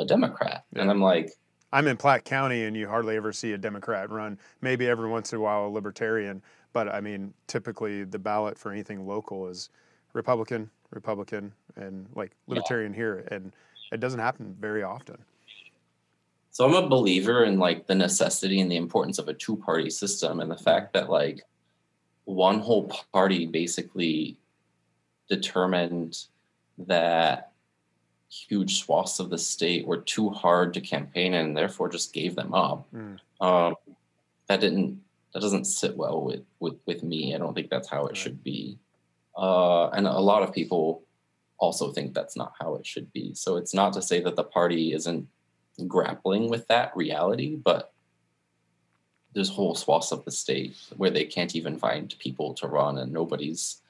a 0.00 0.04
democrat 0.04 0.64
and 0.74 0.90
i'm 0.90 1.00
like 1.00 1.30
I'm 1.72 1.86
in 1.86 1.96
Platte 1.96 2.24
County, 2.24 2.64
and 2.64 2.76
you 2.76 2.88
hardly 2.88 3.16
ever 3.16 3.32
see 3.32 3.52
a 3.52 3.58
Democrat 3.58 4.10
run. 4.10 4.38
Maybe 4.62 4.88
every 4.88 5.08
once 5.08 5.32
in 5.32 5.38
a 5.38 5.42
while 5.42 5.66
a 5.66 5.68
Libertarian, 5.68 6.42
but 6.72 6.88
I 6.88 7.00
mean, 7.00 7.34
typically 7.46 8.04
the 8.04 8.18
ballot 8.18 8.58
for 8.58 8.72
anything 8.72 9.06
local 9.06 9.48
is 9.48 9.68
Republican, 10.14 10.70
Republican, 10.90 11.52
and 11.76 12.06
like 12.14 12.32
Libertarian 12.46 12.94
here, 12.94 13.26
and 13.30 13.52
it 13.92 14.00
doesn't 14.00 14.20
happen 14.20 14.56
very 14.58 14.82
often. 14.82 15.18
So 16.50 16.64
I'm 16.64 16.74
a 16.74 16.88
believer 16.88 17.44
in 17.44 17.58
like 17.58 17.86
the 17.86 17.94
necessity 17.94 18.60
and 18.60 18.70
the 18.70 18.76
importance 18.76 19.18
of 19.18 19.28
a 19.28 19.34
two 19.34 19.56
party 19.56 19.90
system 19.90 20.40
and 20.40 20.50
the 20.50 20.56
fact 20.56 20.92
that 20.94 21.10
like 21.10 21.42
one 22.24 22.58
whole 22.58 22.90
party 23.12 23.46
basically 23.46 24.38
determined 25.28 26.24
that 26.78 27.52
huge 28.30 28.82
swaths 28.82 29.20
of 29.20 29.30
the 29.30 29.38
state 29.38 29.86
were 29.86 29.98
too 29.98 30.30
hard 30.30 30.74
to 30.74 30.80
campaign 30.80 31.34
in 31.34 31.46
and 31.46 31.56
therefore 31.56 31.88
just 31.88 32.12
gave 32.12 32.34
them 32.34 32.54
up. 32.54 32.86
Mm. 32.94 33.18
Um, 33.40 33.74
that 34.48 34.60
didn't 34.60 35.00
that 35.32 35.40
doesn't 35.40 35.66
sit 35.66 35.96
well 35.96 36.22
with 36.22 36.42
with 36.60 36.76
with 36.86 37.02
me. 37.02 37.34
I 37.34 37.38
don't 37.38 37.54
think 37.54 37.70
that's 37.70 37.88
how 37.88 38.06
it 38.06 38.16
should 38.16 38.42
be. 38.42 38.78
uh, 39.36 39.88
and 39.90 40.06
a 40.06 40.18
lot 40.18 40.42
of 40.42 40.52
people 40.52 41.02
also 41.58 41.92
think 41.92 42.12
that's 42.12 42.36
not 42.36 42.52
how 42.60 42.74
it 42.74 42.86
should 42.86 43.12
be. 43.12 43.34
So 43.34 43.56
it's 43.56 43.74
not 43.74 43.92
to 43.94 44.02
say 44.02 44.20
that 44.20 44.36
the 44.36 44.44
party 44.44 44.92
isn't 44.92 45.26
grappling 45.86 46.50
with 46.50 46.66
that 46.68 46.96
reality, 46.96 47.56
but 47.56 47.92
there's 49.32 49.48
whole 49.48 49.74
swaths 49.74 50.10
of 50.10 50.24
the 50.24 50.30
state 50.30 50.76
where 50.96 51.10
they 51.10 51.24
can't 51.24 51.54
even 51.54 51.78
find 51.78 52.14
people 52.18 52.54
to 52.54 52.66
run 52.66 52.98
and 52.98 53.12
nobody's 53.12 53.82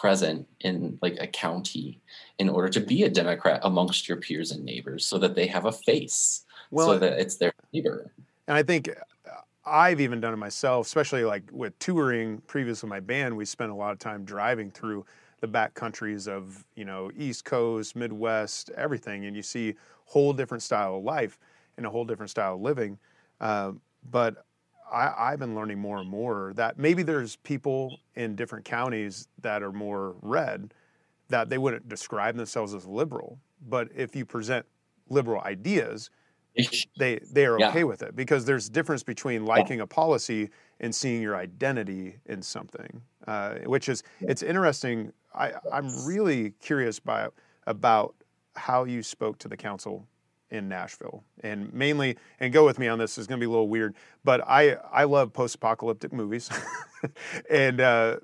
present 0.00 0.46
in 0.60 0.98
like 1.02 1.16
a 1.20 1.26
county 1.26 2.00
in 2.38 2.48
order 2.48 2.68
to 2.68 2.80
be 2.80 3.04
a 3.04 3.08
democrat 3.08 3.60
amongst 3.62 4.08
your 4.08 4.16
peers 4.18 4.50
and 4.50 4.64
neighbors 4.64 5.06
so 5.06 5.18
that 5.18 5.34
they 5.34 5.46
have 5.46 5.66
a 5.66 5.72
face 5.72 6.44
well, 6.70 6.88
so 6.88 6.98
that 6.98 7.18
it's 7.18 7.36
their 7.36 7.52
neighbor. 7.72 8.12
and 8.48 8.56
i 8.56 8.62
think 8.62 8.88
uh, 8.88 9.30
i've 9.64 10.00
even 10.00 10.20
done 10.20 10.32
it 10.32 10.38
myself 10.38 10.86
especially 10.86 11.24
like 11.24 11.42
with 11.52 11.78
touring 11.78 12.40
previous 12.46 12.82
with 12.82 12.90
my 12.90 13.00
band 13.00 13.36
we 13.36 13.44
spent 13.44 13.70
a 13.70 13.74
lot 13.74 13.92
of 13.92 13.98
time 13.98 14.24
driving 14.24 14.70
through 14.70 15.04
the 15.40 15.46
back 15.46 15.74
countries 15.74 16.26
of 16.26 16.64
you 16.74 16.84
know 16.84 17.10
east 17.16 17.44
coast 17.44 17.94
midwest 17.94 18.70
everything 18.76 19.26
and 19.26 19.36
you 19.36 19.42
see 19.42 19.74
whole 20.06 20.32
different 20.32 20.62
style 20.62 20.96
of 20.96 21.04
life 21.04 21.38
and 21.76 21.86
a 21.86 21.90
whole 21.90 22.04
different 22.04 22.30
style 22.30 22.54
of 22.54 22.60
living. 22.60 22.98
Uh, 23.40 23.72
but 24.10 24.44
I, 24.94 25.30
have 25.30 25.40
been 25.40 25.54
learning 25.54 25.78
more 25.78 25.98
and 25.98 26.08
more 26.08 26.52
that 26.56 26.78
maybe 26.78 27.02
there's 27.02 27.36
people 27.36 27.98
in 28.14 28.36
different 28.36 28.64
counties 28.64 29.28
that 29.40 29.62
are 29.62 29.72
more 29.72 30.14
red 30.22 30.72
that 31.28 31.48
they 31.48 31.58
wouldn't 31.58 31.88
describe 31.88 32.36
themselves 32.36 32.74
as 32.74 32.86
liberal. 32.86 33.38
But 33.68 33.88
if 33.94 34.14
you 34.14 34.24
present 34.24 34.66
liberal 35.08 35.40
ideas, 35.42 36.10
they 36.98 37.18
they 37.32 37.46
are 37.46 37.56
okay 37.56 37.80
yeah. 37.80 37.84
with 37.84 38.02
it 38.02 38.14
because 38.14 38.44
there's 38.44 38.68
difference 38.68 39.02
between 39.02 39.44
liking 39.44 39.80
a 39.80 39.86
policy 39.86 40.50
and 40.80 40.94
seeing 40.94 41.20
your 41.20 41.36
identity 41.36 42.18
in 42.26 42.42
something, 42.42 43.02
uh, 43.26 43.54
which 43.66 43.88
is 43.88 44.02
it's 44.20 44.42
interesting. 44.42 45.12
I, 45.34 45.52
I'm 45.72 46.06
really 46.06 46.50
curious 46.60 47.00
by 47.00 47.28
about 47.66 48.14
how 48.54 48.84
you 48.84 49.02
spoke 49.02 49.38
to 49.38 49.48
the 49.48 49.56
council 49.56 50.06
in 50.54 50.68
Nashville. 50.68 51.24
And 51.40 51.72
mainly, 51.74 52.16
and 52.40 52.52
go 52.52 52.64
with 52.64 52.78
me 52.78 52.88
on 52.88 52.98
this, 52.98 53.18
is 53.18 53.26
going 53.26 53.40
to 53.40 53.44
be 53.44 53.48
a 53.48 53.50
little 53.50 53.68
weird, 53.68 53.94
but 54.22 54.40
I, 54.46 54.76
I 54.92 55.04
love 55.04 55.32
post 55.32 55.56
apocalyptic 55.56 56.12
movies. 56.12 56.48
and, 57.50 57.80
uh, 57.80 58.16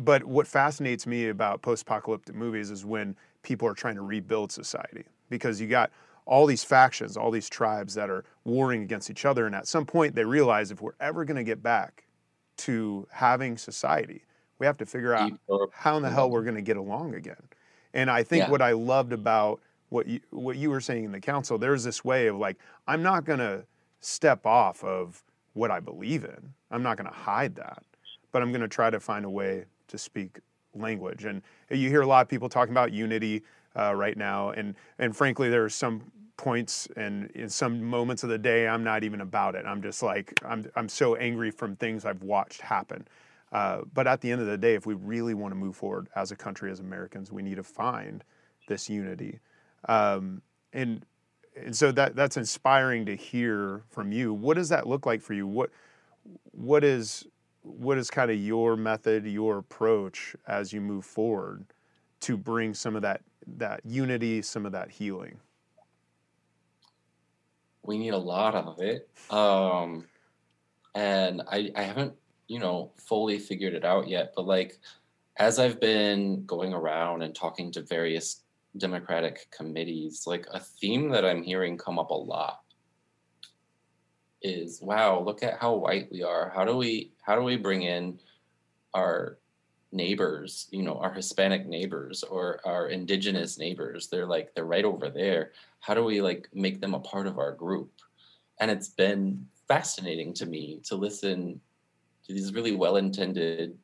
but 0.00 0.24
what 0.24 0.46
fascinates 0.46 1.06
me 1.06 1.28
about 1.28 1.62
post 1.62 1.82
apocalyptic 1.82 2.34
movies 2.34 2.70
is 2.70 2.84
when 2.84 3.14
people 3.42 3.68
are 3.68 3.74
trying 3.74 3.94
to 3.94 4.02
rebuild 4.02 4.50
society 4.50 5.04
because 5.28 5.60
you 5.60 5.68
got 5.68 5.90
all 6.26 6.46
these 6.46 6.64
factions, 6.64 7.16
all 7.16 7.30
these 7.30 7.48
tribes 7.48 7.94
that 7.94 8.08
are 8.08 8.24
warring 8.44 8.82
against 8.82 9.10
each 9.10 9.24
other. 9.24 9.46
And 9.46 9.54
at 9.54 9.68
some 9.68 9.84
point, 9.84 10.14
they 10.14 10.24
realize 10.24 10.70
if 10.70 10.80
we're 10.80 10.96
ever 10.98 11.24
going 11.24 11.36
to 11.36 11.44
get 11.44 11.62
back 11.62 12.04
to 12.56 13.06
having 13.10 13.58
society, 13.58 14.24
we 14.58 14.66
have 14.66 14.78
to 14.78 14.86
figure 14.86 15.14
out 15.14 15.32
how 15.72 15.96
in 15.96 16.02
the 16.02 16.10
hell 16.10 16.30
we're 16.30 16.42
going 16.42 16.54
to 16.54 16.62
get 16.62 16.76
along 16.76 17.14
again. 17.14 17.42
And 17.92 18.10
I 18.10 18.22
think 18.22 18.44
yeah. 18.44 18.50
what 18.50 18.62
I 18.62 18.72
loved 18.72 19.12
about 19.12 19.60
what 19.88 20.06
you 20.06 20.20
what 20.30 20.56
you 20.56 20.70
were 20.70 20.80
saying 20.80 21.04
in 21.04 21.12
the 21.12 21.20
council, 21.20 21.58
there's 21.58 21.84
this 21.84 22.04
way 22.04 22.26
of 22.26 22.36
like, 22.36 22.56
I'm 22.86 23.02
not 23.02 23.24
gonna 23.24 23.64
step 24.00 24.46
off 24.46 24.82
of 24.84 25.22
what 25.52 25.70
I 25.70 25.80
believe 25.80 26.24
in. 26.24 26.52
I'm 26.70 26.82
not 26.82 26.96
gonna 26.96 27.12
hide 27.12 27.54
that, 27.56 27.82
but 28.32 28.42
I'm 28.42 28.52
gonna 28.52 28.68
try 28.68 28.90
to 28.90 29.00
find 29.00 29.24
a 29.24 29.30
way 29.30 29.64
to 29.88 29.98
speak 29.98 30.40
language. 30.74 31.24
And 31.24 31.42
you 31.70 31.88
hear 31.88 32.02
a 32.02 32.06
lot 32.06 32.22
of 32.22 32.28
people 32.28 32.48
talking 32.48 32.72
about 32.72 32.92
unity 32.92 33.42
uh, 33.76 33.94
right 33.94 34.16
now, 34.16 34.50
and 34.50 34.74
and 34.98 35.16
frankly, 35.16 35.48
there 35.48 35.64
are 35.64 35.70
some 35.70 36.02
points 36.36 36.88
and 36.96 37.30
in 37.30 37.48
some 37.48 37.82
moments 37.82 38.24
of 38.24 38.28
the 38.28 38.38
day, 38.38 38.66
I'm 38.66 38.82
not 38.82 39.04
even 39.04 39.20
about 39.20 39.54
it. 39.54 39.64
I'm 39.66 39.82
just 39.82 40.02
like 40.02 40.38
I'm 40.44 40.64
I'm 40.76 40.88
so 40.88 41.14
angry 41.16 41.50
from 41.50 41.76
things 41.76 42.04
I've 42.04 42.22
watched 42.22 42.60
happen. 42.60 43.06
Uh, 43.52 43.82
but 43.94 44.08
at 44.08 44.20
the 44.20 44.32
end 44.32 44.40
of 44.40 44.48
the 44.48 44.58
day, 44.58 44.74
if 44.74 44.84
we 44.84 44.94
really 44.94 45.32
want 45.32 45.52
to 45.52 45.56
move 45.56 45.76
forward 45.76 46.08
as 46.16 46.32
a 46.32 46.36
country, 46.36 46.72
as 46.72 46.80
Americans, 46.80 47.30
we 47.30 47.40
need 47.40 47.54
to 47.54 47.62
find 47.62 48.24
this 48.66 48.90
unity. 48.90 49.38
Um, 49.88 50.42
and 50.72 51.04
and 51.56 51.76
so 51.76 51.92
that 51.92 52.16
that's 52.16 52.36
inspiring 52.36 53.06
to 53.06 53.14
hear 53.14 53.82
from 53.90 54.12
you. 54.12 54.34
What 54.34 54.56
does 54.56 54.68
that 54.70 54.86
look 54.86 55.06
like 55.06 55.22
for 55.22 55.34
you? 55.34 55.46
What 55.46 55.70
what 56.52 56.84
is 56.84 57.26
what 57.62 57.96
is 57.96 58.10
kind 58.10 58.30
of 58.30 58.38
your 58.38 58.76
method, 58.76 59.26
your 59.26 59.58
approach 59.58 60.36
as 60.46 60.72
you 60.72 60.80
move 60.80 61.04
forward 61.04 61.64
to 62.20 62.36
bring 62.36 62.74
some 62.74 62.96
of 62.96 63.02
that 63.02 63.22
that 63.56 63.80
unity, 63.84 64.42
some 64.42 64.66
of 64.66 64.72
that 64.72 64.90
healing? 64.90 65.38
We 67.82 67.98
need 67.98 68.14
a 68.14 68.18
lot 68.18 68.54
of 68.54 68.80
it, 68.80 69.08
um, 69.30 70.06
and 70.94 71.42
I 71.50 71.70
I 71.76 71.82
haven't 71.82 72.14
you 72.48 72.58
know 72.58 72.92
fully 72.96 73.38
figured 73.38 73.74
it 73.74 73.84
out 73.84 74.08
yet. 74.08 74.32
But 74.34 74.46
like 74.46 74.78
as 75.36 75.58
I've 75.58 75.80
been 75.80 76.44
going 76.46 76.72
around 76.72 77.22
and 77.22 77.34
talking 77.34 77.72
to 77.72 77.82
various 77.82 78.43
Democratic 78.76 79.50
committees, 79.50 80.24
like 80.26 80.46
a 80.52 80.60
theme 80.60 81.08
that 81.10 81.24
I'm 81.24 81.42
hearing 81.42 81.78
come 81.78 81.98
up 81.98 82.10
a 82.10 82.14
lot 82.14 82.60
is 84.44 84.80
wow, 84.82 85.20
look 85.20 85.42
at 85.42 85.58
how 85.58 85.74
white 85.74 86.08
we 86.12 86.22
are. 86.22 86.52
How 86.54 86.64
do 86.64 86.76
we 86.76 87.12
how 87.22 87.34
do 87.34 87.42
we 87.42 87.56
bring 87.56 87.82
in 87.82 88.20
our 88.92 89.38
neighbors, 89.90 90.68
you 90.70 90.82
know, 90.82 90.98
our 90.98 91.12
Hispanic 91.12 91.66
neighbors 91.66 92.22
or 92.22 92.60
our 92.64 92.88
indigenous 92.88 93.58
neighbors? 93.58 94.08
They're 94.08 94.26
like 94.26 94.54
they're 94.54 94.66
right 94.66 94.84
over 94.84 95.08
there. 95.08 95.52
How 95.80 95.94
do 95.94 96.04
we 96.04 96.20
like 96.20 96.48
make 96.52 96.80
them 96.80 96.94
a 96.94 97.00
part 97.00 97.26
of 97.26 97.38
our 97.38 97.52
group? 97.52 97.90
And 98.60 98.70
it's 98.70 98.88
been 98.88 99.46
fascinating 99.66 100.34
to 100.34 100.46
me 100.46 100.80
to 100.84 100.94
listen 100.94 101.60
to 102.26 102.32
these 102.32 102.52
really 102.52 102.72
well-intended 102.72 103.76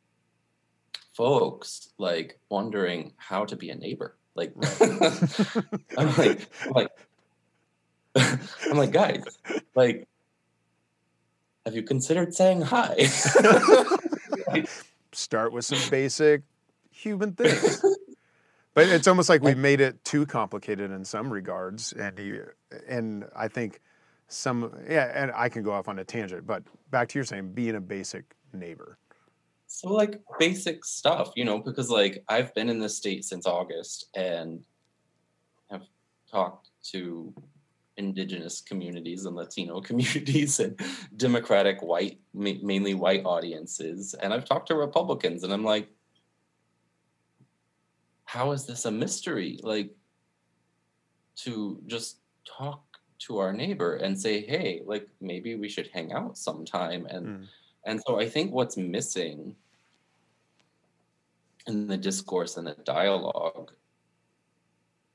folks 1.16 1.92
like 1.98 2.38
wondering 2.50 3.12
how 3.16 3.44
to 3.44 3.56
be 3.56 3.70
a 3.70 3.74
neighbor 3.74 4.16
like, 4.34 4.52
I'm 5.96 6.16
like, 6.16 6.48
I'm 6.66 6.72
like, 6.72 6.88
I'm 8.16 8.76
like, 8.76 8.92
guys, 8.92 9.24
like, 9.74 10.08
have 11.64 11.74
you 11.74 11.82
considered 11.82 12.34
saying 12.34 12.62
hi? 12.62 12.96
Start 15.12 15.52
with 15.52 15.64
some 15.64 15.78
basic 15.90 16.42
human 16.90 17.32
things. 17.32 17.84
But 18.74 18.88
it's 18.88 19.08
almost 19.08 19.28
like 19.28 19.42
we've 19.42 19.58
made 19.58 19.80
it 19.80 20.04
too 20.04 20.26
complicated 20.26 20.90
in 20.92 21.04
some 21.04 21.32
regards, 21.32 21.92
and 21.92 22.18
you, 22.18 22.46
and 22.88 23.24
I 23.36 23.48
think 23.48 23.80
some 24.28 24.72
yeah, 24.88 25.10
and 25.12 25.32
I 25.34 25.48
can 25.48 25.62
go 25.62 25.72
off 25.72 25.88
on 25.88 25.98
a 25.98 26.04
tangent, 26.04 26.46
but 26.46 26.62
back 26.90 27.08
to 27.08 27.18
your 27.18 27.24
saying, 27.24 27.52
being 27.52 27.74
a 27.74 27.80
basic 27.80 28.24
neighbor. 28.52 28.96
So 29.72 29.88
like 29.88 30.20
basic 30.40 30.84
stuff, 30.84 31.30
you 31.36 31.44
know, 31.44 31.60
because 31.60 31.90
like 31.90 32.24
I've 32.28 32.52
been 32.54 32.68
in 32.68 32.80
this 32.80 32.96
state 32.96 33.24
since 33.24 33.46
August 33.46 34.08
and 34.16 34.64
have 35.70 35.82
talked 36.28 36.70
to 36.90 37.32
indigenous 37.96 38.60
communities 38.60 39.26
and 39.26 39.36
Latino 39.36 39.80
communities 39.90 40.58
and 40.58 40.78
democratic 41.16 41.80
white 41.82 42.18
mainly 42.34 42.94
white 42.94 43.24
audiences 43.24 44.12
and 44.14 44.34
I've 44.34 44.44
talked 44.44 44.66
to 44.68 44.74
Republicans 44.74 45.44
and 45.44 45.52
I'm 45.52 45.64
like 45.64 45.88
how 48.24 48.50
is 48.50 48.66
this 48.66 48.86
a 48.86 48.90
mystery? 48.90 49.60
Like 49.62 49.94
to 51.44 51.80
just 51.86 52.18
talk 52.44 52.82
to 53.20 53.38
our 53.38 53.52
neighbor 53.52 53.96
and 53.96 54.20
say 54.20 54.40
hey 54.40 54.82
like 54.84 55.08
maybe 55.20 55.54
we 55.54 55.68
should 55.68 55.90
hang 55.92 56.12
out 56.12 56.36
sometime 56.36 57.06
and 57.06 57.26
mm 57.26 57.46
and 57.84 58.00
so 58.06 58.20
I 58.20 58.28
think 58.28 58.52
what's 58.52 58.76
missing 58.76 59.56
in 61.66 61.86
the 61.86 61.96
discourse 61.96 62.56
and 62.56 62.66
the 62.66 62.76
dialogue 62.84 63.72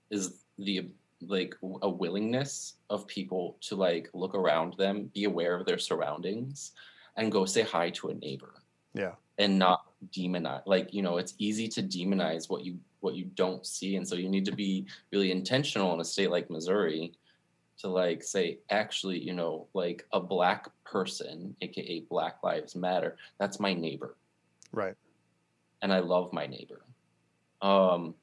is 0.09 0.43
the 0.57 0.87
like 1.21 1.55
a 1.81 1.89
willingness 1.89 2.75
of 2.89 3.07
people 3.07 3.57
to 3.61 3.75
like 3.75 4.09
look 4.13 4.35
around 4.35 4.75
them, 4.77 5.09
be 5.13 5.23
aware 5.23 5.55
of 5.55 5.65
their 5.65 5.77
surroundings, 5.77 6.73
and 7.15 7.31
go 7.31 7.45
say 7.45 7.61
hi 7.61 7.89
to 7.91 8.09
a 8.09 8.13
neighbor. 8.13 8.53
Yeah. 8.93 9.13
And 9.37 9.59
not 9.59 9.85
demonize 10.13 10.61
like, 10.65 10.93
you 10.93 11.01
know, 11.01 11.17
it's 11.17 11.33
easy 11.39 11.67
to 11.69 11.83
demonize 11.83 12.49
what 12.49 12.63
you 12.63 12.77
what 13.01 13.15
you 13.15 13.25
don't 13.35 13.65
see. 13.65 13.97
And 13.97 14.07
so 14.07 14.15
you 14.15 14.29
need 14.29 14.45
to 14.45 14.51
be 14.51 14.85
really 15.11 15.31
intentional 15.31 15.93
in 15.93 15.99
a 15.99 16.05
state 16.05 16.31
like 16.31 16.49
Missouri 16.49 17.13
to 17.77 17.87
like 17.87 18.23
say 18.23 18.59
actually 18.69 19.19
you 19.19 19.33
know 19.33 19.67
like 19.73 20.05
a 20.13 20.19
black 20.19 20.67
person 20.83 21.55
aka 21.61 21.99
black 22.09 22.37
lives 22.43 22.75
matter 22.75 23.17
that's 23.39 23.59
my 23.59 23.73
neighbor. 23.73 24.15
Right. 24.71 24.95
And 25.81 25.93
i 25.93 25.99
love 25.99 26.33
my 26.33 26.47
neighbor. 26.47 26.81
Um 27.61 28.15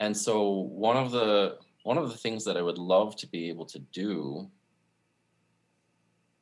and 0.00 0.16
so 0.16 0.50
one 0.50 0.96
of 0.96 1.10
the 1.10 1.58
one 1.84 1.98
of 1.98 2.08
the 2.10 2.16
things 2.16 2.44
that 2.44 2.56
i 2.56 2.62
would 2.62 2.78
love 2.78 3.16
to 3.16 3.26
be 3.26 3.48
able 3.48 3.66
to 3.66 3.78
do 3.78 4.48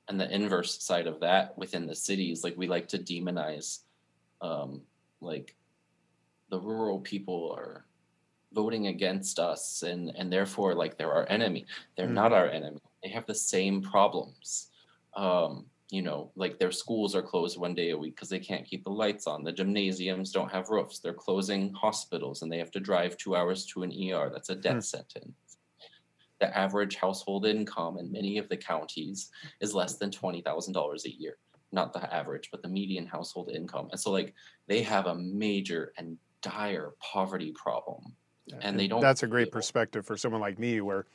and 0.09 0.21
the 0.21 0.35
inverse 0.35 0.83
side 0.83 1.07
of 1.07 1.21
that 1.21 1.57
within 1.57 1.87
the 1.87 1.95
cities 1.95 2.43
like 2.43 2.57
we 2.57 2.67
like 2.67 2.89
to 2.89 2.99
demonize 2.99 3.81
um 4.41 4.81
like 5.21 5.55
the 6.51 6.59
rural 6.59 6.99
people 6.99 7.55
are 7.57 7.85
voting 8.53 8.89
against 8.89 9.39
us 9.39 9.83
and 9.83 10.13
and 10.17 10.33
therefore 10.33 10.75
like 10.75 10.99
they're 10.99 11.13
our 11.13 11.29
enemy 11.29 11.65
they're 11.97 12.09
mm. 12.09 12.15
not 12.15 12.33
our 12.33 12.49
enemy 12.49 12.81
they 13.03 13.09
have 13.09 13.27
the 13.27 13.35
same 13.35 13.81
problems 13.81 14.71
um 15.15 15.67
you 15.91 16.03
know, 16.03 16.31
like 16.37 16.59
their 16.59 16.71
schools 16.71 17.15
are 17.15 17.23
closed 17.23 17.59
one 17.59 17.75
day 17.75 17.91
a 17.91 17.99
week 17.99 18.15
because 18.15 18.29
they 18.29 18.39
can't 18.39 18.65
keep 18.67 18.85
the 18.85 18.91
lights 18.91 19.27
on. 19.27 19.43
The 19.43 19.53
gymnasiums 19.53 20.31
don't 20.31 20.51
have 20.51 20.71
roofs. 20.71 21.01
They're 21.01 21.13
closing 21.13 21.73
hospitals 21.73 22.43
and 22.43 22.51
they 22.51 22.59
have 22.59 22.71
to 22.73 22.81
drive 22.81 23.17
two 23.17 23.35
hours 23.35 23.67
to 23.67 23.83
an 23.83 23.91
ER. 23.93 24.31
That's 24.33 24.51
a 24.51 24.55
death 24.55 24.75
hmm. 24.75 24.81
sentence. 24.81 25.35
The 26.39 26.57
average 26.57 26.97
household 26.97 27.45
income 27.45 27.99
in 27.99 28.11
many 28.11 28.39
of 28.39 28.49
the 28.49 28.57
counties 28.57 29.31
is 29.61 29.75
less 29.75 29.97
than 29.97 30.11
$20,000 30.11 31.05
a 31.05 31.11
year. 31.11 31.37
Not 31.73 31.93
the 31.93 32.13
average, 32.15 32.49
but 32.51 32.63
the 32.63 32.69
median 32.69 33.07
household 33.07 33.51
income. 33.51 33.89
And 33.91 34.01
so, 34.01 34.11
like, 34.11 34.35
they 34.67 34.83
have 34.83 35.07
a 35.07 35.15
major 35.15 35.93
and 35.99 36.17
dire 36.41 36.95
poverty 37.01 37.53
problem. 37.53 38.15
Yeah, 38.51 38.59
and 38.63 38.79
they 38.79 38.89
don't. 38.89 39.01
That's 39.01 39.23
a 39.23 39.27
great 39.27 39.53
perspective 39.53 40.07
for 40.07 40.17
someone 40.17 40.41
like 40.41 40.59
me 40.59 40.81
where 40.81 41.07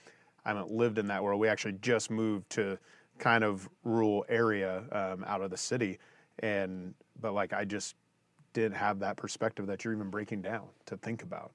I 0.46 0.50
haven't 0.50 0.72
lived 0.72 0.98
in 0.98 1.08
that 1.08 1.24
world. 1.24 1.40
We 1.40 1.48
actually 1.48 1.74
just 1.82 2.10
moved 2.10 2.50
to 2.52 2.78
kind 3.18 3.44
of 3.44 3.70
rural 3.84 4.26
area 4.30 4.84
um, 4.92 5.24
out 5.26 5.42
of 5.42 5.50
the 5.50 5.58
city, 5.58 6.00
and 6.40 6.94
but 7.20 7.34
like 7.34 7.54
I 7.54 7.66
just 7.66 7.96
didn't 8.54 8.76
have 8.76 9.00
that 9.00 9.18
perspective 9.18 9.68
that 9.68 9.84
you're 9.84 9.94
even 9.94 10.10
breaking 10.10 10.42
down 10.42 10.68
to 10.86 10.98
think 10.98 11.24
about. 11.24 11.52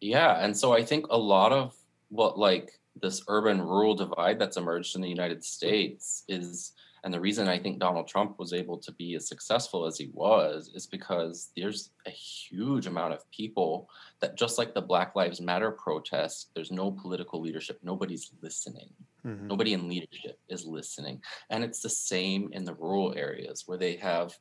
Yeah, 0.00 0.44
and 0.44 0.56
so 0.56 0.72
I 0.72 0.84
think 0.84 1.06
a 1.10 1.18
lot 1.18 1.52
of 1.52 1.74
what 2.10 2.38
like 2.38 2.78
this 3.00 3.22
urban 3.28 3.60
rural 3.60 3.94
divide 3.94 4.38
that's 4.38 4.56
emerged 4.56 4.94
in 4.96 5.02
the 5.02 5.08
United 5.08 5.44
States 5.44 6.24
is 6.28 6.72
and 7.08 7.14
the 7.14 7.20
reason 7.20 7.48
I 7.48 7.58
think 7.58 7.78
Donald 7.78 8.06
Trump 8.06 8.38
was 8.38 8.52
able 8.52 8.76
to 8.76 8.92
be 8.92 9.14
as 9.14 9.26
successful 9.26 9.86
as 9.86 9.96
he 9.96 10.10
was 10.12 10.70
is 10.74 10.86
because 10.86 11.52
there's 11.56 11.88
a 12.06 12.10
huge 12.10 12.86
amount 12.86 13.14
of 13.14 13.30
people 13.30 13.88
that, 14.20 14.36
just 14.36 14.58
like 14.58 14.74
the 14.74 14.82
Black 14.82 15.16
Lives 15.16 15.40
Matter 15.40 15.70
protests, 15.70 16.50
there's 16.54 16.70
no 16.70 16.90
political 16.90 17.40
leadership. 17.40 17.78
Nobody's 17.82 18.30
listening. 18.42 18.90
Mm-hmm. 19.24 19.46
Nobody 19.46 19.72
in 19.72 19.88
leadership 19.88 20.38
is 20.50 20.66
listening. 20.66 21.22
And 21.48 21.64
it's 21.64 21.80
the 21.80 21.88
same 21.88 22.50
in 22.52 22.66
the 22.66 22.74
rural 22.74 23.14
areas 23.16 23.62
where 23.64 23.78
they 23.78 23.96
have 23.96 24.36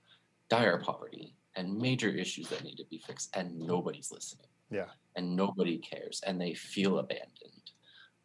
dire 0.50 0.78
poverty 0.78 1.36
and 1.56 1.74
major 1.74 2.10
issues 2.10 2.50
that 2.50 2.66
need 2.66 2.76
to 2.76 2.86
be 2.90 2.98
fixed, 2.98 3.34
and 3.34 3.58
nobody's 3.58 4.12
listening. 4.12 4.48
Yeah. 4.70 4.88
And 5.16 5.38
nobody 5.38 5.78
cares, 5.78 6.22
and 6.28 6.42
they 6.42 6.54
feel 6.54 7.00
abandoned. 7.00 7.72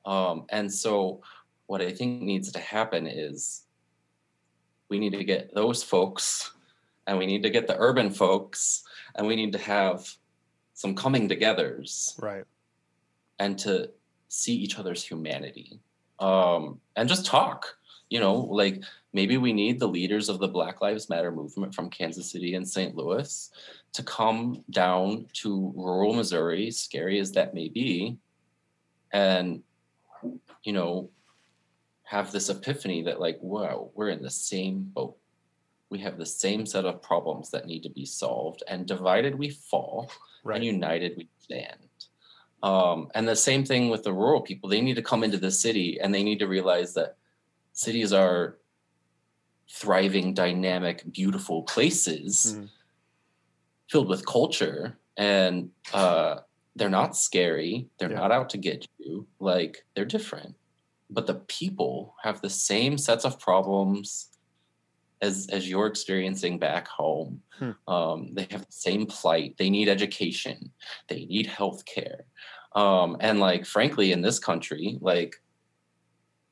Um, 0.04 0.46
and 0.48 0.72
so, 0.72 1.22
what 1.66 1.80
I 1.80 1.92
think 1.92 2.22
needs 2.22 2.50
to 2.50 2.58
happen 2.58 3.06
is 3.06 3.66
we 4.92 4.98
need 4.98 5.14
to 5.14 5.24
get 5.24 5.54
those 5.54 5.82
folks 5.82 6.52
and 7.06 7.16
we 7.16 7.24
need 7.24 7.42
to 7.42 7.50
get 7.50 7.66
the 7.66 7.76
urban 7.78 8.10
folks 8.10 8.84
and 9.14 9.26
we 9.26 9.36
need 9.36 9.52
to 9.52 9.58
have 9.58 10.06
some 10.74 10.94
coming 10.94 11.28
togethers. 11.28 12.20
Right. 12.20 12.44
And 13.38 13.58
to 13.60 13.90
see 14.28 14.54
each 14.54 14.78
other's 14.78 15.02
humanity. 15.02 15.80
Um, 16.18 16.78
and 16.94 17.08
just 17.08 17.24
talk 17.24 17.78
you 18.12 18.20
know 18.20 18.34
like 18.34 18.82
maybe 19.14 19.38
we 19.38 19.54
need 19.54 19.80
the 19.80 19.88
leaders 19.88 20.28
of 20.28 20.38
the 20.38 20.46
black 20.46 20.82
lives 20.82 21.08
matter 21.08 21.32
movement 21.32 21.74
from 21.74 21.88
kansas 21.88 22.30
city 22.30 22.54
and 22.54 22.68
st 22.68 22.94
louis 22.94 23.50
to 23.94 24.02
come 24.02 24.62
down 24.68 25.26
to 25.32 25.72
rural 25.74 26.12
missouri 26.12 26.70
scary 26.70 27.18
as 27.18 27.32
that 27.32 27.54
may 27.54 27.70
be 27.70 28.18
and 29.14 29.62
you 30.62 30.74
know 30.74 31.08
have 32.12 32.30
this 32.30 32.50
epiphany 32.50 33.02
that 33.02 33.18
like 33.18 33.38
wow 33.40 33.88
we're 33.94 34.10
in 34.10 34.20
the 34.20 34.30
same 34.30 34.82
boat 34.82 35.16
we 35.88 35.98
have 35.98 36.18
the 36.18 36.26
same 36.26 36.66
set 36.66 36.84
of 36.84 37.00
problems 37.00 37.50
that 37.50 37.64
need 37.64 37.82
to 37.82 37.88
be 37.88 38.04
solved 38.04 38.62
and 38.68 38.84
divided 38.86 39.34
we 39.34 39.48
fall 39.48 40.10
right. 40.44 40.56
and 40.56 40.64
united 40.64 41.16
we 41.16 41.26
stand 41.38 41.78
um, 42.62 43.08
and 43.14 43.26
the 43.26 43.34
same 43.34 43.64
thing 43.64 43.88
with 43.88 44.02
the 44.04 44.12
rural 44.12 44.42
people 44.42 44.68
they 44.68 44.82
need 44.82 44.96
to 44.96 45.02
come 45.10 45.24
into 45.24 45.38
the 45.38 45.50
city 45.50 45.98
and 46.00 46.14
they 46.14 46.22
need 46.22 46.38
to 46.38 46.46
realize 46.46 46.92
that 46.92 47.16
cities 47.72 48.12
are 48.12 48.58
thriving 49.70 50.34
dynamic 50.34 51.10
beautiful 51.10 51.62
places 51.62 52.58
mm. 52.58 52.68
filled 53.88 54.10
with 54.10 54.26
culture 54.26 54.98
and 55.16 55.70
uh, 55.94 56.36
they're 56.76 56.90
not 56.90 57.16
scary 57.16 57.88
they're 57.98 58.10
yeah. 58.10 58.18
not 58.18 58.30
out 58.30 58.50
to 58.50 58.58
get 58.58 58.86
you 58.98 59.26
like 59.40 59.82
they're 59.94 60.04
different 60.04 60.54
but 61.12 61.26
the 61.26 61.34
people 61.34 62.14
have 62.22 62.40
the 62.40 62.50
same 62.50 62.98
sets 62.98 63.24
of 63.24 63.38
problems 63.38 64.28
as 65.20 65.46
as 65.52 65.68
you're 65.68 65.86
experiencing 65.86 66.58
back 66.58 66.88
home. 66.88 67.42
Hmm. 67.58 67.70
Um, 67.86 68.34
they 68.34 68.46
have 68.50 68.66
the 68.66 68.72
same 68.72 69.06
plight. 69.06 69.56
They 69.58 69.70
need 69.70 69.88
education. 69.88 70.72
They 71.08 71.24
need 71.26 71.46
health 71.46 71.84
care. 71.84 72.24
Um, 72.74 73.16
and 73.20 73.38
like 73.38 73.66
frankly, 73.66 74.12
in 74.12 74.22
this 74.22 74.38
country, 74.38 74.98
like 75.00 75.36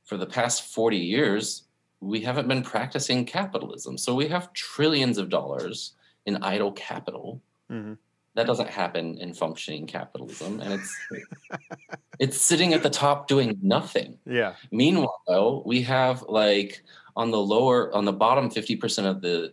for 0.04 0.16
the 0.16 0.26
past 0.26 0.62
40 0.74 0.96
years, 0.96 1.64
we 2.00 2.20
haven't 2.20 2.48
been 2.48 2.62
practicing 2.62 3.24
capitalism. 3.24 3.98
So 3.98 4.14
we 4.14 4.28
have 4.28 4.52
trillions 4.52 5.18
of 5.18 5.28
dollars 5.28 5.94
in 6.26 6.42
idle 6.42 6.72
capital. 6.72 7.42
Mm-hmm 7.70 7.94
that 8.34 8.46
doesn't 8.46 8.70
happen 8.70 9.18
in 9.18 9.34
functioning 9.34 9.86
capitalism 9.86 10.60
and 10.60 10.74
it's 10.74 10.96
it's 12.18 12.40
sitting 12.40 12.72
at 12.74 12.82
the 12.82 12.90
top 12.90 13.28
doing 13.28 13.58
nothing. 13.62 14.18
Yeah. 14.26 14.54
Meanwhile 14.70 15.62
we 15.66 15.82
have 15.82 16.22
like 16.22 16.82
on 17.16 17.30
the 17.30 17.40
lower 17.40 17.94
on 17.94 18.04
the 18.04 18.12
bottom 18.12 18.50
50% 18.50 19.06
of 19.06 19.20
the 19.20 19.52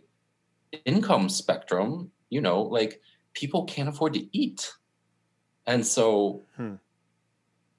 income 0.84 1.28
spectrum 1.28 2.10
you 2.30 2.40
know 2.40 2.62
like 2.62 3.00
people 3.32 3.64
can't 3.64 3.88
afford 3.88 4.14
to 4.14 4.26
eat. 4.36 4.72
And 5.66 5.84
so 5.84 6.42
hmm. 6.56 6.74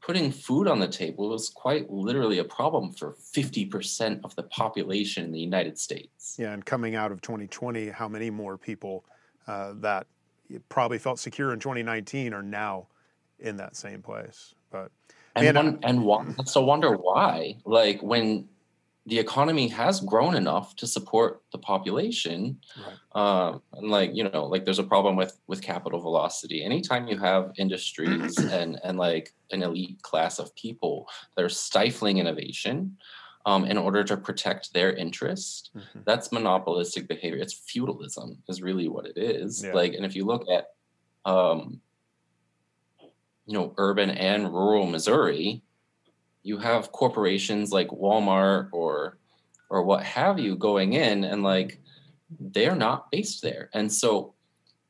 putting 0.01 0.31
food 0.31 0.67
on 0.67 0.79
the 0.79 0.87
table 0.87 1.33
is 1.33 1.49
quite 1.49 1.89
literally 1.89 2.37
a 2.37 2.43
problem 2.43 2.91
for 2.93 3.15
50% 3.33 4.21
of 4.23 4.35
the 4.35 4.43
population 4.43 5.23
in 5.23 5.31
the 5.31 5.39
united 5.39 5.79
states. 5.79 6.35
Yeah 6.37 6.51
and 6.51 6.65
coming 6.65 6.95
out 6.95 7.13
of 7.13 7.21
2020 7.21 7.89
how 7.89 8.09
many 8.09 8.29
more 8.29 8.57
people 8.57 9.05
uh, 9.47 9.73
that 9.77 10.05
probably 10.69 10.97
felt 10.97 11.19
secure 11.19 11.53
in 11.53 11.59
2019 11.59 12.33
are 12.33 12.43
now 12.43 12.87
in 13.39 13.57
that 13.57 13.75
same 13.75 14.01
place. 14.01 14.55
But 14.71 14.91
and 15.35 15.45
man, 15.45 15.55
one, 15.55 15.79
and 15.83 16.03
one, 16.03 16.45
so 16.45 16.63
wonder 16.63 16.95
why, 16.95 17.57
like 17.65 18.01
when 18.01 18.47
the 19.05 19.17
economy 19.17 19.67
has 19.67 19.99
grown 20.01 20.35
enough 20.35 20.75
to 20.75 20.85
support 20.85 21.41
the 21.51 21.57
population, 21.57 22.59
right. 22.77 23.47
um, 23.49 23.61
and 23.73 23.89
like 23.89 24.11
you 24.13 24.29
know, 24.29 24.45
like 24.45 24.65
there's 24.65 24.79
a 24.79 24.83
problem 24.83 25.15
with 25.15 25.39
with 25.47 25.61
capital 25.61 25.99
velocity. 25.99 26.63
Anytime 26.63 27.07
you 27.07 27.17
have 27.17 27.51
industries 27.57 28.37
and 28.51 28.79
and 28.83 28.97
like 28.97 29.33
an 29.51 29.63
elite 29.63 30.01
class 30.03 30.39
of 30.39 30.55
people 30.55 31.07
that 31.35 31.43
are 31.43 31.49
stifling 31.49 32.19
innovation, 32.19 32.97
um, 33.45 33.65
in 33.65 33.77
order 33.77 34.03
to 34.03 34.17
protect 34.17 34.73
their 34.73 34.93
interest. 34.93 35.71
Mm-hmm. 35.75 35.99
That's 36.05 36.31
monopolistic 36.31 37.07
behavior. 37.07 37.39
It's 37.39 37.53
feudalism, 37.53 38.43
is 38.47 38.61
really 38.61 38.87
what 38.87 39.05
it 39.05 39.17
is. 39.17 39.63
Yeah. 39.63 39.73
Like, 39.73 39.93
and 39.93 40.05
if 40.05 40.15
you 40.15 40.25
look 40.25 40.45
at, 40.49 40.67
um, 41.25 41.81
you 43.45 43.53
know, 43.53 43.73
urban 43.77 44.11
and 44.11 44.53
rural 44.53 44.85
Missouri, 44.85 45.61
you 46.43 46.57
have 46.57 46.91
corporations 46.91 47.71
like 47.71 47.87
Walmart 47.89 48.69
or 48.71 49.17
or 49.71 49.83
what 49.83 50.03
have 50.03 50.39
you 50.39 50.55
going 50.55 50.93
in, 50.93 51.23
and 51.23 51.43
like 51.43 51.79
they're 52.39 52.75
not 52.75 53.11
based 53.11 53.41
there, 53.41 53.69
and 53.73 53.91
so 53.91 54.33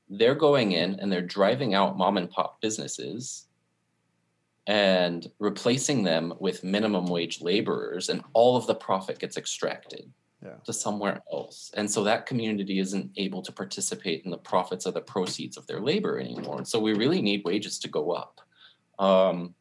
they're 0.10 0.36
going 0.36 0.72
in 0.72 1.00
and 1.00 1.12
they're 1.12 1.22
driving 1.22 1.74
out 1.74 1.98
mom 1.98 2.18
and 2.18 2.30
pop 2.30 2.60
businesses 2.62 3.46
and 4.68 5.32
replacing 5.40 6.04
them 6.04 6.34
with 6.40 6.64
minimum 6.64 7.08
wage 7.08 7.42
laborers 7.42 8.10
and 8.10 8.24
all 8.34 8.56
of 8.56 8.68
the 8.68 8.76
profit 8.76 9.20
gets 9.20 9.38
extracted 9.38 10.12
yeah. 10.44 10.56
to 10.66 10.74
somewhere 10.74 11.22
else. 11.32 11.72
And 11.76 11.90
so 11.90 12.04
that 12.04 12.26
community 12.26 12.80
isn't 12.80 13.12
able 13.18 13.42
to 13.42 13.52
participate 13.52 14.24
in 14.26 14.32
the 14.32 14.38
profits 14.38 14.86
of 14.86 14.94
the 14.94 15.02
proceeds 15.02 15.58
of 15.58 15.66
their 15.68 15.80
labor 15.80 16.20
anymore. 16.20 16.58
And 16.58 16.68
so 16.68 16.80
we 16.80 16.94
really 16.94 17.22
need 17.22 17.44
wages 17.46 17.80
to 17.80 17.88
go 17.88 18.12
up. 18.12 18.42
Um, 19.00 19.56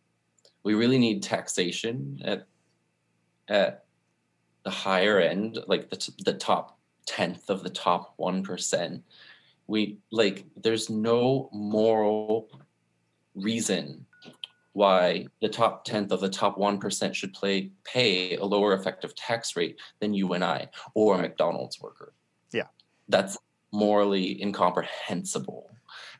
we 0.62 0.74
really 0.74 0.98
need 0.98 1.22
taxation 1.22 2.20
at 2.24 2.46
at 3.48 3.84
the 4.64 4.70
higher 4.70 5.18
end 5.18 5.58
like 5.66 5.88
the, 5.88 5.96
t- 5.96 6.12
the 6.24 6.34
top 6.34 6.78
tenth 7.06 7.48
of 7.48 7.62
the 7.62 7.70
top 7.70 8.14
1% 8.18 9.00
we 9.66 9.98
like 10.10 10.44
there's 10.56 10.90
no 10.90 11.48
moral 11.52 12.50
reason 13.34 14.04
why 14.78 15.26
the 15.42 15.48
top 15.48 15.84
tenth 15.84 16.12
of 16.12 16.20
the 16.20 16.28
top 16.28 16.56
1% 16.56 17.12
should 17.12 17.34
play, 17.34 17.72
pay 17.82 18.36
a 18.36 18.44
lower 18.44 18.74
effective 18.74 19.12
tax 19.16 19.56
rate 19.56 19.76
than 20.00 20.14
you 20.14 20.32
and 20.34 20.44
I 20.44 20.68
or 20.94 21.16
a 21.16 21.18
McDonald's 21.18 21.80
worker. 21.80 22.14
Yeah. 22.52 22.68
That's 23.08 23.36
morally 23.72 24.40
incomprehensible. 24.40 25.70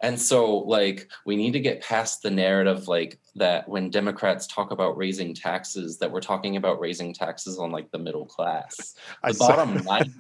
And 0.01 0.21
so, 0.21 0.59
like, 0.59 1.09
we 1.25 1.37
need 1.37 1.53
to 1.53 1.61
get 1.61 1.83
past 1.83 2.23
the 2.23 2.31
narrative, 2.31 2.89
like, 2.89 3.21
that 3.37 3.69
when 3.69 3.91
Democrats 3.91 4.47
talk 4.49 4.73
about 4.73 4.97
raising 4.97 5.35
taxes, 5.35 5.99
that 5.99 6.11
we're 6.11 6.21
talking 6.21 6.57
about 6.57 6.81
raising 6.81 7.15
taxes 7.15 7.59
on, 7.59 7.71
like, 7.71 7.91
the 7.93 7.99
middle 7.99 8.27
class. 8.27 8.97
The 9.25 9.35
bottom, 9.39 9.75
90, 9.85 10.13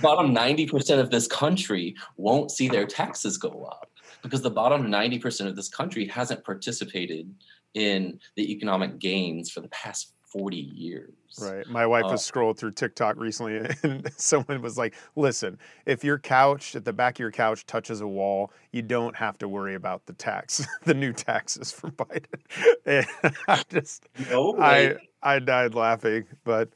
bottom 0.00 0.34
90% 0.34 0.98
of 0.98 1.10
this 1.10 1.26
country 1.26 1.94
won't 2.16 2.50
see 2.50 2.68
their 2.68 2.86
taxes 2.86 3.36
go 3.36 3.64
up 3.64 3.90
because 4.22 4.42
the 4.42 4.50
bottom 4.50 4.86
90% 4.86 5.46
of 5.46 5.56
this 5.56 5.68
country 5.68 6.06
hasn't 6.06 6.44
participated 6.44 7.34
in 7.74 8.18
the 8.36 8.52
economic 8.52 8.98
gains 8.98 9.50
for 9.50 9.60
the 9.60 9.68
past 9.68 10.12
40 10.32 10.56
years. 10.56 11.12
Right. 11.40 11.66
My 11.66 11.86
wife 11.86 12.04
Uh, 12.04 12.12
was 12.12 12.24
scrolled 12.24 12.58
through 12.58 12.72
TikTok 12.72 13.16
recently 13.16 13.68
and 13.82 14.10
someone 14.16 14.60
was 14.60 14.76
like, 14.76 14.94
listen, 15.14 15.58
if 15.86 16.02
your 16.04 16.18
couch 16.18 16.74
at 16.74 16.84
the 16.84 16.92
back 16.92 17.16
of 17.16 17.20
your 17.20 17.30
couch 17.30 17.64
touches 17.66 18.00
a 18.00 18.06
wall, 18.06 18.52
you 18.72 18.82
don't 18.82 19.16
have 19.16 19.38
to 19.38 19.48
worry 19.48 19.74
about 19.74 20.04
the 20.06 20.12
tax, 20.14 20.66
the 20.84 20.94
new 20.94 21.12
taxes 21.12 21.72
from 21.72 21.92
Biden. 21.92 22.26
And 22.86 23.06
I 23.48 23.62
just, 23.68 24.08
No, 24.30 24.56
I, 24.60 24.96
I 25.22 25.38
died 25.38 25.74
laughing, 25.74 26.24
but 26.44 26.70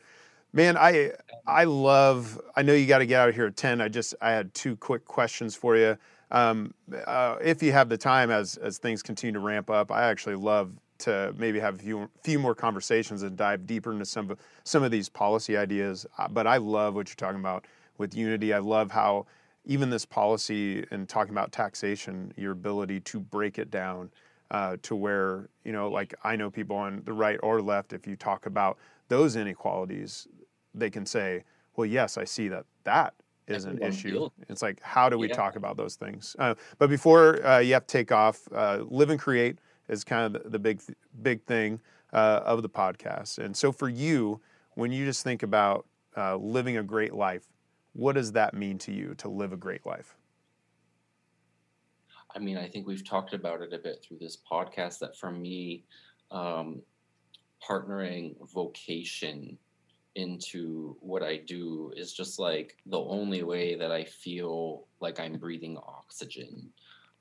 man, 0.52 0.76
I, 0.76 1.12
I 1.46 1.64
love, 1.64 2.40
I 2.56 2.62
know 2.62 2.72
you 2.72 2.86
got 2.86 2.98
to 2.98 3.06
get 3.06 3.20
out 3.20 3.28
of 3.28 3.34
here 3.34 3.46
at 3.46 3.56
10. 3.56 3.80
I 3.80 3.88
just, 3.88 4.14
I 4.20 4.30
had 4.30 4.54
two 4.54 4.76
quick 4.76 5.04
questions 5.04 5.54
for 5.54 5.76
you. 5.76 5.96
Um, 6.30 6.74
uh, 7.06 7.36
if 7.42 7.62
you 7.62 7.72
have 7.72 7.88
the 7.88 7.98
time 7.98 8.30
as, 8.30 8.56
as 8.56 8.78
things 8.78 9.02
continue 9.02 9.32
to 9.32 9.40
ramp 9.40 9.70
up, 9.70 9.90
I 9.90 10.04
actually 10.04 10.36
love 10.36 10.72
to 10.98 11.34
maybe 11.36 11.58
have 11.58 11.76
a 11.76 11.78
few, 11.78 12.10
few 12.22 12.38
more 12.38 12.54
conversations 12.54 13.22
and 13.22 13.36
dive 13.36 13.66
deeper 13.66 13.90
into 13.92 14.04
some 14.04 14.30
of, 14.30 14.38
some 14.64 14.82
of 14.82 14.90
these 14.90 15.08
policy 15.08 15.56
ideas. 15.56 16.06
Uh, 16.18 16.28
But 16.28 16.46
I 16.46 16.58
love 16.58 16.94
what 16.94 17.08
you're 17.08 17.16
talking 17.16 17.40
about 17.40 17.66
with 17.98 18.14
unity. 18.14 18.52
I 18.52 18.58
love 18.58 18.90
how 18.90 19.26
even 19.64 19.90
this 19.90 20.04
policy 20.04 20.84
and 20.90 21.08
talking 21.08 21.32
about 21.32 21.52
taxation, 21.52 22.32
your 22.36 22.52
ability 22.52 23.00
to 23.00 23.20
break 23.20 23.58
it 23.58 23.70
down 23.70 24.10
uh, 24.50 24.76
to 24.82 24.96
where, 24.96 25.48
you 25.64 25.72
know, 25.72 25.88
like 25.88 26.14
I 26.24 26.36
know 26.36 26.50
people 26.50 26.76
on 26.76 27.02
the 27.04 27.12
right 27.12 27.38
or 27.42 27.60
left, 27.60 27.92
if 27.92 28.06
you 28.06 28.16
talk 28.16 28.46
about 28.46 28.78
those 29.08 29.36
inequalities, 29.36 30.26
they 30.74 30.90
can 30.90 31.06
say, 31.06 31.44
well, 31.76 31.86
yes, 31.86 32.18
I 32.18 32.24
see 32.24 32.48
that 32.48 32.64
that 32.84 33.14
is 33.50 33.64
an 33.64 33.78
issue. 33.82 34.28
It's 34.48 34.62
like, 34.62 34.80
how 34.80 35.08
do 35.08 35.18
we 35.18 35.28
Yeah. 35.28 35.34
talk 35.34 35.56
about 35.56 35.76
those 35.76 35.96
things? 35.96 36.36
Uh, 36.38 36.54
but 36.78 36.88
before 36.88 37.44
uh, 37.46 37.58
you 37.58 37.74
have 37.74 37.86
to 37.86 37.92
take 37.92 38.12
off, 38.12 38.48
uh, 38.52 38.84
live 38.88 39.10
and 39.10 39.20
create 39.20 39.58
is 39.88 40.04
kind 40.04 40.34
of 40.34 40.42
the, 40.42 40.50
the 40.50 40.58
big, 40.58 40.80
big 41.22 41.42
thing 41.44 41.80
uh, 42.12 42.40
of 42.44 42.62
the 42.62 42.68
podcast. 42.68 43.38
And 43.38 43.56
so 43.56 43.72
for 43.72 43.88
you, 43.88 44.40
when 44.74 44.92
you 44.92 45.04
just 45.04 45.24
think 45.24 45.42
about 45.42 45.86
uh, 46.16 46.36
living 46.36 46.76
a 46.76 46.82
great 46.82 47.14
life, 47.14 47.46
what 47.92 48.14
does 48.14 48.32
that 48.32 48.54
mean 48.54 48.78
to 48.78 48.92
you 48.92 49.14
to 49.18 49.28
live 49.28 49.52
a 49.52 49.56
great 49.56 49.84
life? 49.84 50.16
I 52.34 52.38
mean, 52.38 52.56
I 52.56 52.68
think 52.68 52.86
we've 52.86 53.04
talked 53.04 53.34
about 53.34 53.60
it 53.60 53.72
a 53.72 53.78
bit 53.78 54.04
through 54.04 54.18
this 54.18 54.38
podcast 54.50 55.00
that 55.00 55.16
for 55.16 55.32
me, 55.32 55.84
um, 56.30 56.82
partnering 57.68 58.36
vocation 58.52 59.58
into 60.14 60.96
what 61.00 61.22
I 61.22 61.36
do 61.36 61.92
is 61.96 62.12
just 62.12 62.38
like 62.38 62.76
the 62.86 62.98
only 62.98 63.42
way 63.42 63.76
that 63.76 63.92
I 63.92 64.04
feel 64.04 64.86
like 65.00 65.20
I'm 65.20 65.38
breathing 65.38 65.76
oxygen. 65.78 66.70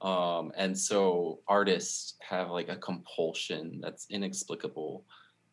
Um, 0.02 0.52
and 0.56 0.78
so 0.78 1.40
artists 1.48 2.16
have 2.22 2.50
like 2.50 2.70
a 2.70 2.76
compulsion 2.76 3.80
that's 3.82 4.08
inexplicable 4.10 5.04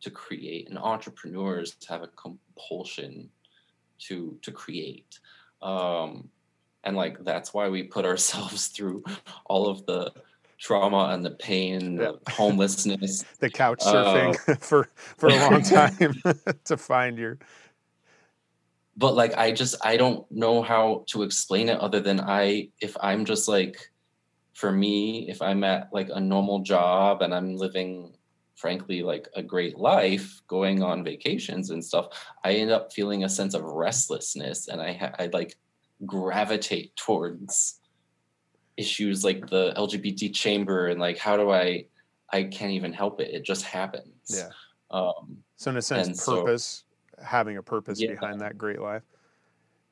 to 0.01 0.11
create, 0.11 0.69
and 0.69 0.77
entrepreneurs 0.77 1.75
have 1.87 2.03
a 2.03 2.07
compulsion 2.07 3.29
to 3.99 4.37
to 4.41 4.51
create. 4.51 5.19
Um, 5.61 6.29
and 6.83 6.95
like 6.95 7.23
that's 7.23 7.53
why 7.53 7.69
we 7.69 7.83
put 7.83 8.05
ourselves 8.11 8.67
through 8.67 9.03
all 9.45 9.67
of 9.67 9.85
the 9.85 10.11
trauma 10.59 11.09
and 11.13 11.23
the 11.25 11.31
pain, 11.31 11.97
the 11.97 12.19
homelessness, 12.29 13.23
The 13.39 13.49
couch 13.49 13.81
uh, 13.85 13.93
surfing 13.93 14.59
for 14.61 14.89
for 14.95 15.27
a 15.27 15.35
long 15.49 15.61
time 15.61 16.21
to 16.65 16.77
find 16.77 17.17
your 17.17 17.37
but 18.97 19.15
like 19.15 19.37
i 19.37 19.51
just 19.51 19.75
i 19.85 19.95
don't 19.95 20.29
know 20.31 20.61
how 20.61 21.05
to 21.07 21.23
explain 21.23 21.69
it 21.69 21.79
other 21.79 21.99
than 21.99 22.19
i 22.19 22.67
if 22.81 22.97
i'm 22.99 23.23
just 23.23 23.47
like 23.47 23.91
for 24.53 24.71
me 24.71 25.29
if 25.29 25.41
i'm 25.41 25.63
at 25.63 25.87
like 25.93 26.09
a 26.13 26.19
normal 26.19 26.59
job 26.59 27.21
and 27.21 27.33
i'm 27.33 27.55
living 27.55 28.13
frankly 28.55 29.03
like 29.03 29.27
a 29.35 29.43
great 29.43 29.77
life 29.77 30.41
going 30.47 30.81
on 30.81 31.03
vacations 31.03 31.69
and 31.69 31.85
stuff 31.85 32.07
i 32.43 32.53
end 32.53 32.71
up 32.71 32.91
feeling 32.91 33.23
a 33.23 33.29
sense 33.29 33.53
of 33.53 33.63
restlessness 33.63 34.67
and 34.67 34.81
i 34.81 34.93
ha- 34.93 35.13
i 35.19 35.27
like 35.27 35.55
gravitate 36.05 36.95
towards 36.95 37.79
issues 38.77 39.23
like 39.23 39.49
the 39.49 39.73
lgbt 39.75 40.33
chamber 40.33 40.87
and 40.87 40.99
like 40.99 41.17
how 41.17 41.35
do 41.35 41.49
i 41.51 41.83
i 42.31 42.43
can't 42.43 42.71
even 42.71 42.93
help 42.93 43.19
it 43.19 43.33
it 43.33 43.43
just 43.43 43.63
happens 43.65 44.05
yeah. 44.29 44.49
um 44.91 45.37
So 45.57 45.71
in 45.71 45.77
a 45.77 45.81
sense, 45.81 46.07
And 46.07 46.15
so- 46.17 46.43
purpose, 46.43 46.83
having 47.21 47.57
a 47.57 47.63
purpose 47.63 47.99
Yeah. 47.99 48.11
behind 48.11 48.39
that 48.41 48.57
great 48.57 48.79
life. 48.79 49.01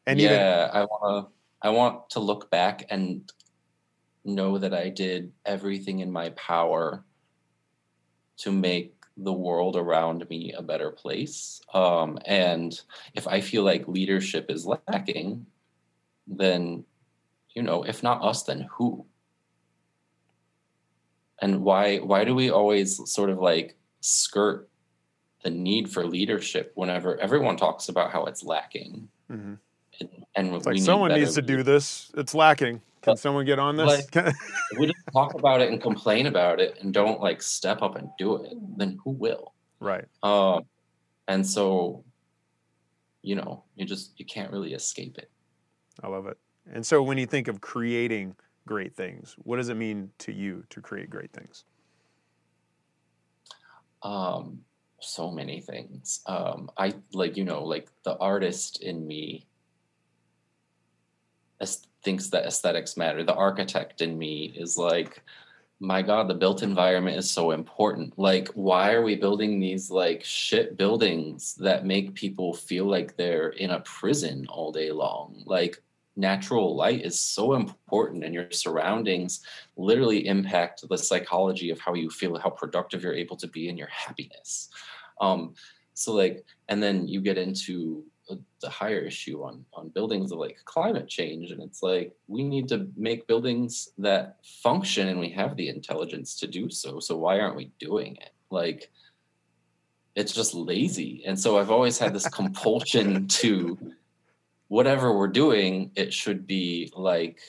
And 0.06 0.20
even 0.20 0.38
yeah, 0.38 0.70
I 0.72 0.84
want 0.84 1.26
to. 1.26 1.32
I 1.64 1.70
want 1.72 2.12
to 2.12 2.20
look 2.20 2.52
back 2.52 2.86
and 2.92 3.32
know 4.24 4.60
that 4.60 4.72
I 4.74 4.90
did 4.90 5.32
everything 5.46 6.00
in 6.00 6.12
my 6.12 6.30
power 6.32 7.04
to 8.38 8.52
make 8.52 8.94
the 9.18 9.34
world 9.34 9.76
around 9.76 10.30
me 10.30 10.54
a 10.54 10.62
better 10.62 10.92
place. 10.92 11.62
Um, 11.74 12.20
and 12.26 12.80
if 13.16 13.28
I 13.28 13.42
feel 13.42 13.64
like 13.64 13.88
leadership 13.88 14.52
is 14.52 14.68
lacking, 14.68 15.48
then 16.28 16.84
you 17.56 17.64
know, 17.64 17.84
if 17.84 18.04
not 18.04 18.22
us, 18.24 18.44
then 18.44 18.68
who? 18.72 19.06
And 21.42 21.62
why? 21.64 21.98
Why 21.98 22.24
do 22.24 22.36
we 22.36 22.50
always 22.50 23.00
sort 23.12 23.30
of 23.30 23.40
like 23.40 23.76
skirt 24.02 24.70
the 25.44 25.50
need 25.50 25.90
for 25.90 26.06
leadership 26.06 26.72
whenever 26.76 27.20
everyone 27.20 27.58
talks 27.58 27.90
about 27.90 28.12
how 28.12 28.26
it's 28.26 28.44
lacking? 28.44 29.10
Mhm. 29.32 29.58
and 30.38 30.54
it's 30.54 30.66
we 30.68 30.74
like 30.74 30.82
someone 30.82 31.14
needs 31.14 31.36
to 31.36 31.42
do 31.42 31.64
this. 31.64 32.12
It's 32.18 32.36
lacking. 32.36 32.82
Can 33.02 33.14
But- 33.14 33.20
someone 33.20 33.46
get 33.46 33.60
on 33.60 33.78
this? 33.78 34.06
If 34.14 34.36
we 34.78 34.88
just 34.88 34.98
talk 35.14 35.34
about 35.36 35.62
it 35.62 35.72
and 35.72 35.82
complain 35.82 36.26
about 36.26 36.60
it 36.60 36.78
and 36.82 36.94
don't 36.94 37.22
like 37.22 37.42
step 37.42 37.82
up 37.82 37.96
and 37.96 38.10
do 38.20 38.36
it, 38.44 38.54
then 38.78 39.00
who 39.04 39.12
will? 39.12 39.54
right. 39.80 40.04
Um, 40.24 40.66
and 41.30 41.48
so, 41.48 42.04
you 43.22 43.36
know, 43.36 43.64
you 43.76 43.86
just 43.86 44.20
you 44.20 44.26
can't 44.26 44.52
really 44.52 44.74
escape 44.74 45.18
it. 45.18 45.32
I 46.04 46.08
love 46.10 46.28
it. 46.28 46.38
And 46.72 46.86
so 46.86 47.02
when 47.02 47.18
you 47.18 47.26
think 47.26 47.48
of 47.48 47.62
creating 47.62 48.36
great 48.68 48.96
things, 48.96 49.36
what 49.44 49.58
does 49.58 49.70
it 49.70 49.76
mean 49.76 50.12
to 50.20 50.32
you 50.32 50.64
to 50.70 50.82
create 50.82 51.10
great 51.10 51.32
things? 51.32 51.64
Um, 54.02 54.62
so 55.00 55.32
many 55.32 55.62
things. 55.62 56.22
Um, 56.26 56.70
I 56.78 56.94
like 57.14 57.38
you 57.38 57.44
know 57.44 57.64
like 57.64 57.90
the 58.04 58.18
artist 58.18 58.82
in 58.82 59.08
me 59.08 59.46
thinks 62.06 62.30
that 62.30 62.46
aesthetics 62.46 62.96
matter. 62.96 63.24
The 63.24 63.34
architect 63.34 64.02
in 64.02 64.18
me 64.18 64.54
is 64.56 64.78
like, 64.78 65.24
my 65.80 66.02
God, 66.02 66.30
the 66.30 66.36
built 66.36 66.64
environment 66.64 67.18
is 67.18 67.30
so 67.30 67.52
important. 67.52 68.18
Like, 68.18 68.48
why 68.50 68.94
are 68.94 69.02
we 69.02 69.16
building 69.16 69.60
these 69.60 69.92
like 69.92 70.24
shit 70.24 70.78
buildings 70.78 71.56
that 71.56 71.86
make 71.86 72.14
people 72.14 72.54
feel 72.54 72.86
like 72.86 73.18
they're 73.18 73.50
in 73.50 73.72
a 73.72 73.82
prison 73.82 74.46
all 74.48 74.72
day 74.72 74.92
long? 74.92 75.44
Like, 75.46 75.82
natural 76.16 76.76
light 76.76 77.04
is 77.04 77.20
so 77.20 77.54
important, 77.54 78.24
and 78.24 78.34
your 78.34 78.50
surroundings 78.52 79.42
literally 79.78 80.28
impact 80.28 80.88
the 80.88 80.98
psychology 80.98 81.70
of 81.70 81.80
how 81.80 81.94
you 81.94 82.10
feel, 82.10 82.38
how 82.38 82.50
productive 82.50 83.04
you're 83.04 83.14
able 83.14 83.36
to 83.38 83.48
be, 83.48 83.70
and 83.70 83.78
your 83.78 83.90
happiness. 83.90 84.70
Um, 85.22 85.54
so, 85.94 86.14
like, 86.14 86.46
and 86.70 86.82
then 86.82 87.08
you 87.08 87.22
get 87.22 87.38
into 87.38 88.04
uh, 88.30 88.36
the 88.60 88.70
higher 88.70 89.00
issue 89.00 89.44
on 89.44 89.64
on 89.74 89.90
buildings 89.90 90.32
of 90.32 90.40
like 90.40 90.58
climate 90.66 91.08
change 91.08 91.52
and 91.52 91.62
it's 91.62 91.84
like 91.84 92.12
we 92.28 92.44
need 92.44 92.68
to 92.68 92.88
make 92.98 93.28
buildings 93.28 93.90
that 94.00 94.38
function 94.64 95.10
and 95.10 95.20
we 95.20 95.30
have 95.30 95.56
the 95.56 95.70
intelligence 95.70 96.36
to 96.36 96.48
do 96.48 96.68
so 96.68 97.00
so 97.00 97.16
why 97.16 97.40
aren't 97.40 97.56
we 97.56 97.72
doing 97.80 98.16
it 98.16 98.32
like 98.50 98.90
it's 100.16 100.34
just 100.34 100.56
lazy 100.56 101.22
and 101.28 101.40
so 101.40 101.60
i've 101.60 101.70
always 101.70 102.00
had 102.00 102.16
this 102.16 102.28
compulsion 102.30 103.28
to 103.28 103.78
whatever 104.68 105.16
we're 105.18 105.28
doing 105.28 105.92
it 105.96 106.14
should 106.14 106.46
be 106.48 106.92
like 106.96 107.40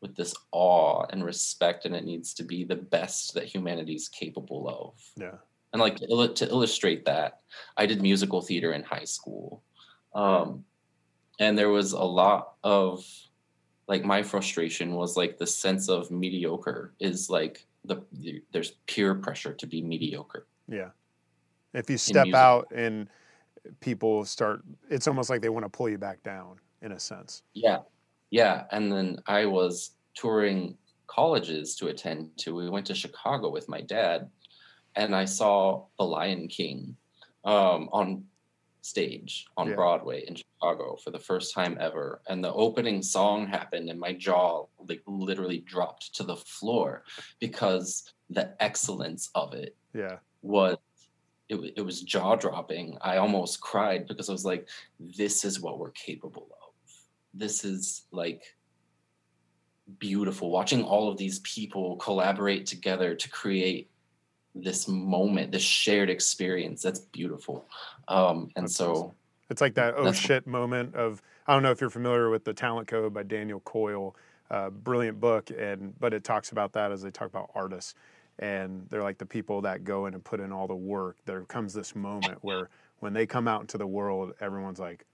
with 0.00 0.14
this 0.14 0.34
awe 0.52 1.04
and 1.10 1.24
respect 1.24 1.84
and 1.86 1.94
it 1.94 2.04
needs 2.04 2.34
to 2.34 2.42
be 2.44 2.64
the 2.64 2.76
best 2.76 3.34
that 3.34 3.44
humanity's 3.46 4.08
capable 4.08 4.68
of 4.68 4.94
Yeah. 5.16 5.38
and 5.72 5.80
like 5.80 5.96
to, 5.96 6.06
illu- 6.06 6.34
to 6.36 6.48
illustrate 6.48 7.04
that 7.06 7.40
i 7.76 7.86
did 7.86 8.00
musical 8.02 8.40
theater 8.42 8.72
in 8.72 8.82
high 8.82 9.04
school 9.04 9.62
um, 10.14 10.64
and 11.40 11.58
there 11.58 11.70
was 11.70 11.92
a 11.92 12.04
lot 12.04 12.54
of 12.62 13.04
like 13.88 14.04
my 14.04 14.22
frustration 14.22 14.94
was 14.94 15.16
like 15.16 15.36
the 15.38 15.46
sense 15.46 15.88
of 15.88 16.10
mediocre 16.10 16.94
is 17.00 17.28
like 17.28 17.66
the, 17.84 18.02
the 18.12 18.42
there's 18.52 18.72
peer 18.86 19.14
pressure 19.14 19.52
to 19.52 19.66
be 19.66 19.82
mediocre 19.82 20.46
Yeah. 20.68 20.90
If 21.74 21.90
you 21.90 21.98
step 21.98 22.32
out 22.34 22.68
and 22.72 23.08
people 23.80 24.24
start, 24.24 24.62
it's 24.90 25.06
almost 25.08 25.30
like 25.30 25.40
they 25.42 25.48
want 25.48 25.64
to 25.64 25.68
pull 25.70 25.88
you 25.88 25.98
back 25.98 26.22
down 26.22 26.58
in 26.82 26.92
a 26.92 26.98
sense. 26.98 27.42
yeah 27.54 27.78
yeah 28.30 28.64
and 28.72 28.92
then 28.92 29.16
i 29.26 29.46
was 29.46 29.92
touring 30.14 30.76
colleges 31.06 31.76
to 31.76 31.88
attend 31.88 32.28
to 32.36 32.54
we 32.54 32.68
went 32.68 32.84
to 32.86 32.94
chicago 32.94 33.48
with 33.50 33.68
my 33.68 33.80
dad 33.80 34.28
and 34.96 35.14
i 35.16 35.24
saw 35.24 35.84
the 35.98 36.04
lion 36.04 36.46
king 36.48 36.94
um, 37.44 37.88
on 37.92 38.24
stage 38.82 39.46
on 39.56 39.68
Yeah. 39.68 39.74
broadway 39.76 40.24
in 40.26 40.34
chicago 40.34 40.96
for 41.02 41.10
the 41.10 41.18
first 41.18 41.54
time 41.54 41.78
ever 41.80 42.20
and 42.28 42.44
the 42.44 42.52
opening 42.52 43.02
song 43.02 43.46
happened 43.46 43.88
and 43.88 43.98
my 43.98 44.12
jaw 44.12 44.66
like 44.88 45.02
literally 45.06 45.58
dropped 45.60 46.14
to 46.16 46.22
the 46.22 46.36
floor 46.36 47.04
because 47.40 48.12
the 48.28 48.54
excellence 48.60 49.30
of 49.34 49.54
it 49.54 49.74
Yeah. 49.94 50.18
was 50.42 50.76
it, 51.62 51.74
it 51.76 51.82
was 51.82 52.02
jaw 52.02 52.34
dropping. 52.34 52.98
I 53.00 53.18
almost 53.18 53.60
cried 53.60 54.06
because 54.06 54.28
I 54.28 54.32
was 54.32 54.44
like, 54.44 54.68
this 54.98 55.44
is 55.44 55.60
what 55.60 55.78
we're 55.78 55.90
capable 55.90 56.48
of. 56.50 56.92
This 57.32 57.64
is 57.64 58.02
like 58.10 58.42
beautiful. 59.98 60.50
Watching 60.50 60.82
all 60.82 61.10
of 61.10 61.18
these 61.18 61.40
people 61.40 61.96
collaborate 61.96 62.66
together 62.66 63.14
to 63.14 63.30
create 63.30 63.90
this 64.54 64.88
moment, 64.88 65.52
this 65.52 65.62
shared 65.62 66.10
experience. 66.10 66.82
That's 66.82 67.00
beautiful. 67.00 67.66
Um, 68.08 68.50
and 68.56 68.66
That's 68.66 68.76
so 68.76 68.90
awesome. 68.92 69.10
It's 69.50 69.60
like 69.60 69.74
that 69.74 69.94
oh 69.96 70.10
shit 70.12 70.46
moment 70.46 70.94
of 70.94 71.22
I 71.46 71.52
don't 71.52 71.62
know 71.62 71.70
if 71.70 71.80
you're 71.80 71.90
familiar 71.90 72.30
with 72.30 72.44
the 72.44 72.54
Talent 72.54 72.88
Code 72.88 73.12
by 73.12 73.22
Daniel 73.22 73.60
Coyle, 73.60 74.16
uh, 74.50 74.70
brilliant 74.70 75.20
book, 75.20 75.50
and 75.50 75.98
but 76.00 76.14
it 76.14 76.24
talks 76.24 76.50
about 76.50 76.72
that 76.72 76.92
as 76.92 77.02
they 77.02 77.10
talk 77.10 77.28
about 77.28 77.50
artists, 77.54 77.94
and 78.38 78.86
they're 78.90 79.02
like 79.02 79.18
the 79.18 79.26
people 79.26 79.60
that 79.62 79.84
go 79.84 80.06
in 80.06 80.14
and 80.14 80.24
put 80.24 80.40
in 80.40 80.52
all 80.52 80.66
the 80.66 80.74
work. 80.74 81.18
There 81.24 81.42
comes 81.44 81.72
this 81.72 81.94
moment 81.94 82.38
where 82.42 82.70
when 83.00 83.12
they 83.12 83.26
come 83.26 83.46
out 83.48 83.60
into 83.60 83.78
the 83.78 83.86
world, 83.86 84.32
everyone's 84.40 84.78
like, 84.78 85.04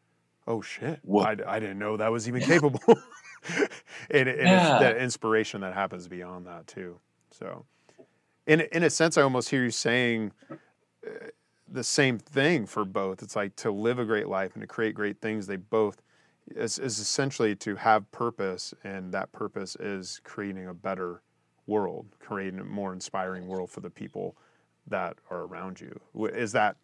"Oh 0.47 0.63
shit. 0.63 1.01
I, 1.15 1.37
I 1.47 1.61
didn't 1.61 1.79
know 1.79 1.97
that 1.97 2.11
was 2.11 2.29
even 2.29 2.43
capable." 2.43 2.81
and 4.11 4.29
and 4.29 4.39
Yeah. 4.39 4.75
it's 4.77 4.81
that 4.83 4.97
inspiration 4.99 5.61
that 5.63 5.75
happens 5.75 6.09
beyond 6.09 6.47
that 6.47 6.67
too. 6.67 6.99
So, 7.31 7.65
in 8.47 8.61
in 8.73 8.83
a 8.83 8.91
sense, 8.91 9.17
I 9.17 9.23
almost 9.23 9.49
hear 9.51 9.65
you 9.65 9.71
saying 9.71 10.33
uh, 11.07 11.29
the 11.69 11.85
same 11.85 12.19
thing 12.19 12.67
for 12.67 12.85
both. 12.85 13.23
It's 13.23 13.37
like 13.37 13.57
to 13.57 13.71
live 13.71 13.99
a 13.99 14.05
great 14.05 14.29
life 14.29 14.55
and 14.55 14.61
to 14.63 14.67
create 14.67 14.95
great 14.95 15.21
things. 15.21 15.47
They 15.47 15.57
both 15.57 16.03
is, 16.55 16.79
is 16.79 16.99
essentially 16.99 17.55
to 17.57 17.77
have 17.77 18.11
purpose, 18.13 18.75
and 18.85 19.13
that 19.13 19.33
purpose 19.33 19.77
is 19.77 20.21
creating 20.25 20.67
a 20.67 20.75
better 20.75 21.23
world, 21.71 22.07
creating 22.19 22.61
a 22.61 22.65
more 22.65 22.93
inspiring 22.93 23.47
world 23.47 23.71
for 23.71 23.81
the 23.81 23.91
people 23.91 24.37
that 24.89 25.17
are 25.31 25.43
around 25.43 25.81
you. 25.81 25.99
Is 26.35 26.53
that 26.53 26.77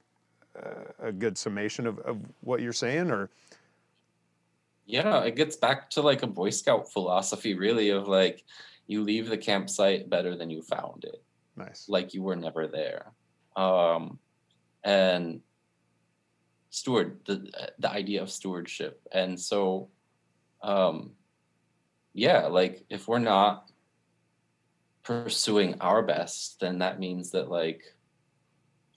uh, 0.56 1.08
a 1.08 1.12
good 1.12 1.36
summation 1.36 1.86
of, 1.86 1.98
of 2.00 2.16
what 2.40 2.62
you're 2.62 2.72
saying, 2.72 3.10
or 3.10 3.28
Yeah, 4.86 5.24
it 5.24 5.34
gets 5.34 5.56
back 5.56 5.90
to 5.90 6.02
like 6.02 6.22
a 6.22 6.26
Boy 6.28 6.50
Scout 6.50 6.90
philosophy, 6.92 7.54
really, 7.54 7.90
of 7.90 8.06
like 8.06 8.44
you 8.86 9.02
leave 9.02 9.28
the 9.28 9.36
campsite 9.36 10.08
better 10.08 10.36
than 10.36 10.48
you 10.48 10.62
found 10.62 11.04
it, 11.04 11.20
nice? 11.56 11.88
like 11.88 12.14
you 12.14 12.22
were 12.22 12.36
never 12.36 12.68
there. 12.68 13.12
Um, 13.56 14.18
and 14.84 15.40
steward 16.70 17.18
the 17.26 17.50
the 17.78 17.90
idea 17.90 18.22
of 18.22 18.30
stewardship, 18.30 19.00
and 19.12 19.38
so, 19.38 19.88
um, 20.62 21.10
yeah, 22.14 22.46
like 22.46 22.84
if 22.88 23.08
we're 23.08 23.18
not 23.18 23.70
pursuing 25.06 25.76
our 25.80 26.02
best, 26.02 26.58
then 26.58 26.78
that 26.80 26.98
means 26.98 27.30
that 27.30 27.48
like 27.48 27.94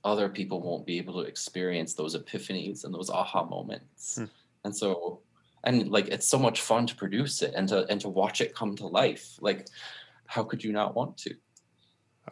other 0.03 0.27
people 0.27 0.59
won't 0.59 0.85
be 0.85 0.97
able 0.97 1.13
to 1.13 1.27
experience 1.27 1.93
those 1.93 2.17
epiphanies 2.17 2.83
and 2.83 2.93
those 2.93 3.11
aha 3.11 3.45
moments. 3.45 4.15
Hmm. 4.15 4.25
And 4.65 4.75
so 4.75 5.21
and 5.63 5.91
like 5.91 6.07
it's 6.07 6.27
so 6.27 6.39
much 6.39 6.61
fun 6.61 6.87
to 6.87 6.95
produce 6.95 7.43
it 7.43 7.53
and 7.55 7.67
to 7.69 7.85
and 7.89 8.01
to 8.01 8.09
watch 8.09 8.41
it 8.41 8.55
come 8.55 8.75
to 8.77 8.87
life. 8.87 9.37
Like 9.39 9.67
how 10.25 10.43
could 10.43 10.63
you 10.63 10.71
not 10.71 10.95
want 10.95 11.15
to? 11.19 11.35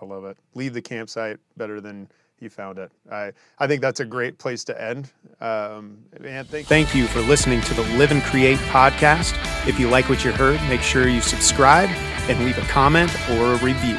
I 0.02 0.06
love 0.06 0.26
it. 0.26 0.38
Leave 0.56 0.74
the 0.74 0.82
campsite 0.82 1.38
better 1.56 1.80
than 1.80 2.10
you 2.40 2.50
found 2.50 2.78
it. 2.78 2.92
I, 3.12 3.32
I 3.60 3.68
think 3.68 3.82
that's 3.82 4.00
a 4.00 4.06
great 4.06 4.38
place 4.38 4.64
to 4.66 4.82
end. 4.82 5.12
Um, 5.42 6.00
man, 6.20 6.46
thank, 6.46 6.68
thank 6.68 6.96
you 6.96 7.08
for 7.08 7.22
listening 7.22 7.62
to 7.62 7.74
the 7.74 7.84
Live 7.98 8.12
and 8.12 8.22
Create 8.24 8.60
podcast. 8.60 9.36
If 9.68 9.80
you 9.80 9.90
like 9.90 10.10
what 10.10 10.24
you 10.24 10.32
heard, 10.32 10.62
make 10.70 10.82
sure 10.82 11.08
you 11.08 11.22
subscribe 11.22 11.90
and 12.30 12.44
leave 12.46 12.58
a 12.58 12.68
comment 12.68 13.12
or 13.32 13.54
a 13.54 13.58
review. 13.58 13.98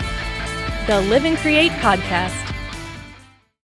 The 0.86 1.00
Live 1.08 1.24
and 1.24 1.36
Create 1.36 1.72
Podcast. 1.72 2.47